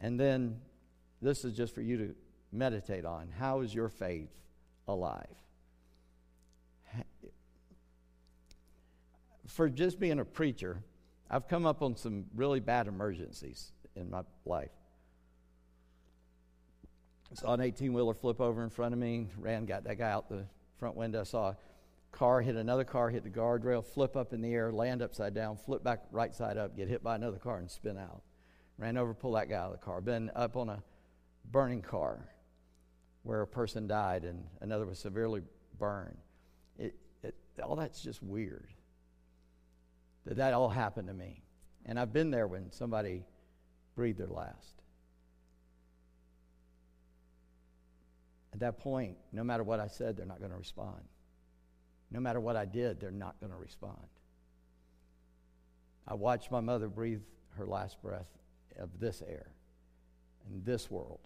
And 0.00 0.18
then 0.18 0.60
this 1.20 1.44
is 1.44 1.56
just 1.56 1.74
for 1.74 1.82
you 1.82 1.98
to 1.98 2.14
meditate 2.52 3.04
on. 3.04 3.28
How 3.36 3.60
is 3.60 3.74
your 3.74 3.88
faith 3.88 4.30
alive? 4.86 5.26
For 9.46 9.68
just 9.68 9.98
being 9.98 10.18
a 10.20 10.24
preacher, 10.24 10.82
I've 11.30 11.48
come 11.48 11.66
up 11.66 11.82
on 11.82 11.96
some 11.96 12.24
really 12.34 12.60
bad 12.60 12.86
emergencies 12.86 13.72
in 13.96 14.10
my 14.10 14.22
life. 14.44 14.70
I 17.30 17.34
saw 17.34 17.54
an 17.54 17.60
18 17.60 17.92
wheeler 17.92 18.14
flip 18.14 18.40
over 18.40 18.62
in 18.62 18.70
front 18.70 18.94
of 18.94 19.00
me, 19.00 19.28
ran, 19.38 19.66
got 19.66 19.84
that 19.84 19.98
guy 19.98 20.10
out 20.10 20.28
the 20.28 20.44
front 20.78 20.96
window. 20.96 21.20
I 21.20 21.24
saw 21.24 21.48
a 21.48 21.56
car 22.12 22.40
hit 22.40 22.54
another 22.54 22.84
car, 22.84 23.10
hit 23.10 23.24
the 23.24 23.30
guardrail, 23.30 23.84
flip 23.84 24.16
up 24.16 24.32
in 24.32 24.40
the 24.40 24.52
air, 24.52 24.70
land 24.70 25.02
upside 25.02 25.34
down, 25.34 25.56
flip 25.56 25.82
back 25.82 26.04
right 26.12 26.34
side 26.34 26.56
up, 26.56 26.76
get 26.76 26.88
hit 26.88 27.02
by 27.02 27.16
another 27.16 27.38
car, 27.38 27.58
and 27.58 27.70
spin 27.70 27.98
out. 27.98 28.22
Ran 28.78 28.96
over, 28.96 29.14
pull 29.14 29.32
that 29.32 29.48
guy 29.48 29.56
out 29.56 29.72
of 29.72 29.80
the 29.80 29.84
car. 29.84 30.00
Been 30.00 30.30
up 30.34 30.56
on 30.56 30.68
a 30.68 30.82
burning 31.50 31.82
car 31.82 32.28
where 33.22 33.42
a 33.42 33.46
person 33.46 33.86
died 33.86 34.24
and 34.24 34.44
another 34.60 34.86
was 34.86 34.98
severely 34.98 35.42
burned. 35.78 36.18
It, 36.78 36.94
it, 37.22 37.34
all 37.62 37.76
that's 37.76 38.02
just 38.02 38.22
weird. 38.22 38.73
That 40.24 40.36
that 40.36 40.54
all 40.54 40.68
happened 40.68 41.08
to 41.08 41.14
me. 41.14 41.42
And 41.86 41.98
I've 41.98 42.12
been 42.12 42.30
there 42.30 42.46
when 42.46 42.70
somebody 42.72 43.24
breathed 43.94 44.18
their 44.18 44.26
last. 44.26 44.82
At 48.52 48.60
that 48.60 48.78
point, 48.78 49.16
no 49.32 49.42
matter 49.44 49.64
what 49.64 49.80
I 49.80 49.88
said, 49.88 50.16
they're 50.16 50.26
not 50.26 50.38
going 50.38 50.52
to 50.52 50.56
respond. 50.56 51.02
No 52.10 52.20
matter 52.20 52.40
what 52.40 52.56
I 52.56 52.64
did, 52.64 53.00
they're 53.00 53.10
not 53.10 53.38
going 53.40 53.50
to 53.50 53.58
respond. 53.58 54.06
I 56.06 56.14
watched 56.14 56.50
my 56.50 56.60
mother 56.60 56.88
breathe 56.88 57.22
her 57.56 57.66
last 57.66 58.00
breath 58.00 58.28
of 58.78 59.00
this 59.00 59.22
air 59.26 59.46
in 60.48 60.62
this 60.64 60.90
world. 60.90 61.20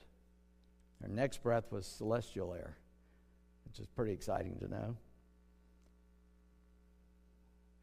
Her 1.03 1.09
next 1.09 1.43
breath 1.43 1.71
was 1.71 1.87
celestial 1.87 2.55
air, 2.55 2.77
which 3.67 3.79
is 3.79 3.87
pretty 3.87 4.13
exciting 4.13 4.57
to 4.61 4.69
know. 4.69 4.97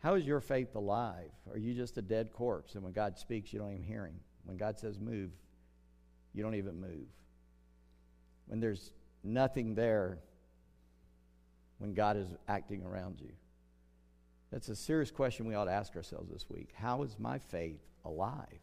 How 0.06 0.14
is 0.14 0.24
your 0.24 0.39
faith 0.39 0.76
alive? 0.76 1.32
Are 1.51 1.58
you 1.58 1.74
just 1.74 1.97
a 1.97 2.01
dead 2.03 2.32
corpse? 2.32 2.76
And 2.76 2.84
when 2.84 2.93
God 2.93 3.18
speaks, 3.18 3.51
you 3.51 3.58
don't 3.58 3.72
even 3.72 3.84
hear 3.84 4.06
him. 4.06 4.20
When 4.43 4.56
God 4.56 4.78
says 4.80 4.99
move, 4.99 5.32
you 6.32 6.43
don't 6.43 6.53
even 6.53 6.80
move. 6.80 7.08
When 8.45 8.60
there's 8.60 8.91
nothing 9.24 9.74
there 9.74 10.20
when 11.80 11.95
God 11.95 12.18
is 12.18 12.28
acting 12.47 12.84
around 12.84 13.20
you? 13.20 13.32
That's 14.51 14.70
a 14.70 14.76
serious 14.76 15.10
question 15.10 15.47
we 15.47 15.56
ought 15.56 15.66
to 15.66 15.72
ask 15.72 15.95
ourselves 15.95 16.30
this 16.32 16.45
week. 16.51 16.70
How 16.76 17.01
is 17.01 17.18
my 17.18 17.39
faith 17.39 17.82
alive? 18.06 18.60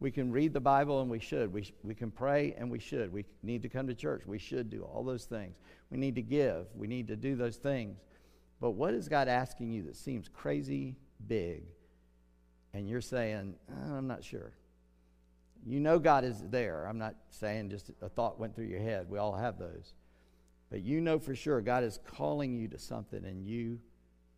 We 0.00 0.10
can 0.10 0.32
read 0.32 0.54
the 0.54 0.60
Bible 0.60 1.02
and 1.02 1.10
we 1.10 1.18
should. 1.18 1.52
We, 1.52 1.64
sh- 1.64 1.74
we 1.82 1.94
can 1.94 2.10
pray 2.10 2.54
and 2.56 2.70
we 2.70 2.78
should. 2.78 3.12
We 3.12 3.26
need 3.42 3.60
to 3.60 3.68
come 3.68 3.88
to 3.88 3.94
church. 3.94 4.22
We 4.24 4.38
should 4.38 4.70
do 4.70 4.84
all 4.84 5.04
those 5.04 5.26
things. 5.26 5.58
We 5.90 5.98
need 5.98 6.14
to 6.14 6.22
give. 6.22 6.64
We 6.74 6.86
need 6.86 7.08
to 7.08 7.16
do 7.16 7.36
those 7.36 7.56
things. 7.56 7.98
But 8.60 8.72
what 8.72 8.94
is 8.94 9.08
God 9.08 9.28
asking 9.28 9.70
you 9.70 9.82
that 9.84 9.96
seems 9.96 10.28
crazy 10.28 10.96
big 11.26 11.64
and 12.72 12.88
you're 12.88 13.00
saying, 13.00 13.54
oh, 13.70 13.94
I'm 13.94 14.06
not 14.06 14.24
sure? 14.24 14.52
You 15.66 15.80
know 15.80 15.98
God 15.98 16.24
is 16.24 16.42
there. 16.50 16.86
I'm 16.86 16.98
not 16.98 17.14
saying 17.30 17.70
just 17.70 17.90
a 18.02 18.08
thought 18.08 18.38
went 18.38 18.54
through 18.54 18.66
your 18.66 18.80
head. 18.80 19.08
We 19.08 19.18
all 19.18 19.34
have 19.34 19.58
those. 19.58 19.94
But 20.70 20.82
you 20.82 21.00
know 21.00 21.18
for 21.18 21.34
sure 21.34 21.60
God 21.60 21.84
is 21.84 21.98
calling 22.04 22.56
you 22.56 22.68
to 22.68 22.78
something 22.78 23.24
and 23.24 23.46
you 23.46 23.80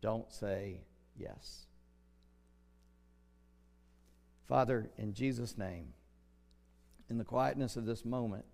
don't 0.01 0.31
say 0.31 0.81
yes. 1.17 1.65
Father, 4.47 4.89
in 4.97 5.13
Jesus' 5.13 5.57
name, 5.57 5.93
in 7.09 7.17
the 7.17 7.25
quietness 7.25 7.75
of 7.75 7.85
this 7.85 8.05
moment, 8.05 8.45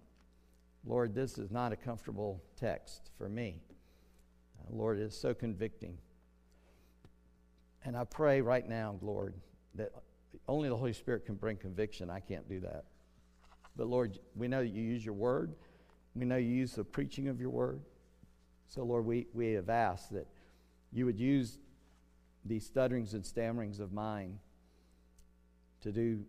Lord, 0.86 1.14
this 1.14 1.38
is 1.38 1.52
not 1.52 1.72
a 1.72 1.76
comfortable 1.76 2.42
text 2.60 3.12
for 3.18 3.30
me. 3.30 3.62
Lord, 4.70 5.00
it 5.00 5.04
is 5.04 5.18
so 5.18 5.34
convicting. 5.34 5.98
And 7.86 7.98
I 7.98 8.06
pray 8.06 8.42
right 8.42 8.68
now, 8.68 8.98
Lord, 9.02 9.36
that 9.76 9.92
only 10.48 10.70
the 10.70 10.76
Holy 10.76 10.94
Spirit 10.94 11.26
can 11.26 11.36
bring 11.36 11.58
conviction. 11.58 12.10
I 12.10 12.20
can't 12.20 12.48
do 12.48 12.60
that. 12.62 12.86
But 13.76 13.88
Lord, 13.88 14.20
we 14.36 14.48
know 14.48 14.62
that 14.62 14.70
you 14.70 14.82
use 14.82 15.04
your 15.04 15.16
word. 15.16 15.56
We 16.16 16.26
know 16.26 16.38
you 16.38 16.50
use 16.50 16.74
the 16.74 16.84
preaching 16.84 17.28
of 17.28 17.40
your 17.40 17.50
word. 17.50 17.82
So, 18.68 18.84
Lord, 18.84 19.06
we, 19.06 19.28
we 19.34 19.54
have 19.54 19.70
asked 19.70 20.12
that 20.14 20.28
you 20.92 21.06
would 21.06 21.20
use 21.20 21.58
these 22.46 22.66
stutterings 22.66 23.14
and 23.14 23.26
stammerings 23.26 23.80
of 23.80 23.94
mine 23.94 24.40
to 25.82 25.92
do 25.92 26.24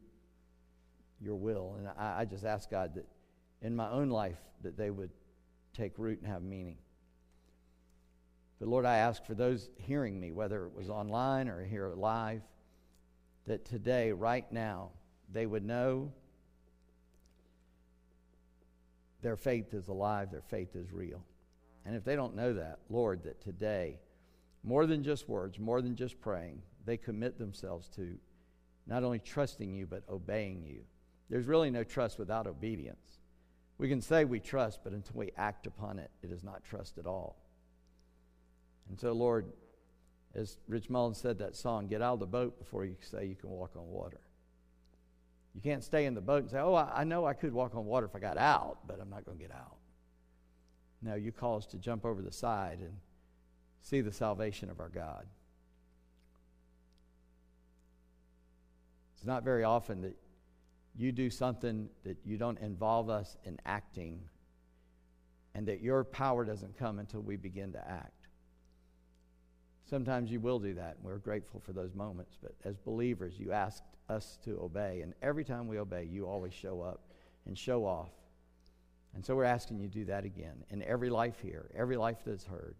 your 1.20 1.36
will. 1.36 1.76
And 1.78 1.88
I, 1.88 2.20
I 2.20 2.24
just 2.24 2.44
ask 2.44 2.70
God 2.70 2.94
that 2.94 3.06
in 3.62 3.74
my 3.74 3.90
own 3.90 4.10
life 4.10 4.38
that 4.62 4.76
they 4.76 4.90
would 4.90 5.10
take 5.72 5.98
root 5.98 6.20
and 6.20 6.30
have 6.30 6.42
meaning. 6.42 6.76
But 8.58 8.68
Lord, 8.68 8.84
I 8.84 8.98
ask 8.98 9.24
for 9.24 9.34
those 9.34 9.68
hearing 9.76 10.18
me, 10.18 10.32
whether 10.32 10.66
it 10.66 10.74
was 10.74 10.88
online 10.88 11.48
or 11.48 11.64
here 11.64 11.92
live, 11.94 12.42
that 13.46 13.64
today, 13.64 14.12
right 14.12 14.50
now, 14.52 14.90
they 15.32 15.46
would 15.46 15.64
know 15.64 16.12
their 19.22 19.36
faith 19.36 19.74
is 19.74 19.88
alive, 19.88 20.30
their 20.30 20.42
faith 20.42 20.76
is 20.76 20.92
real. 20.92 21.22
And 21.84 21.94
if 21.94 22.04
they 22.04 22.16
don't 22.16 22.36
know 22.36 22.54
that, 22.54 22.78
Lord, 22.88 23.24
that 23.24 23.40
today, 23.40 23.98
more 24.62 24.86
than 24.86 25.02
just 25.02 25.28
words, 25.28 25.58
more 25.58 25.82
than 25.82 25.96
just 25.96 26.20
praying, 26.20 26.62
they 26.86 26.96
commit 26.96 27.38
themselves 27.38 27.88
to 27.96 28.16
not 28.86 29.02
only 29.02 29.18
trusting 29.18 29.72
you, 29.72 29.86
but 29.86 30.02
obeying 30.08 30.64
you. 30.64 30.80
There's 31.28 31.46
really 31.46 31.70
no 31.70 31.84
trust 31.84 32.18
without 32.18 32.46
obedience. 32.46 33.20
We 33.78 33.88
can 33.88 34.00
say 34.00 34.24
we 34.24 34.40
trust, 34.40 34.80
but 34.84 34.92
until 34.92 35.16
we 35.16 35.32
act 35.36 35.66
upon 35.66 35.98
it, 35.98 36.10
it 36.22 36.30
is 36.30 36.44
not 36.44 36.64
trust 36.64 36.98
at 36.98 37.06
all. 37.06 37.36
And 38.88 38.98
so, 38.98 39.12
Lord, 39.12 39.46
as 40.34 40.58
Rich 40.68 40.90
Mullins 40.90 41.18
said 41.18 41.38
that 41.38 41.56
song, 41.56 41.86
get 41.86 42.02
out 42.02 42.14
of 42.14 42.20
the 42.20 42.26
boat 42.26 42.58
before 42.58 42.84
you 42.84 42.96
say 43.00 43.26
you 43.26 43.36
can 43.36 43.50
walk 43.50 43.72
on 43.76 43.88
water. 43.88 44.20
You 45.54 45.60
can't 45.60 45.84
stay 45.84 46.06
in 46.06 46.14
the 46.14 46.20
boat 46.20 46.42
and 46.42 46.50
say, 46.50 46.58
Oh, 46.58 46.74
I, 46.74 47.04
know 47.04 47.24
I 47.24 47.32
could 47.32 47.52
walk 47.52 47.76
on 47.76 47.86
water 47.86 48.06
if 48.06 48.16
I 48.16 48.18
got 48.18 48.36
out, 48.36 48.78
but 48.86 49.00
I'm 49.00 49.08
not 49.08 49.24
going 49.24 49.38
to 49.38 49.42
get 49.42 49.52
out. 49.52 49.76
No, 51.00 51.14
you 51.14 51.30
call 51.30 51.56
us 51.56 51.66
to 51.66 51.78
jump 51.78 52.04
over 52.04 52.22
the 52.22 52.32
side 52.32 52.78
and 52.80 52.94
see 53.80 54.00
the 54.00 54.12
salvation 54.12 54.70
of 54.70 54.80
our 54.80 54.88
God. 54.88 55.26
It's 59.14 59.26
not 59.26 59.44
very 59.44 59.62
often 59.62 60.00
that 60.02 60.16
you 60.96 61.12
do 61.12 61.30
something 61.30 61.88
that 62.04 62.16
you 62.24 62.36
don't 62.36 62.58
involve 62.58 63.08
us 63.08 63.36
in 63.44 63.58
acting 63.64 64.20
and 65.54 65.66
that 65.68 65.80
your 65.80 66.04
power 66.04 66.44
doesn't 66.44 66.76
come 66.76 66.98
until 66.98 67.20
we 67.20 67.36
begin 67.36 67.72
to 67.72 67.88
act. 67.88 68.23
Sometimes 69.94 70.28
you 70.32 70.40
will 70.40 70.58
do 70.58 70.74
that, 70.74 70.96
and 70.96 71.04
we're 71.04 71.18
grateful 71.18 71.60
for 71.60 71.72
those 71.72 71.94
moments. 71.94 72.36
But 72.42 72.56
as 72.64 72.76
believers, 72.76 73.38
you 73.38 73.52
asked 73.52 73.84
us 74.08 74.40
to 74.44 74.60
obey, 74.60 75.02
and 75.02 75.14
every 75.22 75.44
time 75.44 75.68
we 75.68 75.78
obey, 75.78 76.08
you 76.10 76.26
always 76.26 76.52
show 76.52 76.80
up 76.80 77.02
and 77.46 77.56
show 77.56 77.86
off. 77.86 78.10
And 79.14 79.24
so 79.24 79.36
we're 79.36 79.44
asking 79.44 79.78
you 79.78 79.86
to 79.86 79.94
do 79.94 80.04
that 80.06 80.24
again 80.24 80.64
in 80.68 80.82
every 80.82 81.10
life 81.10 81.36
here, 81.40 81.70
every 81.76 81.96
life 81.96 82.16
that's 82.26 82.44
heard. 82.44 82.74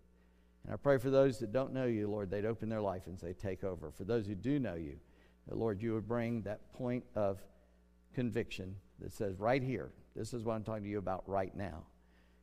And 0.65 0.75
I 0.75 0.77
pray 0.77 0.99
for 0.99 1.09
those 1.09 1.39
that 1.39 1.53
don't 1.53 1.73
know 1.73 1.85
you, 1.85 2.09
Lord, 2.09 2.33
they'd 2.33 2.45
open 2.45 2.69
their 2.69 2.81
life 2.81 3.07
and 3.07 3.17
say, 3.17 3.33
Take 3.33 3.63
over. 3.63 3.93
For 3.93 4.03
those 4.03 4.27
who 4.27 4.35
do 4.35 4.59
know 4.59 4.75
you, 4.75 4.99
that, 5.47 5.57
Lord, 5.57 5.81
you 5.81 5.95
would 5.95 6.09
bring 6.09 6.43
that 6.43 6.73
point 6.73 7.05
of 7.15 7.41
conviction 8.13 8.75
that 8.99 9.13
says, 9.13 9.39
Right 9.39 9.63
here, 9.63 9.93
this 10.17 10.35
is 10.35 10.43
what 10.43 10.55
I'm 10.55 10.65
talking 10.65 10.83
to 10.83 10.91
you 10.91 10.99
about 10.99 11.23
right 11.29 11.55
now. 11.57 11.85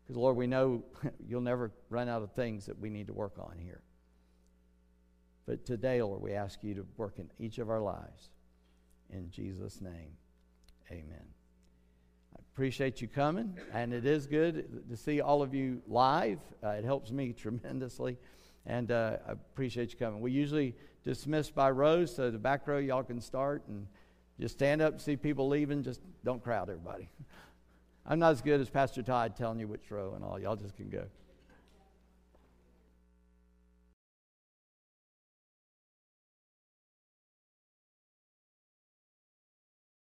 Because, 0.01 0.15
Lord, 0.15 0.37
we 0.37 0.47
know 0.47 0.85
you'll 1.27 1.41
never 1.41 1.73
run 1.89 2.07
out 2.07 2.21
of 2.21 2.31
things 2.31 2.67
that 2.67 2.79
we 2.79 2.89
need 2.89 3.07
to 3.07 3.13
work 3.13 3.33
on 3.37 3.57
here. 3.59 3.81
But 5.45 5.65
today, 5.65 6.01
Lord, 6.01 6.21
we 6.21 6.33
ask 6.33 6.63
you 6.63 6.73
to 6.75 6.85
work 6.97 7.19
in 7.19 7.29
each 7.39 7.57
of 7.57 7.69
our 7.69 7.81
lives. 7.81 8.29
In 9.09 9.29
Jesus' 9.29 9.81
name, 9.81 10.15
amen. 10.89 11.25
I 12.35 12.39
appreciate 12.53 13.01
you 13.01 13.07
coming, 13.07 13.57
and 13.73 13.93
it 13.93 14.05
is 14.05 14.27
good 14.27 14.87
to 14.89 14.95
see 14.95 15.19
all 15.19 15.41
of 15.41 15.53
you 15.53 15.81
live. 15.87 16.39
Uh, 16.63 16.69
it 16.69 16.85
helps 16.85 17.11
me 17.11 17.33
tremendously, 17.37 18.17
and 18.65 18.91
uh, 18.91 19.17
I 19.27 19.31
appreciate 19.31 19.91
you 19.91 19.97
coming. 19.97 20.21
We 20.21 20.31
usually 20.31 20.75
dismiss 21.03 21.49
by 21.49 21.71
rows, 21.71 22.15
so 22.15 22.31
the 22.31 22.37
back 22.37 22.67
row, 22.67 22.77
y'all 22.77 23.03
can 23.03 23.19
start 23.19 23.63
and 23.67 23.87
just 24.39 24.55
stand 24.55 24.81
up, 24.81 25.01
see 25.01 25.15
people 25.15 25.47
leaving. 25.47 25.83
Just 25.83 26.01
don't 26.23 26.43
crowd 26.43 26.69
everybody. 26.69 27.09
I'm 28.05 28.19
not 28.19 28.31
as 28.31 28.41
good 28.41 28.59
as 28.59 28.69
Pastor 28.69 29.03
Todd 29.03 29.35
telling 29.35 29.59
you 29.59 29.67
which 29.67 29.91
row 29.91 30.13
and 30.15 30.23
all. 30.23 30.39
Y'all 30.39 30.55
just 30.55 30.75
can 30.75 30.89
go. 30.89 31.05